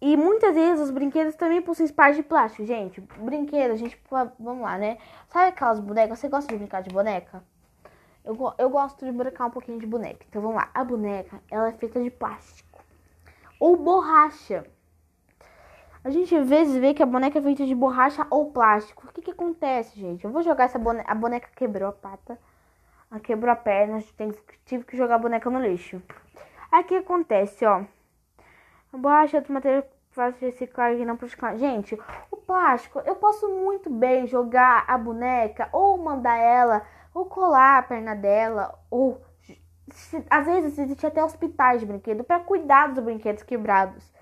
E 0.00 0.16
muitas 0.16 0.54
vezes 0.54 0.84
os 0.84 0.90
brinquedos 0.92 1.34
também 1.34 1.60
possuem 1.60 1.88
parte 1.88 2.16
de 2.16 2.22
plástico, 2.22 2.64
gente. 2.64 3.00
Brinquedo, 3.18 3.72
a 3.72 3.76
gente, 3.76 4.00
vamos 4.38 4.62
lá, 4.62 4.78
né? 4.78 4.98
Sabe 5.28 5.48
aquelas 5.48 5.80
bonecas? 5.80 6.20
Você 6.20 6.28
gosta 6.28 6.52
de 6.52 6.58
brincar 6.58 6.82
de 6.82 6.90
boneca? 6.90 7.42
Eu, 8.24 8.36
eu 8.56 8.70
gosto 8.70 9.04
de 9.04 9.10
brincar 9.10 9.46
um 9.46 9.50
pouquinho 9.50 9.80
de 9.80 9.86
boneca. 9.86 10.24
Então 10.28 10.40
vamos 10.40 10.56
lá. 10.58 10.70
A 10.72 10.84
boneca, 10.84 11.42
ela 11.50 11.70
é 11.70 11.72
feita 11.72 12.00
de 12.00 12.10
plástico. 12.10 12.80
Ou 13.58 13.76
borracha. 13.76 14.64
A 16.04 16.10
gente 16.10 16.34
às 16.34 16.48
vezes 16.48 16.76
vê 16.76 16.92
que 16.92 17.02
a 17.02 17.06
boneca 17.06 17.38
é 17.38 17.42
feita 17.42 17.64
de 17.64 17.74
borracha 17.74 18.26
ou 18.28 18.50
plástico. 18.50 19.06
O 19.06 19.12
que 19.12 19.22
que 19.22 19.30
acontece, 19.30 19.98
gente? 19.98 20.24
Eu 20.24 20.32
vou 20.32 20.42
jogar 20.42 20.64
essa 20.64 20.78
boneca. 20.78 21.10
A 21.10 21.14
boneca 21.14 21.48
quebrou 21.54 21.88
a 21.88 21.92
pata. 21.92 22.38
Ela 23.10 23.20
quebrou 23.20 23.52
a 23.52 23.56
perna. 23.56 24.02
Tive 24.64 24.84
que 24.84 24.96
jogar 24.96 25.14
a 25.14 25.18
boneca 25.18 25.48
no 25.48 25.60
lixo. 25.60 26.02
Aí 26.72 26.82
o 26.82 26.86
que 26.86 26.96
acontece, 26.96 27.64
ó. 27.64 27.84
A 28.92 28.98
borracha 28.98 29.38
é 29.38 29.40
do 29.40 29.52
material 29.52 29.84
fácil 30.10 30.40
de 30.40 30.46
reciclar 30.46 30.92
e 30.92 31.04
não 31.04 31.16
praticar. 31.16 31.56
Gente, 31.56 31.98
o 32.30 32.36
plástico, 32.36 33.00
eu 33.06 33.16
posso 33.16 33.48
muito 33.48 33.88
bem 33.88 34.26
jogar 34.26 34.84
a 34.86 34.98
boneca 34.98 35.68
ou 35.72 35.96
mandar 35.96 36.36
ela, 36.36 36.82
ou 37.14 37.26
colar 37.26 37.78
a 37.78 37.82
perna 37.82 38.14
dela, 38.14 38.78
ou 38.90 39.22
às 40.30 40.46
vezes 40.46 40.78
existe 40.78 41.06
até 41.06 41.22
hospitais 41.22 41.80
de 41.80 41.86
brinquedo 41.86 42.24
para 42.24 42.40
cuidar 42.40 42.88
dos 42.88 43.02
brinquedos 43.02 43.42
quebrados. 43.42 44.12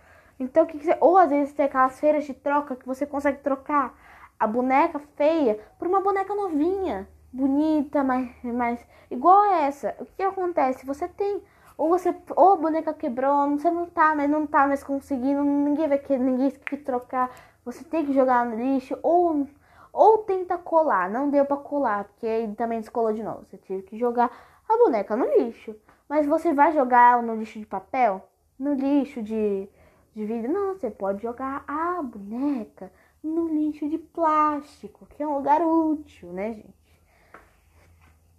Então, 0.41 0.64
que, 0.64 0.78
que 0.78 0.86
você, 0.86 0.97
ou 1.01 1.18
às 1.18 1.28
vezes 1.28 1.53
tem 1.53 1.66
aquelas 1.66 2.01
feiras 2.01 2.24
de 2.24 2.32
troca 2.32 2.74
que 2.74 2.86
você 2.86 3.07
consegue 3.07 3.38
trocar 3.43 3.95
a 4.38 4.47
boneca 4.47 4.99
feia 5.14 5.61
por 5.78 5.86
uma 5.86 6.01
boneca 6.01 6.34
novinha, 6.34 7.07
bonita, 7.30 8.03
mas, 8.03 8.30
mas 8.43 8.80
igual 9.11 9.38
a 9.38 9.61
essa. 9.61 9.95
O 10.01 10.07
que 10.07 10.22
acontece? 10.22 10.86
Você 10.86 11.07
tem 11.07 11.43
ou 11.76 11.91
você 11.91 12.14
ou 12.34 12.55
a 12.55 12.57
boneca 12.57 12.93
quebrou, 12.95 13.51
você 13.51 13.70
não 13.70 13.86
tá, 13.86 14.14
mas 14.14 14.30
não 14.30 14.47
tá 14.47 14.66
mais 14.66 14.82
conseguindo, 14.82 15.45
ninguém 15.45 15.88
vai 15.88 15.99
querer, 15.99 16.18
ninguém 16.18 16.51
que 16.51 16.76
trocar, 16.76 17.30
você 17.64 17.84
tem 17.84 18.05
que 18.05 18.12
jogar 18.12 18.45
no 18.47 18.57
lixo 18.57 18.99
ou 19.03 19.47
ou 19.93 20.18
tenta 20.18 20.57
colar, 20.57 21.11
não 21.11 21.28
deu 21.30 21.45
para 21.45 21.57
colar, 21.57 22.05
porque 22.05 22.26
aí 22.26 22.55
também 22.55 22.80
descolou 22.80 23.12
de 23.12 23.22
novo. 23.22 23.45
Você 23.45 23.59
teve 23.59 23.82
que 23.82 23.99
jogar 23.99 24.30
a 24.68 24.76
boneca 24.78 25.16
no 25.16 25.26
lixo. 25.36 25.74
Mas 26.09 26.26
você 26.26 26.53
vai 26.53 26.72
jogar 26.72 27.22
no 27.22 27.34
lixo 27.34 27.59
de 27.59 27.66
papel, 27.66 28.28
no 28.59 28.74
lixo 28.74 29.22
de 29.22 29.68
de 30.14 30.24
vidro. 30.24 30.52
Não, 30.52 30.74
você 30.74 30.90
pode 30.90 31.22
jogar 31.22 31.64
a 31.66 32.02
boneca 32.02 32.92
no 33.22 33.48
lixo 33.48 33.88
de 33.88 33.98
plástico, 33.98 35.06
que 35.06 35.22
é 35.22 35.26
um 35.26 35.36
lugar 35.36 35.62
útil, 35.62 36.32
né, 36.32 36.54
gente? 36.54 36.80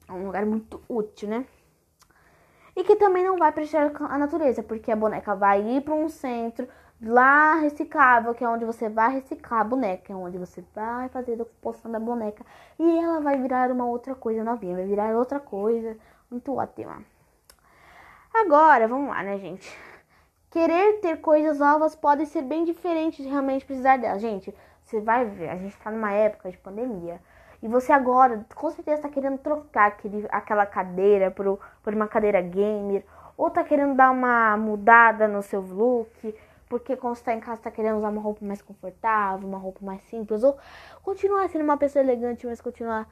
É 0.08 0.12
um 0.12 0.26
lugar 0.26 0.46
muito 0.46 0.82
útil, 0.90 1.30
né? 1.30 1.46
E 2.76 2.84
que 2.84 2.96
também 2.96 3.24
não 3.24 3.38
vai 3.38 3.52
prejudicar 3.52 4.12
a 4.12 4.18
natureza, 4.18 4.64
porque 4.64 4.92
a 4.92 4.96
boneca 4.96 5.36
vai 5.36 5.62
ir 5.62 5.82
para 5.82 5.94
um 5.94 6.10
centro 6.10 6.68
lá 7.02 7.56
reciclável, 7.56 8.34
que 8.34 8.44
é 8.44 8.48
onde 8.48 8.64
você 8.64 8.88
vai 8.88 9.14
reciclar 9.14 9.62
a 9.62 9.64
boneca, 9.64 10.14
é 10.14 10.16
onde 10.16 10.38
você 10.38 10.64
vai 10.74 11.10
fazer 11.10 11.34
a 11.34 11.38
decomposição 11.38 11.92
da 11.92 12.00
boneca 12.00 12.46
e 12.78 13.00
ela 13.00 13.20
vai 13.20 13.42
virar 13.42 13.72
uma 13.72 13.86
outra 13.86 14.14
coisa 14.16 14.44
novinha, 14.44 14.76
vai 14.76 14.86
virar 14.86 15.16
outra 15.18 15.40
coisa 15.40 15.98
muito 16.30 16.56
ótima. 16.56 17.04
Agora, 18.34 18.88
vamos 18.88 19.10
lá, 19.10 19.24
né, 19.24 19.38
gente? 19.38 19.70
Querer 20.52 21.00
ter 21.00 21.22
coisas 21.22 21.60
novas 21.60 21.96
pode 21.96 22.26
ser 22.26 22.42
bem 22.42 22.66
diferente 22.66 23.24
de 23.24 23.30
realmente 23.30 23.66
precisar 23.66 23.96
delas. 23.96 24.22
Gente, 24.22 24.54
você 24.84 25.00
vai 25.00 25.24
ver, 25.24 25.48
a 25.48 25.56
gente 25.56 25.78
tá 25.78 25.90
numa 25.90 26.12
época 26.12 26.52
de 26.52 26.58
pandemia. 26.58 27.22
E 27.64 27.70
você 27.70 27.94
agora, 27.94 28.46
com 28.54 28.70
certeza, 28.70 28.98
está 28.98 29.10
querendo 29.10 29.38
trocar 29.38 29.88
aquele, 29.88 30.28
aquela 30.30 30.66
cadeira 30.66 31.32
por, 31.32 31.58
por 31.82 31.94
uma 31.94 32.06
cadeira 32.06 32.42
gamer. 32.42 33.06
Ou 33.38 33.50
tá 33.50 33.64
querendo 33.64 33.96
dar 33.96 34.12
uma 34.12 34.58
mudada 34.58 35.26
no 35.26 35.42
seu 35.42 35.62
look. 35.62 36.36
Porque 36.68 36.98
quando 36.98 37.16
você 37.16 37.24
tá 37.24 37.34
em 37.34 37.40
casa, 37.40 37.62
tá 37.62 37.72
querendo 37.72 38.00
usar 38.00 38.10
uma 38.10 38.22
roupa 38.22 38.44
mais 38.44 38.62
confortável, 38.62 39.48
uma 39.48 39.58
roupa 39.58 39.80
mais 39.86 40.02
simples. 40.04 40.44
Ou 40.44 40.58
continuar 41.02 41.48
sendo 41.48 41.64
uma 41.64 41.78
pessoa 41.78 42.04
elegante, 42.04 42.46
mas 42.46 42.60
continuar 42.60 43.08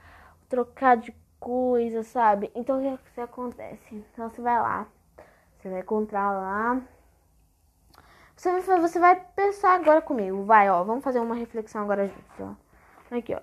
trocar 0.49 0.97
de 0.97 1.15
coisa, 1.39 2.03
sabe? 2.03 2.51
Então, 2.53 2.79
o 2.79 2.97
que, 2.97 3.13
que 3.15 3.21
acontece? 3.21 3.95
Então, 4.11 4.29
você 4.29 4.41
vai 4.41 4.59
lá. 4.59 4.87
Você 5.57 5.69
vai 5.69 5.79
encontrar 5.79 6.31
lá 6.33 6.81
você 8.39 8.61
vai, 8.61 8.79
você 8.79 8.99
vai 8.99 9.15
pensar 9.35 9.75
agora 9.75 10.01
comigo. 10.01 10.43
Vai, 10.45 10.69
ó. 10.69 10.81
Vamos 10.83 11.03
fazer 11.03 11.19
uma 11.19 11.35
reflexão 11.35 11.83
agora 11.83 12.07
juntos, 12.07 12.39
ó. 12.39 12.55
Aqui, 13.15 13.35
ó. 13.35 13.41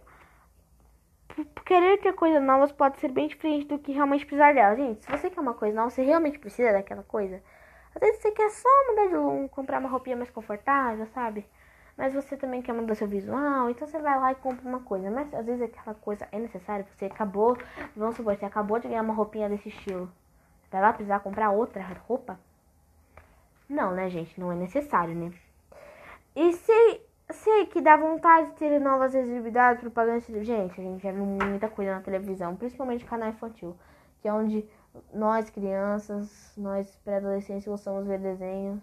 Querer 1.67 1.99
ter 2.01 2.15
coisas 2.15 2.43
novas 2.43 2.73
pode 2.73 2.99
ser 2.99 3.11
bem 3.11 3.29
diferente 3.29 3.67
do 3.67 3.79
que 3.79 3.93
realmente 3.93 4.25
precisar 4.25 4.55
dela. 4.55 4.75
Gente, 4.75 5.05
se 5.05 5.11
você 5.11 5.29
quer 5.29 5.41
uma 5.41 5.53
coisa 5.53 5.77
nova, 5.77 5.91
você 5.91 6.03
realmente 6.03 6.39
precisa 6.39 6.73
daquela 6.73 7.03
coisa. 7.03 7.43
Às 7.95 8.01
vezes 8.01 8.23
você 8.23 8.31
quer 8.31 8.49
só 8.51 8.69
mudar 8.89 9.09
de 9.09 9.17
um, 9.17 9.49
comprar 9.49 9.81
uma 9.81 9.89
roupinha 9.89 10.17
mais 10.17 10.31
confortável, 10.31 11.07
sabe? 11.09 11.47
Mas 11.95 12.15
você 12.15 12.35
também 12.37 12.63
quer 12.63 12.73
mudar 12.73 12.95
seu 12.95 13.07
visual, 13.07 13.69
então 13.69 13.87
você 13.87 13.99
vai 13.99 14.19
lá 14.19 14.33
e 14.33 14.37
compra 14.37 14.67
uma 14.67 14.81
coisa. 14.81 15.11
Mas 15.11 15.33
às 15.35 15.45
vezes 15.45 15.63
aquela 15.63 15.95
coisa 15.95 16.27
é 16.33 16.39
necessária, 16.39 16.87
você 16.95 17.05
acabou, 17.05 17.59
vamos 17.95 18.17
supor, 18.17 18.35
você 18.35 18.47
acabou 18.47 18.79
de 18.79 18.89
ganhar 18.89 19.03
uma 19.03 19.13
roupinha 19.13 19.49
desse 19.49 19.69
estilo. 19.69 20.11
Vai 20.71 20.81
lá 20.81 20.93
precisar 20.93 21.21
comprar 21.21 21.51
outra 21.51 21.83
roupa? 22.07 22.39
Não, 23.69 23.93
né, 23.93 24.09
gente? 24.09 24.39
Não 24.39 24.53
é 24.53 24.55
necessário, 24.55 25.14
né? 25.14 25.33
E 26.35 26.53
se, 26.53 27.01
sei 27.31 27.67
que 27.67 27.81
dá 27.81 27.97
vontade 27.97 28.51
de 28.51 28.57
ter 28.57 28.81
novas 28.81 29.12
visibilidades, 29.12 29.81
propaganda. 29.81 30.21
Gente, 30.45 30.81
a 30.81 30.85
gente 30.85 31.03
já 31.03 31.11
viu 31.11 31.25
muita 31.25 31.69
coisa 31.69 31.95
na 31.95 32.01
televisão, 32.01 32.55
principalmente 32.57 33.05
canal 33.05 33.31
infantil, 33.31 33.77
que 34.21 34.29
é 34.29 34.33
onde 34.33 34.69
nós, 35.12 35.51
crianças, 35.51 36.53
nós 36.57 36.95
pré-adolescentes, 37.05 37.67
gostamos 37.67 38.05
de 38.05 38.09
ver 38.09 38.21
desenhos. 38.21 38.81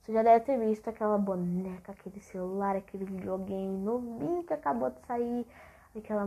Você 0.00 0.12
já 0.12 0.22
deve 0.22 0.44
ter 0.44 0.58
visto 0.58 0.88
aquela 0.88 1.18
boneca, 1.18 1.92
aquele 1.92 2.20
celular, 2.20 2.74
aquele 2.74 3.04
videogame 3.04 3.78
novinho 3.78 4.42
que 4.42 4.52
acabou 4.52 4.90
de 4.90 5.00
sair, 5.06 5.46
aquela, 5.96 6.26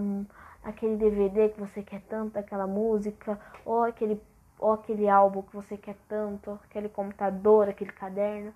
aquele 0.64 0.96
DVD 0.96 1.50
que 1.50 1.60
você 1.60 1.84
quer 1.84 2.02
tanto, 2.04 2.38
aquela 2.38 2.68
música, 2.68 3.38
ou 3.66 3.84
aquele 3.84 4.22
ou 4.60 4.74
aquele 4.74 5.10
álbum 5.10 5.42
que 5.42 5.56
você 5.56 5.78
quer 5.78 5.96
tanto, 6.08 6.60
aquele 6.64 6.90
computador, 6.90 7.70
aquele 7.70 7.92
caderno. 7.92 8.54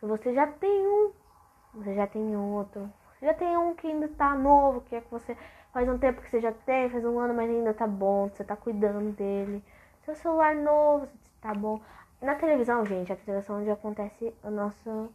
Você 0.00 0.32
já 0.34 0.46
tem 0.46 0.86
um, 0.86 1.12
você 1.74 1.94
já 1.94 2.06
tem 2.06 2.36
outro. 2.36 2.90
Você 3.18 3.26
já 3.26 3.34
tem 3.34 3.56
um 3.56 3.74
que 3.74 3.86
ainda 3.86 4.08
tá 4.08 4.34
novo, 4.34 4.80
que 4.82 4.94
é 4.94 5.00
que 5.00 5.10
você 5.10 5.36
faz 5.72 5.88
um 5.88 5.98
tempo 5.98 6.20
que 6.22 6.30
você 6.30 6.40
já 6.40 6.52
tem, 6.52 6.88
faz 6.88 7.04
um 7.04 7.18
ano, 7.18 7.34
mas 7.34 7.50
ainda 7.50 7.74
tá 7.74 7.86
bom, 7.86 8.28
você 8.28 8.44
tá 8.44 8.56
cuidando 8.56 9.12
dele. 9.16 9.62
Seu 10.04 10.14
celular 10.14 10.54
novo, 10.54 11.08
tá 11.40 11.52
bom. 11.54 11.80
Na 12.20 12.34
televisão, 12.34 12.84
gente, 12.84 13.12
a 13.12 13.16
televisão 13.16 13.56
é 13.56 13.60
onde 13.60 13.70
acontece 13.70 14.34
a 14.42 14.50
nossa, 14.50 15.08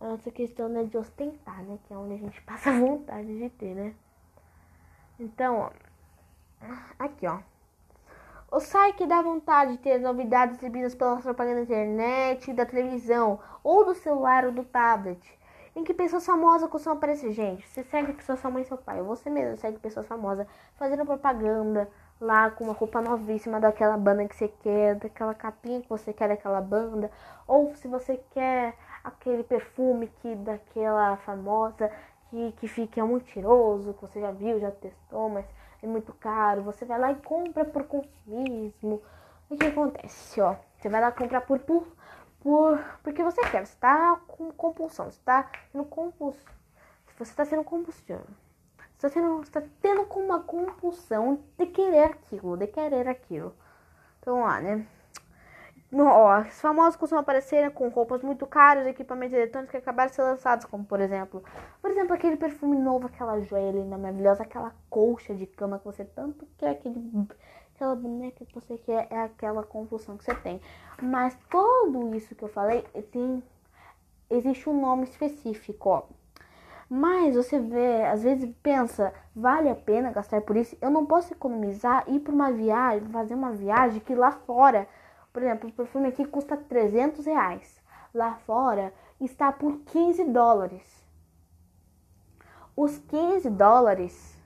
a 0.00 0.04
nossa 0.04 0.30
questão 0.30 0.68
né, 0.68 0.84
de 0.84 0.96
ostentar, 0.98 1.62
né? 1.62 1.78
Que 1.86 1.94
é 1.94 1.96
onde 1.96 2.14
a 2.14 2.18
gente 2.18 2.40
passa 2.44 2.72
vontade 2.72 3.38
de 3.38 3.48
ter, 3.50 3.74
né? 3.74 3.94
Então, 5.18 5.58
ó, 5.60 5.70
aqui, 6.98 7.26
ó. 7.26 7.40
O 8.54 8.60
site 8.60 9.04
dá 9.04 9.20
vontade 9.20 9.72
de 9.72 9.78
ter 9.78 9.98
novidades 9.98 10.58
exibidas 10.58 10.94
pela 10.94 11.16
propaganda 11.16 11.56
da 11.56 11.62
internet, 11.62 12.52
da 12.52 12.64
televisão, 12.64 13.40
ou 13.64 13.84
do 13.84 13.96
celular 13.96 14.44
ou 14.44 14.52
do 14.52 14.62
tablet, 14.62 15.18
em 15.74 15.82
que 15.82 15.92
pessoas 15.92 16.24
famosas 16.24 16.70
costumam 16.70 16.96
aparecer. 16.96 17.32
Gente, 17.32 17.66
você 17.66 17.82
segue 17.82 18.12
pessoas 18.12 18.38
sua 18.38 18.52
mãe 18.52 18.62
e 18.62 18.64
seu 18.64 18.78
pai, 18.78 19.02
você 19.02 19.28
mesmo 19.28 19.58
segue 19.58 19.80
pessoas 19.80 20.06
famosas 20.06 20.46
fazendo 20.76 21.04
propaganda 21.04 21.90
lá 22.20 22.48
com 22.48 22.62
uma 22.62 22.72
roupa 22.72 23.02
novíssima 23.02 23.58
daquela 23.58 23.96
banda 23.96 24.28
que 24.28 24.36
você 24.36 24.46
quer, 24.46 24.94
daquela 24.94 25.34
capinha 25.34 25.82
que 25.82 25.88
você 25.88 26.12
quer 26.12 26.28
daquela 26.28 26.60
banda, 26.60 27.10
ou 27.48 27.74
se 27.74 27.88
você 27.88 28.20
quer 28.30 28.76
aquele 29.02 29.42
perfume 29.42 30.06
que 30.22 30.32
daquela 30.36 31.16
famosa 31.16 31.90
que, 32.30 32.52
que 32.52 32.68
fica 32.68 33.04
muito 33.04 33.28
cheiroso, 33.30 33.94
que 33.94 34.02
você 34.02 34.20
já 34.20 34.30
viu, 34.30 34.60
já 34.60 34.70
testou, 34.70 35.28
mas 35.28 35.44
é 35.84 35.86
muito 35.86 36.12
caro, 36.14 36.62
você 36.62 36.84
vai 36.84 36.98
lá 36.98 37.12
e 37.12 37.16
compra 37.16 37.64
por 37.64 37.84
consumismo. 37.84 39.02
O 39.50 39.56
que 39.56 39.66
acontece, 39.66 40.40
ó? 40.40 40.56
Você 40.78 40.88
vai 40.88 41.00
lá 41.00 41.12
comprar 41.12 41.42
por, 41.42 41.58
por, 41.60 41.86
por 42.40 42.78
porque 43.02 43.22
você 43.22 43.42
quer, 43.50 43.66
você 43.66 43.76
tá 43.78 44.18
com 44.26 44.50
compulsão, 44.50 45.10
você 45.10 45.20
tá 45.22 45.50
sendo 45.70 45.84
compulsão. 45.84 46.52
Você 47.18 47.34
tá 47.34 47.44
sendo 47.44 47.62
compulsivo. 47.62 48.24
Você 48.98 49.20
está 49.42 49.62
tendo 49.82 50.06
com 50.06 50.20
uma 50.20 50.42
compulsão 50.42 51.44
de 51.58 51.66
querer 51.66 52.04
aquilo, 52.04 52.56
de 52.56 52.66
querer 52.66 53.06
aquilo. 53.06 53.54
Então, 54.18 54.40
lá, 54.40 54.60
né? 54.60 54.86
Os 55.96 56.60
famosos 56.60 56.96
costumam 56.96 57.22
aparecer 57.22 57.70
com 57.70 57.88
roupas 57.88 58.20
muito 58.20 58.44
caras, 58.46 58.84
equipamentos 58.84 59.36
eletrônicos 59.36 59.70
que 59.70 59.76
acabaram 59.76 60.10
de 60.10 60.16
ser 60.16 60.22
lançados, 60.22 60.64
como 60.64 60.84
por 60.84 61.00
exemplo, 61.00 61.44
por 61.80 61.88
exemplo, 61.88 62.12
aquele 62.12 62.36
perfume 62.36 62.76
novo, 62.76 63.06
aquela 63.06 63.40
joia 63.42 63.70
linda, 63.70 63.96
maravilhosa, 63.96 64.42
aquela 64.42 64.74
colcha 64.90 65.32
de 65.36 65.46
cama 65.46 65.78
que 65.78 65.84
você 65.84 66.04
tanto 66.04 66.48
quer, 66.58 66.70
aquele, 66.70 67.28
aquela 67.76 67.94
boneca 67.94 68.44
que 68.44 68.52
você 68.52 68.76
quer, 68.76 69.06
é 69.08 69.20
aquela 69.20 69.62
compulsão 69.62 70.16
que 70.16 70.24
você 70.24 70.34
tem. 70.34 70.60
Mas 71.00 71.38
tudo 71.48 72.12
isso 72.16 72.34
que 72.34 72.42
eu 72.42 72.48
falei 72.48 72.82
tem 73.12 73.40
existe 74.28 74.68
um 74.68 74.80
nome 74.80 75.04
específico, 75.04 75.90
ó. 75.90 76.02
Mas 76.90 77.36
você 77.36 77.60
vê, 77.60 78.04
às 78.04 78.24
vezes 78.24 78.50
pensa, 78.64 79.14
vale 79.34 79.70
a 79.70 79.76
pena 79.76 80.10
gastar 80.10 80.40
por 80.40 80.56
isso? 80.56 80.76
Eu 80.82 80.90
não 80.90 81.06
posso 81.06 81.32
economizar 81.32 82.02
ir 82.08 82.18
para 82.18 82.34
uma 82.34 82.50
viagem, 82.50 83.08
fazer 83.10 83.34
uma 83.34 83.52
viagem 83.52 84.00
que 84.00 84.14
lá 84.14 84.32
fora 84.32 84.88
por 85.34 85.42
exemplo, 85.42 85.68
o 85.68 85.72
perfume 85.72 86.06
aqui 86.06 86.24
custa 86.24 86.56
300 86.56 87.26
reais. 87.26 87.82
Lá 88.14 88.36
fora 88.46 88.94
está 89.20 89.50
por 89.50 89.80
15 89.80 90.22
dólares. 90.26 91.04
Os 92.76 92.98
15 92.98 93.50
dólares 93.50 94.38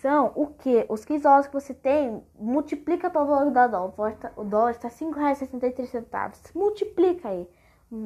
são 0.00 0.32
o 0.34 0.46
que? 0.46 0.86
Os 0.88 1.04
15 1.04 1.22
dólares 1.22 1.46
que 1.48 1.52
você 1.52 1.74
tem, 1.74 2.24
multiplica 2.34 3.10
pelo 3.10 3.26
valor 3.26 3.50
da 3.50 3.66
dólar. 3.66 3.92
O 4.36 4.42
dólar 4.42 4.70
está 4.70 4.88
R$ 4.88 4.94
5,63. 4.94 6.54
Multiplica 6.54 7.28
aí. 7.28 7.46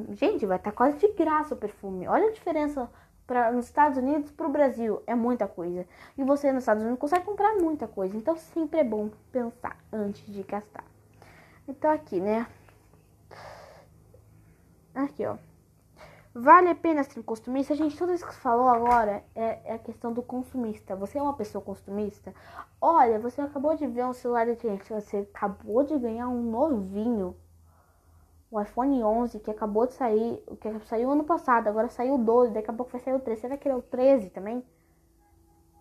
Gente, 0.09 0.45
vai 0.45 0.57
estar 0.57 0.71
tá 0.71 0.75
quase 0.75 0.97
de 0.97 1.07
graça 1.13 1.55
o 1.55 1.57
perfume. 1.57 2.09
Olha 2.09 2.27
a 2.27 2.33
diferença 2.33 2.89
para 3.25 3.53
nos 3.53 3.67
Estados 3.67 3.97
Unidos 3.97 4.31
para 4.31 4.47
o 4.47 4.51
Brasil. 4.51 5.01
É 5.07 5.15
muita 5.15 5.47
coisa. 5.47 5.87
E 6.17 6.25
você 6.25 6.51
nos 6.51 6.63
Estados 6.63 6.83
Unidos 6.83 6.99
consegue 6.99 7.23
comprar 7.23 7.55
muita 7.55 7.87
coisa. 7.87 8.17
Então 8.17 8.35
sempre 8.35 8.81
é 8.81 8.83
bom 8.83 9.09
pensar 9.31 9.77
antes 9.93 10.25
de 10.25 10.43
gastar. 10.43 10.96
Então 11.67 11.91
aqui, 11.91 12.21
né? 12.21 12.47
Aqui, 14.95 15.25
ó. 15.25 15.37
Vale 16.33 16.69
a 16.69 16.75
pena 16.75 17.03
ser 17.03 17.23
consumista? 17.23 17.75
Gente, 17.75 17.97
tudo 17.97 18.13
isso 18.13 18.25
que 18.25 18.33
você 18.33 18.39
falou 18.39 18.67
agora 18.67 19.23
é, 19.35 19.59
é, 19.65 19.73
a 19.73 19.79
questão 19.79 20.13
do 20.13 20.21
consumista. 20.21 20.95
Você 20.95 21.17
é 21.17 21.21
uma 21.21 21.33
pessoa 21.33 21.63
consumista? 21.63 22.33
Olha, 22.79 23.19
você 23.19 23.41
acabou 23.41 23.75
de 23.75 23.87
ver 23.87 24.05
um 24.05 24.13
celular 24.13 24.45
gente, 24.55 24.93
você 24.93 25.17
acabou 25.17 25.83
de 25.83 25.97
ganhar 25.97 26.27
um 26.29 26.43
novinho. 26.43 27.35
O 28.51 28.61
iPhone 28.61 29.03
11 29.03 29.39
que 29.39 29.51
acabou 29.51 29.87
de 29.87 29.93
sair, 29.93 30.43
que 30.61 30.79
saiu 30.85 31.11
ano 31.11 31.23
passado, 31.23 31.67
agora 31.67 31.89
saiu 31.89 32.15
o 32.15 32.23
12, 32.23 32.53
daqui 32.53 32.69
a 32.69 32.73
pouco 32.73 32.91
vai 32.91 33.01
sair 33.01 33.15
o 33.15 33.19
13. 33.19 33.41
Você 33.41 33.47
vai 33.47 33.57
querer 33.57 33.75
o 33.75 33.81
13 33.81 34.29
também? 34.29 34.63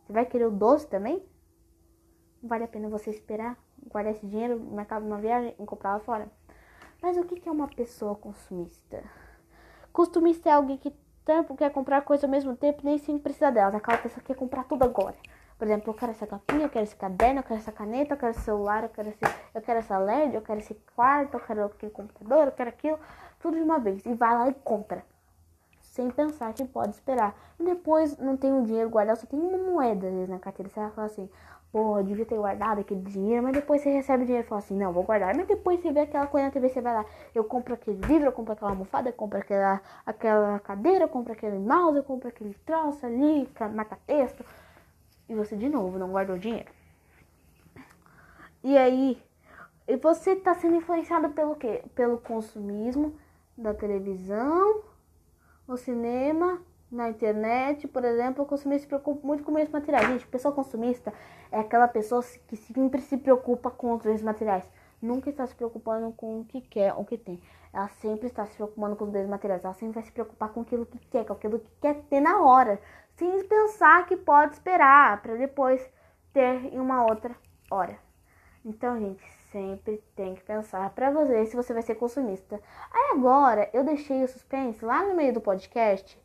Você 0.07 0.13
vai 0.13 0.25
querer 0.25 0.47
o 0.47 0.51
12 0.51 0.87
também? 0.89 1.23
Vale 2.43 2.65
a 2.65 2.69
pena 2.69 2.89
você 2.89 3.11
esperar? 3.11 3.57
Guardar 3.91 4.13
esse 4.13 4.27
dinheiro 4.27 4.59
de 4.59 5.07
uma 5.07 5.19
viagem 5.19 5.55
e 5.59 5.65
comprar 5.65 5.95
lá 5.95 6.01
fora. 6.01 6.31
Mas 7.03 7.17
o 7.17 7.25
que 7.25 7.49
é 7.49 7.53
uma 7.53 7.69
pessoa 7.69 8.15
consumista? 8.15 9.03
Consumista 9.93 10.49
é 10.49 10.53
alguém 10.53 10.77
que 10.77 10.93
tanto 11.25 11.55
quer 11.55 11.71
comprar 11.71 12.03
coisas 12.03 12.25
ao 12.25 12.31
mesmo 12.31 12.57
tempo 12.57 12.83
nem 12.85 12.99
sempre 12.99 13.23
precisa 13.23 13.51
delas. 13.51 13.75
Aquela 13.75 13.99
pessoa 13.99 14.21
que 14.21 14.29
quer 14.29 14.37
comprar 14.37 14.65
tudo 14.65 14.85
agora. 14.85 15.17
Por 15.59 15.67
exemplo, 15.67 15.91
eu 15.91 15.95
quero 15.95 16.13
essa 16.13 16.27
capinha, 16.27 16.65
eu 16.65 16.69
quero 16.69 16.85
esse 16.85 16.97
caderno, 16.97 17.41
eu 17.41 17.43
quero 17.43 17.59
essa 17.59 17.73
caneta, 17.73 18.13
eu 18.13 18.19
quero 18.19 18.33
esse 18.33 18.43
celular, 18.43 18.83
eu 18.83 18.91
quero, 18.91 19.09
esse, 19.09 19.25
eu 19.55 19.63
quero 19.63 19.79
essa 19.79 19.99
LED, 19.99 20.35
eu 20.35 20.43
quero 20.43 20.61
esse 20.61 20.75
quarto, 20.95 21.35
eu 21.35 21.41
quero 21.41 21.65
aquele 21.65 21.93
computador, 21.93 22.47
eu 22.47 22.53
quero 22.53 22.69
aquilo, 22.69 22.99
tudo 23.41 23.57
de 23.57 23.63
uma 23.63 23.79
vez. 23.79 24.05
E 24.05 24.13
vai 24.13 24.35
lá 24.35 24.49
e 24.49 24.55
compra. 24.55 25.03
Sem 25.81 26.11
pensar 26.11 26.53
que 26.53 26.65
pode 26.67 26.91
esperar. 26.91 27.35
E 27.59 27.65
depois 27.65 28.19
não 28.19 28.37
tem 28.37 28.53
o 28.53 28.57
um 28.57 28.63
dinheiro 28.65 28.91
guardado, 28.91 29.17
só 29.17 29.27
tem 29.27 29.41
uma 29.41 29.57
moeda 29.57 30.11
na 30.27 30.39
carteira. 30.39 30.71
Você 30.71 30.79
vai 30.79 30.91
falar 30.91 31.07
assim, 31.07 31.29
eu 31.73 32.03
devia 32.03 32.25
ter 32.25 32.37
guardado 32.37 32.81
aquele 32.81 33.03
dinheiro, 33.03 33.43
mas 33.43 33.53
depois 33.53 33.83
você 33.83 33.91
recebe 33.91 34.23
o 34.23 34.27
dinheiro 34.27 34.47
e 34.47 34.49
fala 34.49 34.61
assim, 34.61 34.77
não, 34.77 34.93
vou 34.93 35.03
guardar. 35.03 35.35
Mas 35.37 35.47
depois 35.47 35.81
você 35.81 35.93
vê 35.93 36.01
aquela 36.01 36.27
coisa 36.27 36.47
na 36.47 36.53
TV, 36.53 36.69
você 36.69 36.81
vai 36.81 36.95
lá, 36.95 37.05
eu 37.35 37.45
compro 37.45 37.75
aquele 37.75 37.99
livro, 38.07 38.27
eu 38.27 38.33
compro 38.33 38.53
aquela 38.53 38.71
almofada, 38.71 39.09
eu 39.09 39.13
compro 39.13 39.39
aquela, 39.39 39.81
aquela 40.05 40.59
cadeira, 40.61 41.05
eu 41.05 41.09
compro 41.09 41.33
aquele 41.33 41.59
mouse, 41.59 41.99
eu 41.99 42.05
compro 42.05 42.29
aquele 42.29 42.55
troço 42.65 43.05
ali, 43.05 43.49
marca-texto. 43.75 44.45
E 45.29 45.35
você 45.35 45.57
de 45.57 45.69
novo 45.69 45.99
não 45.99 46.11
guardou 46.11 46.39
dinheiro. 46.39 46.71
E 48.63 48.77
aí, 48.77 49.23
e 49.87 49.97
você 49.97 50.33
está 50.33 50.55
sendo 50.55 50.77
influenciado 50.77 51.29
pelo 51.31 51.55
quê? 51.57 51.85
Pelo 51.95 52.19
consumismo 52.19 53.15
da 53.57 53.73
televisão, 53.73 54.83
o 55.67 55.77
cinema, 55.77 56.61
na 56.91 57.09
internet, 57.09 57.89
por 57.89 58.05
exemplo, 58.05 58.45
o 58.45 58.47
consumista 58.47 58.83
se 58.83 58.87
preocupa 58.87 59.27
muito 59.27 59.43
com 59.43 59.51
meios 59.51 59.71
materiais. 59.71 60.07
Gente, 60.07 60.27
pessoa 60.27 60.55
consumista 60.55 61.13
é 61.51 61.59
aquela 61.59 61.89
pessoa 61.89 62.23
que 62.47 62.57
sempre 62.57 63.01
se 63.01 63.17
preocupa 63.17 63.71
com 63.71 63.93
os 63.93 64.03
bens 64.03 64.23
materiais. 64.23 64.65
Nunca 65.03 65.29
está 65.29 65.47
se 65.47 65.55
preocupando 65.55 66.13
com 66.13 66.41
o 66.41 66.45
que 66.45 66.61
quer, 66.61 66.95
o 66.95 67.05
que 67.05 67.19
tem. 67.19 67.41
Ela 67.73 67.89
sempre 67.89 68.29
está 68.29 68.47
se 68.47 68.55
preocupando 68.55 68.97
com 68.97 69.05
os 69.05 69.11
bens 69.11 69.29
materiais. 69.29 69.65
Ela 69.65 69.75
sempre 69.75 69.95
vai 69.95 70.03
se 70.05 70.13
preocupar 70.13 70.49
com 70.51 70.61
aquilo 70.61 70.87
que 70.87 70.99
quer, 70.99 71.25
com 71.25 71.33
aquilo 71.33 71.59
que 71.59 71.71
quer 71.81 72.03
ter 72.09 72.21
na 72.21 72.41
hora. 72.41 72.81
Sem 73.17 73.45
pensar 73.45 74.07
que 74.07 74.17
pode 74.17 74.55
esperar 74.55 75.21
para 75.23 75.35
depois 75.37 75.87
ter 76.33 76.73
em 76.73 76.79
uma 76.79 77.05
outra 77.05 77.35
hora. 77.71 77.99
Então, 78.65 78.99
gente, 78.99 79.23
sempre 79.51 80.03
tem 80.15 80.35
que 80.35 80.43
pensar 80.43 80.91
para 80.91 81.11
você 81.11 81.47
se 81.47 81.57
você 81.57 81.73
vai 81.73 81.83
ser 81.83 81.97
consumista. 81.97 82.61
Aí 82.93 83.11
agora, 83.17 83.69
eu 83.73 83.85
deixei 83.85 84.25
o 84.25 84.29
suspense 84.29 84.85
lá 84.85 85.05
no 85.05 85.15
meio 85.15 85.33
do 85.33 85.41
podcast 85.41 86.19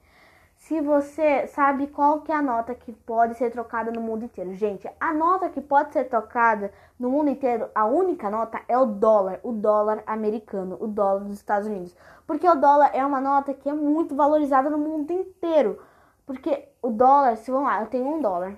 se 0.61 0.79
você 0.79 1.47
sabe 1.47 1.87
qual 1.87 2.21
que 2.21 2.31
é 2.31 2.35
a 2.35 2.41
nota 2.41 2.75
que 2.75 2.93
pode 2.93 3.33
ser 3.33 3.49
trocada 3.49 3.91
no 3.91 3.99
mundo 3.99 4.25
inteiro. 4.25 4.53
Gente, 4.53 4.87
a 4.99 5.11
nota 5.11 5.49
que 5.49 5.59
pode 5.59 5.91
ser 5.91 6.03
trocada 6.03 6.71
no 6.99 7.09
mundo 7.09 7.31
inteiro, 7.31 7.67
a 7.73 7.85
única 7.85 8.29
nota 8.29 8.61
é 8.67 8.77
o 8.77 8.85
dólar, 8.85 9.39
o 9.41 9.51
dólar 9.51 10.03
americano, 10.05 10.77
o 10.79 10.85
dólar 10.85 11.21
dos 11.21 11.37
Estados 11.37 11.67
Unidos. 11.67 11.95
Porque 12.27 12.47
o 12.47 12.53
dólar 12.53 12.91
é 12.93 13.03
uma 13.03 13.19
nota 13.19 13.55
que 13.55 13.67
é 13.67 13.73
muito 13.73 14.13
valorizada 14.13 14.69
no 14.69 14.77
mundo 14.77 15.09
inteiro. 15.11 15.81
Porque 16.27 16.69
o 16.79 16.91
dólar, 16.91 17.37
se 17.37 17.49
vamos 17.49 17.67
lá, 17.67 17.81
eu 17.81 17.87
tenho 17.87 18.05
um 18.05 18.21
dólar. 18.21 18.55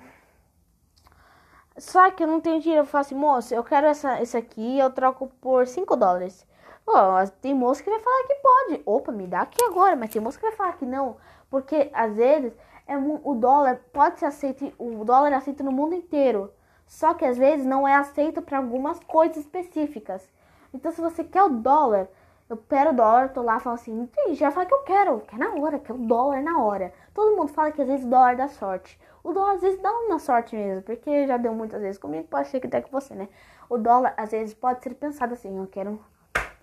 Só 1.77 2.11
que 2.11 2.21
eu 2.21 2.27
não 2.27 2.41
tenho 2.41 2.59
dinheiro, 2.59 2.81
eu 2.81 2.85
falo 2.85 3.01
assim, 3.01 3.15
moço, 3.15 3.55
eu 3.55 3.63
quero 3.63 3.87
essa, 3.87 4.21
esse 4.21 4.35
aqui, 4.35 4.77
eu 4.77 4.91
troco 4.91 5.31
por 5.39 5.65
5 5.65 5.95
dólares. 5.95 6.45
Oh, 6.85 7.25
tem 7.41 7.53
moço 7.53 7.81
que 7.81 7.89
vai 7.89 7.99
falar 8.01 8.27
que 8.27 8.35
pode. 8.35 8.83
Opa, 8.85 9.11
me 9.13 9.25
dá 9.25 9.41
aqui 9.41 9.63
agora, 9.63 9.95
mas 9.95 10.09
tem 10.09 10.21
moço 10.21 10.37
que 10.37 10.45
vai 10.45 10.55
falar 10.55 10.73
que 10.73 10.85
não. 10.85 11.15
Porque 11.53 11.91
às 11.93 12.15
vezes 12.15 12.51
é, 12.87 12.97
o 12.97 13.35
dólar 13.35 13.79
pode 13.93 14.17
ser 14.17 14.25
aceito, 14.25 14.73
o 14.79 15.05
dólar 15.05 15.31
é 15.33 15.35
aceito 15.35 15.63
no 15.63 15.71
mundo 15.71 15.93
inteiro. 15.93 16.51
Só 16.87 17.13
que 17.13 17.23
às 17.23 17.37
vezes 17.37 17.63
não 17.63 17.87
é 17.87 17.93
aceito 17.93 18.41
para 18.41 18.57
algumas 18.57 18.99
coisas 19.01 19.37
específicas. 19.37 20.27
Então 20.73 20.91
se 20.91 20.99
você 20.99 21.23
quer 21.23 21.43
o 21.43 21.49
dólar, 21.49 22.07
eu 22.49 22.57
quero 22.57 22.89
o 22.89 22.95
dólar, 22.95 23.29
tô 23.33 23.43
lá 23.43 23.59
falo 23.59 23.75
assim, 23.75 24.09
já 24.31 24.49
fala 24.49 24.65
que 24.65 24.73
eu 24.73 24.81
quero, 24.81 25.19
que 25.19 25.35
é 25.35 25.37
na 25.37 25.53
hora, 25.53 25.77
que 25.77 25.91
é 25.91 25.93
o 25.93 25.99
dólar 25.99 26.41
na 26.41 26.57
hora. 26.57 26.91
Todo 27.13 27.37
mundo 27.37 27.49
fala 27.49 27.71
que 27.71 27.83
às 27.83 27.87
vezes 27.87 28.03
o 28.03 28.09
dólar 28.09 28.35
dá 28.35 28.47
sorte. 28.47 28.99
O 29.23 29.31
dólar 29.31 29.51
às 29.51 29.61
vezes 29.61 29.79
dá 29.79 29.91
uma 29.91 30.17
sorte 30.17 30.55
mesmo, 30.55 30.81
porque 30.81 31.27
já 31.27 31.37
deu 31.37 31.53
muitas 31.53 31.83
vezes 31.83 31.99
comigo, 31.99 32.27
pode 32.29 32.47
ser 32.47 32.61
que 32.61 32.65
até 32.65 32.81
com 32.81 32.89
você, 32.89 33.13
né? 33.13 33.29
O 33.69 33.77
dólar 33.77 34.15
às 34.17 34.31
vezes 34.31 34.55
pode 34.55 34.81
ser 34.81 34.95
pensado 34.95 35.35
assim, 35.35 35.55
eu 35.55 35.67
quero, 35.67 36.03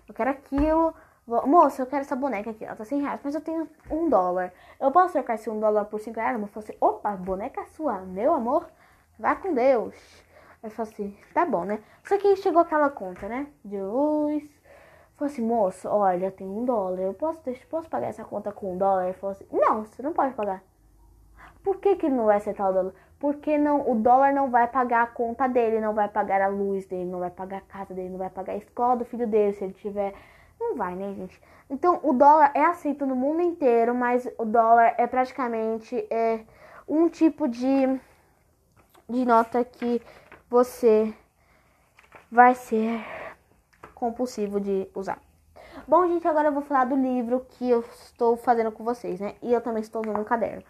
eu 0.05 0.13
quero 0.13 0.31
aquilo, 0.31 0.93
Moça, 1.45 1.81
eu 1.81 1.85
quero 1.85 2.01
essa 2.01 2.15
boneca 2.15 2.49
aqui, 2.49 2.65
ela 2.65 2.75
tá 2.75 2.83
100 2.83 3.01
reais, 3.01 3.21
mas 3.23 3.33
eu 3.33 3.39
tenho 3.39 3.65
um 3.89 4.09
dólar. 4.09 4.51
Eu 4.77 4.91
posso 4.91 5.13
trocar 5.13 5.35
esse 5.35 5.49
um 5.49 5.59
dólar 5.59 5.85
por 5.85 5.99
5 5.99 6.19
reais? 6.19 6.39
Eu 6.39 6.47
falo 6.47 6.65
assim, 6.65 6.77
opa, 6.81 7.11
boneca 7.11 7.65
sua, 7.67 7.99
meu 7.99 8.33
amor, 8.33 8.67
vá 9.17 9.33
com 9.35 9.53
Deus. 9.53 9.95
Eu 10.61 10.69
falo 10.69 10.89
assim, 10.89 11.17
tá 11.33 11.45
bom, 11.45 11.63
né? 11.63 11.79
Só 12.03 12.17
que 12.17 12.35
chegou 12.35 12.61
aquela 12.61 12.89
conta, 12.89 13.29
né? 13.29 13.47
De 13.63 13.81
luz. 13.81 14.43
Falei 15.15 15.33
assim, 15.33 15.41
moço, 15.41 15.87
olha, 15.87 16.25
eu 16.25 16.31
tenho 16.31 16.51
um 16.51 16.65
dólar, 16.65 16.99
eu 16.99 17.13
posso, 17.13 17.41
deixa, 17.45 17.65
posso 17.67 17.89
pagar 17.89 18.07
essa 18.07 18.25
conta 18.25 18.51
com 18.51 18.73
um 18.73 18.77
dólar? 18.77 19.05
Ele 19.05 19.13
falou 19.13 19.31
assim, 19.31 19.45
não, 19.51 19.85
você 19.85 20.03
não 20.03 20.11
pode 20.11 20.33
pagar. 20.33 20.61
Por 21.63 21.77
que, 21.77 21.95
que 21.95 22.09
não 22.09 22.25
vai 22.25 22.37
aceitar 22.37 22.69
o 22.69 22.73
dólar? 22.73 22.93
Porque 23.19 23.57
não, 23.57 23.89
o 23.89 23.95
dólar 23.95 24.33
não 24.33 24.49
vai 24.49 24.67
pagar 24.67 25.03
a 25.03 25.07
conta 25.07 25.47
dele, 25.47 25.79
não 25.79 25.93
vai 25.93 26.09
pagar 26.09 26.41
a 26.41 26.47
luz 26.47 26.85
dele, 26.87 27.09
não 27.09 27.19
vai 27.19 27.29
pagar 27.29 27.59
a 27.59 27.61
casa 27.61 27.93
dele, 27.93 28.09
não 28.09 28.17
vai 28.17 28.31
pagar 28.31 28.53
a 28.53 28.57
escola 28.57 28.97
do 28.97 29.05
filho 29.05 29.27
dele, 29.27 29.53
se 29.53 29.63
ele 29.63 29.73
tiver 29.73 30.13
não 30.61 30.75
vai, 30.75 30.95
né, 30.95 31.13
gente? 31.13 31.41
Então, 31.69 31.99
o 32.03 32.13
dólar 32.13 32.51
é 32.53 32.65
aceito 32.65 33.05
no 33.05 33.15
mundo 33.15 33.41
inteiro, 33.41 33.95
mas 33.95 34.27
o 34.37 34.45
dólar 34.45 34.93
é 34.97 35.07
praticamente 35.07 36.05
é, 36.09 36.41
um 36.87 37.07
tipo 37.07 37.47
de, 37.47 37.99
de 39.09 39.25
nota 39.25 39.63
que 39.63 40.01
você 40.49 41.13
vai 42.29 42.55
ser 42.55 43.01
compulsivo 43.95 44.59
de 44.59 44.87
usar. 44.93 45.19
Bom, 45.87 46.07
gente, 46.07 46.27
agora 46.27 46.49
eu 46.49 46.51
vou 46.51 46.61
falar 46.61 46.85
do 46.85 46.95
livro 46.95 47.45
que 47.49 47.69
eu 47.69 47.79
estou 48.03 48.35
fazendo 48.35 48.71
com 48.71 48.83
vocês, 48.83 49.19
né? 49.19 49.35
E 49.41 49.53
eu 49.53 49.61
também 49.61 49.81
estou 49.81 50.01
usando 50.01 50.19
um 50.19 50.23
caderno. 50.23 50.63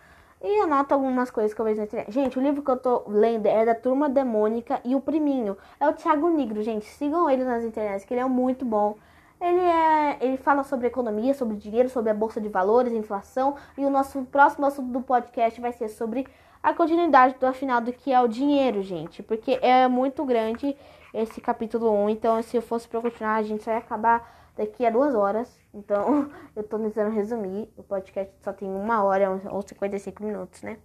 E 0.43 0.59
anoto 0.61 0.93
algumas 0.93 1.29
coisas 1.29 1.53
que 1.53 1.61
eu 1.61 1.65
vejo 1.65 1.77
na 1.77 1.83
internet. 1.85 2.11
Gente, 2.11 2.39
o 2.39 2.41
livro 2.41 2.63
que 2.63 2.71
eu 2.71 2.77
tô 2.77 3.03
lendo 3.07 3.45
é 3.45 3.63
da 3.63 3.75
Turma 3.75 4.09
Demônica 4.09 4.81
e 4.83 4.95
o 4.95 5.01
Priminho. 5.01 5.55
É 5.79 5.87
o 5.87 5.93
Thiago 5.93 6.29
Negro, 6.29 6.63
gente. 6.63 6.85
Sigam 6.85 7.29
ele 7.29 7.43
nas 7.43 7.63
internet, 7.63 8.05
que 8.05 8.13
ele 8.13 8.21
é 8.21 8.25
muito 8.25 8.65
bom. 8.65 8.97
Ele, 9.41 9.59
é, 9.59 10.17
ele 10.21 10.37
fala 10.37 10.63
sobre 10.63 10.85
economia, 10.85 11.33
sobre 11.33 11.57
dinheiro, 11.57 11.89
sobre 11.89 12.11
a 12.11 12.13
bolsa 12.13 12.39
de 12.39 12.47
valores, 12.47 12.93
inflação. 12.93 13.55
E 13.75 13.83
o 13.83 13.89
nosso 13.89 14.23
próximo 14.25 14.67
assunto 14.67 14.91
do 14.91 15.01
podcast 15.01 15.59
vai 15.59 15.73
ser 15.73 15.89
sobre 15.89 16.27
a 16.61 16.75
continuidade 16.75 17.35
do 17.39 17.51
final 17.51 17.81
do 17.81 17.91
que 17.91 18.13
é 18.13 18.21
o 18.21 18.27
dinheiro, 18.27 18.83
gente. 18.83 19.23
Porque 19.23 19.57
é 19.63 19.87
muito 19.87 20.23
grande 20.23 20.77
esse 21.11 21.41
capítulo 21.41 21.91
1. 22.05 22.09
Então, 22.11 22.41
se 22.43 22.55
eu 22.55 22.61
fosse 22.61 22.87
para 22.87 23.01
continuar, 23.01 23.37
a 23.37 23.41
gente 23.41 23.65
ia 23.65 23.77
acabar 23.77 24.51
daqui 24.55 24.85
a 24.85 24.91
duas 24.91 25.15
horas. 25.15 25.59
Então, 25.73 26.29
eu 26.55 26.61
tô 26.61 26.77
tentando 26.77 27.09
resumir. 27.09 27.67
O 27.75 27.81
podcast 27.81 28.31
só 28.41 28.53
tem 28.53 28.69
uma 28.69 29.03
hora 29.03 29.41
ou 29.49 29.61
55 29.63 30.23
minutos, 30.23 30.61
né? 30.61 30.77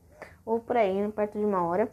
Ou 0.46 0.60
por 0.60 0.78
aí, 0.78 1.06
perto 1.12 1.38
de 1.38 1.44
uma 1.44 1.62
hora. 1.62 1.92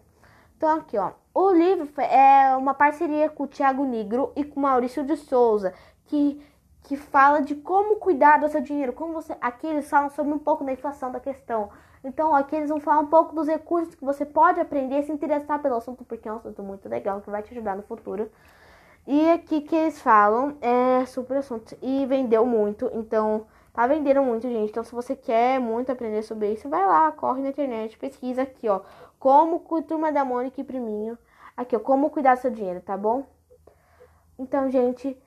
Então, 0.55 0.77
aqui, 0.77 0.97
ó. 0.97 1.11
O 1.33 1.51
livro 1.51 1.89
é 1.99 2.55
uma 2.55 2.73
parceria 2.73 3.29
com 3.29 3.43
o 3.43 3.47
Thiago 3.47 3.83
Negro 3.83 4.31
e 4.33 4.45
com 4.45 4.61
Maurício 4.61 5.03
de 5.03 5.17
Souza, 5.17 5.73
que 6.05 6.41
que 6.83 6.97
fala 6.97 7.41
de 7.41 7.55
como 7.55 7.95
cuidar 7.95 8.37
do 8.37 8.49
seu 8.49 8.61
dinheiro, 8.61 8.91
como 8.93 9.13
você, 9.13 9.35
aqui 9.39 9.65
eles 9.65 9.89
falam 9.89 10.09
sobre 10.09 10.33
um 10.33 10.39
pouco 10.39 10.63
da 10.65 10.73
inflação 10.73 11.11
da 11.11 11.19
questão. 11.19 11.69
Então, 12.03 12.35
aqui 12.35 12.55
eles 12.55 12.69
vão 12.69 12.81
falar 12.81 12.99
um 12.99 13.07
pouco 13.07 13.33
dos 13.33 13.47
recursos 13.47 13.95
que 13.95 14.03
você 14.03 14.25
pode 14.25 14.59
aprender 14.59 15.03
se 15.03 15.11
interessar 15.11 15.61
pelo 15.61 15.75
assunto, 15.75 16.03
porque 16.03 16.27
é 16.27 16.33
um 16.33 16.35
assunto 16.35 16.61
muito 16.61 16.89
legal 16.89 17.21
que 17.21 17.29
vai 17.29 17.41
te 17.41 17.53
ajudar 17.53 17.77
no 17.77 17.83
futuro. 17.83 18.29
E 19.07 19.31
aqui 19.31 19.61
que 19.61 19.75
eles 19.75 20.01
falam 20.01 20.57
é 20.61 21.05
super 21.05 21.37
assunto 21.37 21.77
e 21.81 22.05
vendeu 22.05 22.45
muito, 22.45 22.89
então 22.93 23.45
tá 23.73 23.87
vendendo 23.87 24.21
muito, 24.21 24.47
gente. 24.49 24.69
Então, 24.69 24.83
se 24.83 24.93
você 24.93 25.15
quer 25.15 25.59
muito 25.59 25.91
aprender 25.91 26.21
sobre 26.23 26.51
isso, 26.51 26.67
vai 26.69 26.85
lá, 26.85 27.11
corre 27.13 27.41
na 27.41 27.49
internet, 27.49 27.97
pesquisa 27.97 28.41
aqui, 28.41 28.67
ó, 28.67 28.81
como 29.17 29.59
Turma 29.87 30.11
da 30.11 30.25
Mônica 30.25 30.59
e 30.59 30.63
Priminho. 30.63 31.17
Aqui, 31.55 31.75
ó, 31.75 31.79
como 31.79 32.09
cuidar 32.09 32.35
do 32.35 32.41
seu 32.41 32.51
dinheiro, 32.51 32.81
tá 32.81 32.97
bom? 32.97 33.25
Então, 34.37 34.69
gente, 34.69 35.17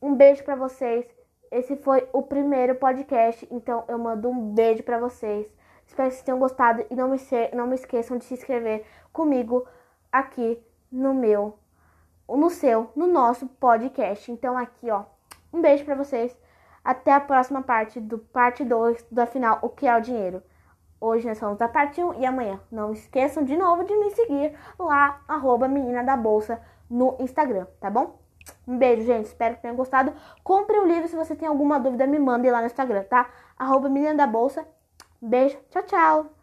um 0.00 0.14
beijo 0.14 0.42
para 0.44 0.56
vocês. 0.56 1.06
Esse 1.50 1.76
foi 1.76 2.08
o 2.12 2.22
primeiro 2.22 2.76
podcast, 2.76 3.46
então 3.50 3.84
eu 3.88 3.98
mando 3.98 4.28
um 4.28 4.54
beijo 4.54 4.82
para 4.82 4.98
vocês. 4.98 5.46
Espero 5.86 6.08
que 6.08 6.14
vocês 6.14 6.24
tenham 6.24 6.38
gostado 6.38 6.84
e 6.88 6.94
não 6.94 7.08
me, 7.08 7.16
não 7.52 7.66
me 7.66 7.74
esqueçam 7.74 8.16
de 8.16 8.24
se 8.24 8.34
inscrever 8.34 8.84
comigo 9.12 9.66
aqui 10.12 10.62
no 10.90 11.12
meu, 11.12 11.58
no 12.28 12.48
seu, 12.48 12.90
no 12.94 13.06
nosso 13.08 13.46
podcast. 13.46 14.30
Então 14.30 14.56
aqui, 14.56 14.88
ó, 14.90 15.04
um 15.52 15.60
beijo 15.60 15.84
para 15.84 15.96
vocês. 15.96 16.36
Até 16.84 17.12
a 17.12 17.20
próxima 17.20 17.62
parte 17.62 18.00
do 18.00 18.18
parte 18.18 18.64
2 18.64 19.06
da 19.10 19.26
final, 19.26 19.58
o 19.60 19.68
que 19.68 19.86
é 19.86 19.96
o 19.96 20.00
dinheiro. 20.00 20.42
Hoje 21.00 21.26
nós 21.26 21.38
somos 21.38 21.58
da 21.58 21.68
parte 21.68 22.02
1 22.02 22.20
e 22.20 22.26
amanhã. 22.26 22.60
Não 22.70 22.92
esqueçam 22.92 23.42
de 23.42 23.56
novo 23.56 23.84
de 23.84 23.94
me 23.96 24.10
seguir 24.12 24.56
lá, 24.78 25.20
arroba 25.26 25.66
menina 25.66 26.04
da 26.04 26.16
bolsa 26.16 26.62
no 26.88 27.16
Instagram, 27.18 27.66
tá 27.80 27.90
bom? 27.90 28.19
Um 28.66 28.78
beijo, 28.78 29.04
gente. 29.04 29.26
Espero 29.26 29.56
que 29.56 29.62
tenham 29.62 29.76
gostado. 29.76 30.12
Compre 30.42 30.78
o 30.78 30.82
um 30.82 30.86
livro. 30.86 31.08
Se 31.08 31.16
você 31.16 31.34
tem 31.34 31.48
alguma 31.48 31.78
dúvida, 31.78 32.06
me 32.06 32.18
mande 32.18 32.50
lá 32.50 32.60
no 32.60 32.66
Instagram, 32.66 33.04
tá? 33.04 33.30
Arroba 33.58 33.88
Menina 33.88 34.14
da 34.14 34.26
Bolsa. 34.26 34.66
Beijo. 35.20 35.58
Tchau, 35.70 35.82
tchau. 35.82 36.39